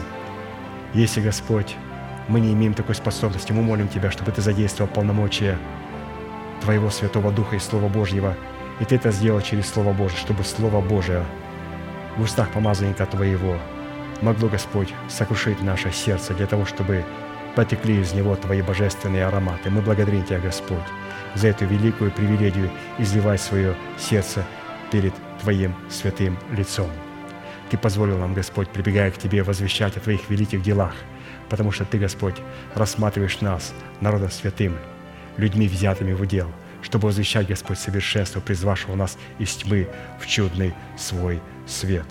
Если, 0.93 1.21
Господь, 1.21 1.75
мы 2.27 2.41
не 2.41 2.53
имеем 2.53 2.73
такой 2.73 2.95
способности, 2.95 3.53
мы 3.53 3.61
молим 3.61 3.87
Тебя, 3.87 4.11
чтобы 4.11 4.31
Ты 4.31 4.41
задействовал 4.41 4.91
полномочия 4.91 5.57
Твоего 6.61 6.89
Святого 6.89 7.31
Духа 7.31 7.55
и 7.55 7.59
Слова 7.59 7.87
Божьего, 7.87 8.35
и 8.79 8.85
Ты 8.85 8.95
это 8.95 9.11
сделал 9.11 9.41
через 9.41 9.69
Слово 9.69 9.93
Божье, 9.93 10.17
чтобы 10.17 10.43
Слово 10.43 10.81
Божие 10.81 11.23
в 12.17 12.21
устах 12.23 12.49
помазанника 12.49 13.05
Твоего 13.05 13.57
могло, 14.21 14.49
Господь, 14.49 14.93
сокрушить 15.07 15.61
наше 15.61 15.91
сердце 15.91 16.33
для 16.33 16.47
того, 16.47 16.65
чтобы 16.65 17.05
потекли 17.57 17.99
из 18.01 18.13
него 18.13 18.35
Твои 18.35 18.61
божественные 18.61 19.25
ароматы. 19.25 19.71
Мы 19.71 19.81
благодарим 19.81 20.23
Тебя, 20.23 20.37
Господь, 20.37 20.77
за 21.33 21.47
эту 21.47 21.65
великую 21.65 22.11
привилегию 22.11 22.69
изливать 22.99 23.41
свое 23.41 23.75
сердце 23.97 24.45
перед 24.91 25.11
Твоим 25.41 25.73
святым 25.89 26.37
лицом. 26.51 26.91
Ты 27.71 27.79
позволил 27.79 28.19
нам, 28.19 28.35
Господь, 28.35 28.69
прибегая 28.69 29.09
к 29.09 29.17
Тебе, 29.17 29.41
возвещать 29.41 29.97
о 29.97 29.99
Твоих 29.99 30.29
великих 30.29 30.61
делах, 30.61 30.93
потому 31.49 31.71
что 31.71 31.83
Ты, 31.83 31.97
Господь, 31.97 32.35
рассматриваешь 32.75 33.41
нас, 33.41 33.73
народом 34.01 34.29
святым, 34.29 34.77
людьми, 35.37 35.67
взятыми 35.67 36.13
в 36.13 36.21
удел, 36.21 36.51
чтобы 36.83 37.07
возвещать, 37.07 37.47
Господь, 37.47 37.79
совершенство, 37.79 38.39
призвавшего 38.39 38.93
нас 38.93 39.17
из 39.39 39.55
тьмы 39.55 39.87
в 40.19 40.27
чудный 40.27 40.75
свой 40.95 41.41
свет. 41.65 42.05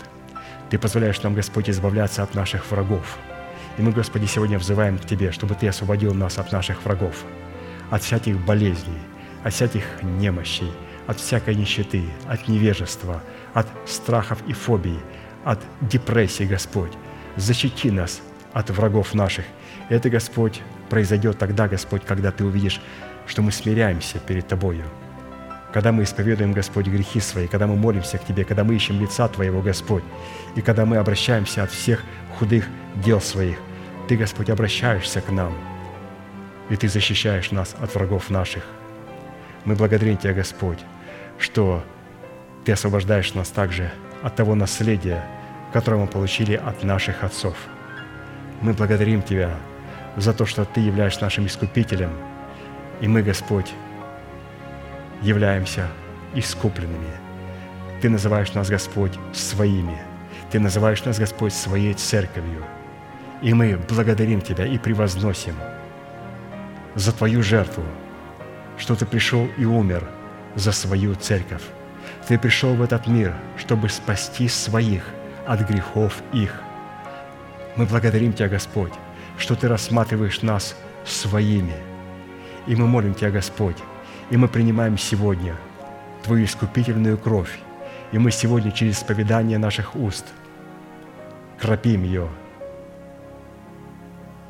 Ты 0.70 0.78
позволяешь 0.80 1.22
нам, 1.22 1.34
Господь, 1.34 1.70
избавляться 1.70 2.24
от 2.24 2.34
наших 2.34 2.68
врагов. 2.68 3.16
И 3.78 3.82
мы, 3.82 3.92
Господи, 3.92 4.24
сегодня 4.26 4.58
взываем 4.58 4.98
к 4.98 5.04
Тебе, 5.04 5.32
чтобы 5.32 5.54
Ты 5.54 5.68
освободил 5.68 6.14
нас 6.14 6.38
от 6.38 6.50
наших 6.52 6.84
врагов, 6.84 7.24
от 7.90 8.02
всяких 8.02 8.38
болезней, 8.38 8.98
от 9.44 9.52
всяких 9.52 9.84
немощей, 10.02 10.72
от 11.06 11.20
всякой 11.20 11.54
нищеты, 11.54 12.04
от 12.26 12.48
невежества, 12.48 13.22
от 13.52 13.66
страхов 13.86 14.38
и 14.46 14.52
фобий, 14.52 14.98
от 15.44 15.60
депрессии, 15.80 16.44
Господь. 16.44 16.92
Защити 17.36 17.90
нас 17.90 18.22
от 18.52 18.70
врагов 18.70 19.14
наших. 19.14 19.44
И 19.90 19.94
это, 19.94 20.08
Господь, 20.08 20.62
произойдет 20.88 21.38
тогда, 21.38 21.68
Господь, 21.68 22.02
когда 22.04 22.30
Ты 22.30 22.44
увидишь, 22.44 22.80
что 23.26 23.42
мы 23.42 23.52
смиряемся 23.52 24.18
перед 24.18 24.48
Тобою. 24.48 24.84
Когда 25.72 25.92
мы 25.92 26.04
исповедуем, 26.04 26.52
Господь, 26.52 26.86
грехи 26.86 27.20
свои, 27.20 27.48
когда 27.48 27.66
мы 27.66 27.76
молимся 27.76 28.16
к 28.16 28.24
Тебе, 28.24 28.44
когда 28.44 28.64
мы 28.64 28.74
ищем 28.74 28.98
лица 28.98 29.28
Твоего, 29.28 29.60
Господь, 29.60 30.04
и 30.54 30.62
когда 30.62 30.86
мы 30.86 30.96
обращаемся 30.96 31.64
от 31.64 31.70
всех 31.70 32.02
худых 32.38 32.66
дел 32.96 33.20
своих, 33.20 33.58
Ты, 34.08 34.16
Господь, 34.16 34.50
обращаешься 34.50 35.20
к 35.20 35.30
нам, 35.30 35.52
и 36.70 36.76
Ты 36.76 36.88
защищаешь 36.88 37.50
нас 37.50 37.74
от 37.80 37.94
врагов 37.94 38.30
наших. 38.30 38.64
Мы 39.64 39.74
благодарим 39.74 40.16
Тебя, 40.16 40.34
Господь, 40.34 40.78
что 41.38 41.82
Ты 42.64 42.72
освобождаешь 42.72 43.34
нас 43.34 43.48
также 43.48 43.90
от 44.22 44.36
того 44.36 44.54
наследия, 44.54 45.24
которое 45.72 45.98
мы 45.98 46.06
получили 46.06 46.54
от 46.54 46.82
наших 46.84 47.24
отцов. 47.24 47.56
Мы 48.60 48.72
благодарим 48.72 49.22
Тебя 49.22 49.50
за 50.16 50.32
то, 50.32 50.46
что 50.46 50.64
Ты 50.64 50.80
являешься 50.80 51.22
нашим 51.22 51.46
искупителем, 51.46 52.10
и 53.00 53.08
мы, 53.08 53.22
Господь, 53.22 53.72
являемся 55.22 55.88
искупленными. 56.34 57.10
Ты 58.00 58.08
называешь 58.08 58.52
нас, 58.54 58.68
Господь, 58.68 59.12
своими. 59.32 60.15
Ты 60.50 60.60
называешь 60.60 61.04
нас, 61.04 61.18
Господь, 61.18 61.52
своей 61.52 61.94
церковью. 61.94 62.64
И 63.42 63.52
мы 63.52 63.78
благодарим 63.88 64.40
Тебя 64.40 64.66
и 64.66 64.78
превозносим 64.78 65.54
за 66.94 67.12
Твою 67.12 67.42
жертву, 67.42 67.82
что 68.78 68.94
Ты 68.94 69.06
пришел 69.06 69.48
и 69.58 69.64
умер 69.64 70.08
за 70.54 70.72
свою 70.72 71.14
церковь. 71.14 71.62
Ты 72.28 72.38
пришел 72.38 72.74
в 72.74 72.82
этот 72.82 73.06
мир, 73.06 73.34
чтобы 73.56 73.88
спасти 73.88 74.48
своих 74.48 75.02
от 75.46 75.68
грехов 75.68 76.22
их. 76.32 76.62
Мы 77.76 77.84
благодарим 77.84 78.32
Тебя, 78.32 78.48
Господь, 78.48 78.92
что 79.38 79.56
Ты 79.56 79.68
рассматриваешь 79.68 80.42
нас 80.42 80.76
своими. 81.04 81.74
И 82.66 82.74
мы 82.76 82.86
молим 82.86 83.14
Тебя, 83.14 83.30
Господь, 83.30 83.76
и 84.30 84.36
мы 84.36 84.48
принимаем 84.48 84.96
сегодня 84.96 85.56
Твою 86.22 86.44
искупительную 86.44 87.18
кровь, 87.18 87.58
и 88.16 88.18
мы 88.18 88.30
сегодня 88.30 88.72
через 88.72 88.98
исповедание 88.98 89.58
наших 89.58 89.94
уст 89.94 90.24
кропим 91.60 92.02
ее 92.02 92.30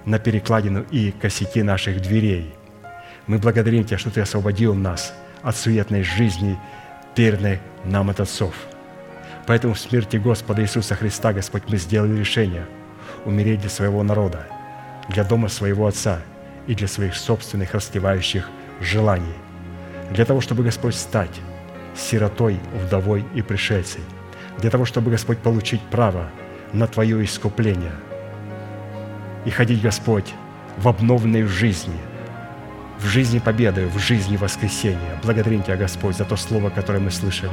на 0.05 0.21
перекладину 0.21 0.85
и 0.93 1.11
косяки 1.11 1.65
наших 1.65 2.01
дверей. 2.01 2.55
Мы 3.27 3.39
благодарим 3.39 3.83
Тебя, 3.83 3.99
что 3.99 4.13
Ты 4.13 4.21
освободил 4.21 4.73
нас 4.73 5.13
от 5.43 5.57
суетной 5.57 6.05
жизни– 6.05 6.57
верный 7.17 7.59
нам 7.85 8.09
от 8.09 8.21
отцов. 8.21 8.55
Поэтому 9.49 9.75
в 9.75 9.81
смерти 9.81 10.17
Господа 10.17 10.63
Иисуса 10.63 10.95
Христа, 10.95 11.33
Господь, 11.33 11.65
мы 11.67 11.77
сделали 11.79 12.17
решение 12.17 12.67
умереть 13.25 13.63
для 13.63 13.71
своего 13.71 14.05
народа, 14.05 14.47
для 15.09 15.25
дома 15.25 15.49
своего 15.49 15.89
Отца 15.89 16.21
и 16.69 16.77
для 16.77 16.87
своих 16.87 17.17
собственных 17.17 17.75
растлевающих 17.75 18.49
желаний, 18.81 19.35
для 20.13 20.25
того, 20.25 20.41
чтобы, 20.41 20.63
Господь, 20.63 20.95
стать 20.95 21.41
сиротой, 21.97 22.59
вдовой 22.85 23.25
и 23.35 23.43
пришельцей, 23.43 24.03
для 24.59 24.71
того, 24.71 24.85
чтобы, 24.85 25.11
Господь, 25.11 25.39
получить 25.39 25.83
право 25.91 26.29
на 26.73 26.87
Твое 26.87 27.25
искупление 27.25 27.93
и 29.45 29.51
ходить, 29.51 29.83
Господь, 29.83 30.35
в 30.79 30.89
обновленной 30.89 31.45
жизни– 31.45 31.97
в 32.99 33.07
жизни 33.07 33.39
победы, 33.39 33.87
в 33.87 33.99
жизни 33.99 34.37
воскресения. 34.37 35.19
Благодарим 35.23 35.63
Тебя, 35.63 35.77
Господь, 35.77 36.17
за 36.17 36.25
то 36.25 36.37
слово, 36.37 36.71
которое 36.71 36.99
мы 36.99 37.11
слышали. 37.11 37.53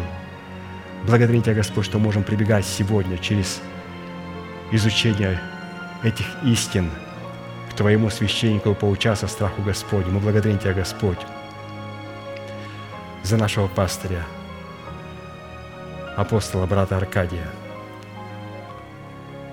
Благодарим 1.05 1.41
Тебя, 1.41 1.55
Господь, 1.55 1.85
что 1.85 1.99
можем 1.99 2.23
прибегать 2.23 2.65
сегодня 2.65 3.17
через 3.17 3.61
изучение 4.71 5.39
этих 6.03 6.25
истин 6.43 6.89
к 7.69 7.73
Твоему 7.75 8.09
священнику 8.09 8.71
и 8.71 8.75
поучаться 8.75 9.27
страху 9.27 9.61
Господню. 9.61 10.11
Мы 10.11 10.19
благодарим 10.19 10.59
Тебя, 10.59 10.73
Господь, 10.73 11.19
за 13.23 13.37
нашего 13.37 13.67
пастыря, 13.67 14.23
апостола 16.15 16.65
брата 16.67 16.97
Аркадия. 16.97 17.47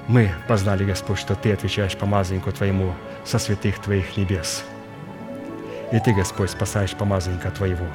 Мы 0.09 0.31
познали, 0.49 0.85
Господь, 0.85 1.19
что 1.19 1.35
Ты 1.35 1.53
отвечаешь 1.53 1.97
помазаннику 1.97 2.53
Твоему 2.53 2.95
со 3.25 3.39
святых 3.39 3.79
Твоих 3.79 4.17
небес– 4.17 4.65
и 5.93 5.99
Ты, 5.99 6.13
Господь, 6.13 6.51
спасаешь 6.51 6.95
помазанника 6.95 7.51
Твоего. 7.51 7.87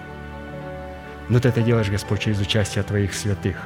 Но 1.29 1.39
Ты 1.39 1.49
это 1.49 1.61
делаешь, 1.61 1.89
Господь, 1.89 2.19
через 2.19 2.39
участие 2.39 2.83
Твоих 2.83 3.13
святых. 3.13 3.57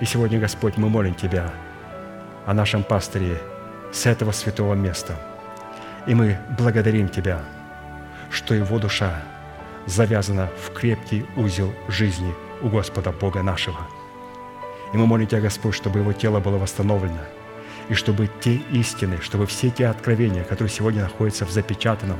И 0.00 0.04
сегодня, 0.04 0.38
Господь, 0.38 0.76
мы 0.76 0.88
молим 0.88 1.14
Тебя 1.14 1.50
о 2.46 2.54
нашем 2.54 2.84
пастыре 2.84 3.38
с 3.92 4.06
этого 4.06 4.32
святого 4.32 4.74
места. 4.74 5.16
И 6.06 6.14
мы 6.14 6.38
благодарим 6.56 7.08
Тебя, 7.08 7.40
что 8.30 8.54
его 8.54 8.78
душа 8.78 9.22
завязана 9.86 10.50
в 10.64 10.72
крепкий 10.72 11.26
узел 11.36 11.72
жизни 11.88 12.34
у 12.60 12.68
Господа 12.68 13.12
Бога 13.12 13.42
нашего. 13.42 13.80
И 14.92 14.96
мы 14.96 15.06
молим 15.06 15.26
Тебя, 15.26 15.40
Господь, 15.40 15.74
чтобы 15.74 16.00
его 16.00 16.12
тело 16.12 16.40
было 16.40 16.58
восстановлено, 16.58 17.22
и 17.88 17.94
чтобы 17.94 18.28
те 18.40 18.56
истины, 18.70 19.18
чтобы 19.20 19.46
все 19.46 19.70
те 19.70 19.86
откровения, 19.86 20.44
которые 20.44 20.70
сегодня 20.70 21.02
находятся 21.02 21.46
в 21.46 21.50
запечатанном 21.50 22.18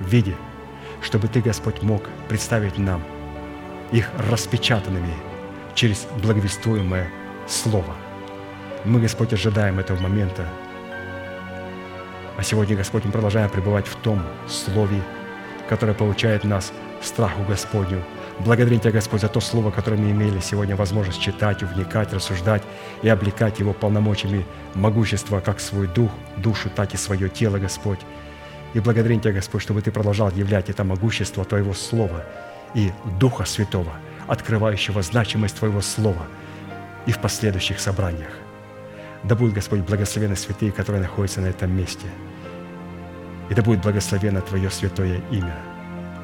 виде– 0.00 0.36
чтобы 1.02 1.28
Ты, 1.28 1.40
Господь, 1.40 1.82
мог 1.82 2.02
представить 2.28 2.78
нам 2.78 3.02
их 3.92 4.08
распечатанными 4.30 5.14
через 5.74 6.06
благовествуемое 6.22 7.10
Слово. 7.46 7.94
Мы, 8.84 9.00
Господь, 9.00 9.32
ожидаем 9.32 9.78
этого 9.78 10.00
момента. 10.00 10.46
А 12.36 12.42
сегодня, 12.42 12.76
Господь, 12.76 13.04
мы 13.04 13.12
продолжаем 13.12 13.50
пребывать 13.50 13.86
в 13.86 13.96
том 13.96 14.22
Слове, 14.48 15.02
которое 15.68 15.94
получает 15.94 16.44
нас 16.44 16.72
страху 17.02 17.42
Господню. 17.48 18.02
Благодарим 18.40 18.80
Тебя, 18.80 18.92
Господь, 18.92 19.20
за 19.20 19.28
то 19.28 19.40
слово, 19.40 19.70
которое 19.70 19.96
мы 19.96 20.10
имели 20.10 20.40
сегодня 20.40 20.76
возможность 20.76 21.20
читать, 21.20 21.62
вникать, 21.62 22.12
рассуждать 22.12 22.62
и 23.02 23.08
облекать 23.08 23.58
его 23.58 23.72
полномочиями 23.72 24.46
могущества, 24.74 25.40
как 25.40 25.60
свой 25.60 25.86
дух, 25.86 26.10
душу, 26.36 26.70
так 26.70 26.94
и 26.94 26.96
свое 26.96 27.28
тело, 27.28 27.58
Господь. 27.58 28.00
И 28.72 28.80
благодарим 28.80 29.20
Тебя, 29.20 29.32
Господь, 29.32 29.62
чтобы 29.62 29.82
Ты 29.82 29.90
продолжал 29.90 30.30
являть 30.30 30.70
это 30.70 30.84
могущество 30.84 31.44
Твоего 31.44 31.74
Слова 31.74 32.24
и 32.74 32.92
Духа 33.18 33.44
Святого, 33.44 33.92
открывающего 34.26 35.02
значимость 35.02 35.56
Твоего 35.58 35.80
Слова 35.80 36.26
и 37.06 37.12
в 37.12 37.18
последующих 37.18 37.80
собраниях. 37.80 38.32
Да 39.22 39.34
будет, 39.34 39.52
Господь, 39.52 39.80
благословены 39.80 40.36
святые, 40.36 40.72
которые 40.72 41.02
находятся 41.02 41.40
на 41.40 41.46
этом 41.46 41.76
месте. 41.76 42.06
И 43.50 43.54
да 43.54 43.62
будет 43.62 43.82
благословено 43.82 44.40
Твое 44.40 44.70
святое 44.70 45.20
имя. 45.30 45.69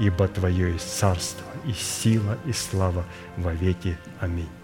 ибо 0.00 0.26
Твое 0.26 0.72
есть 0.72 0.98
царство, 0.98 1.44
и 1.66 1.72
сила, 1.72 2.38
и 2.46 2.52
слава 2.52 3.04
во 3.36 3.52
веки. 3.52 3.96
Аминь. 4.18 4.59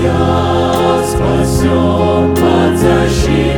Я 0.00 1.02
спасен 1.04 2.34
под 2.34 2.78
защиту. 2.78 3.57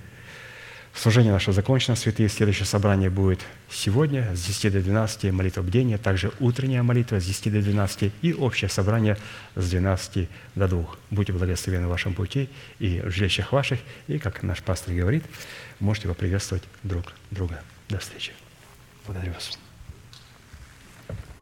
Служение 0.93 1.31
наше 1.31 1.53
закончено, 1.53 1.95
святые. 1.95 2.27
Следующее 2.29 2.65
собрание 2.65 3.09
будет 3.09 3.39
сегодня 3.69 4.35
с 4.35 4.45
10 4.45 4.73
до 4.73 4.81
12, 4.81 5.31
молитва 5.31 5.61
бдения, 5.61 5.97
также 5.97 6.31
утренняя 6.39 6.83
молитва 6.83 7.19
с 7.19 7.25
10 7.25 7.53
до 7.53 7.61
12 7.61 8.11
и 8.21 8.33
общее 8.33 8.69
собрание 8.69 9.17
с 9.55 9.69
12 9.69 10.27
до 10.55 10.67
2. 10.67 10.85
Будьте 11.09 11.33
благословены 11.33 11.87
в 11.87 11.89
вашем 11.89 12.13
пути 12.13 12.49
и 12.79 12.99
в 12.99 13.09
жилищах 13.09 13.53
ваших. 13.53 13.79
И, 14.07 14.19
как 14.19 14.43
наш 14.43 14.61
пастор 14.61 14.93
говорит, 14.93 15.23
можете 15.79 16.07
поприветствовать 16.07 16.63
друг 16.83 17.13
друга. 17.31 17.61
До 17.89 17.99
встречи. 17.99 18.33
Благодарю 19.05 19.33
вас. 19.33 19.60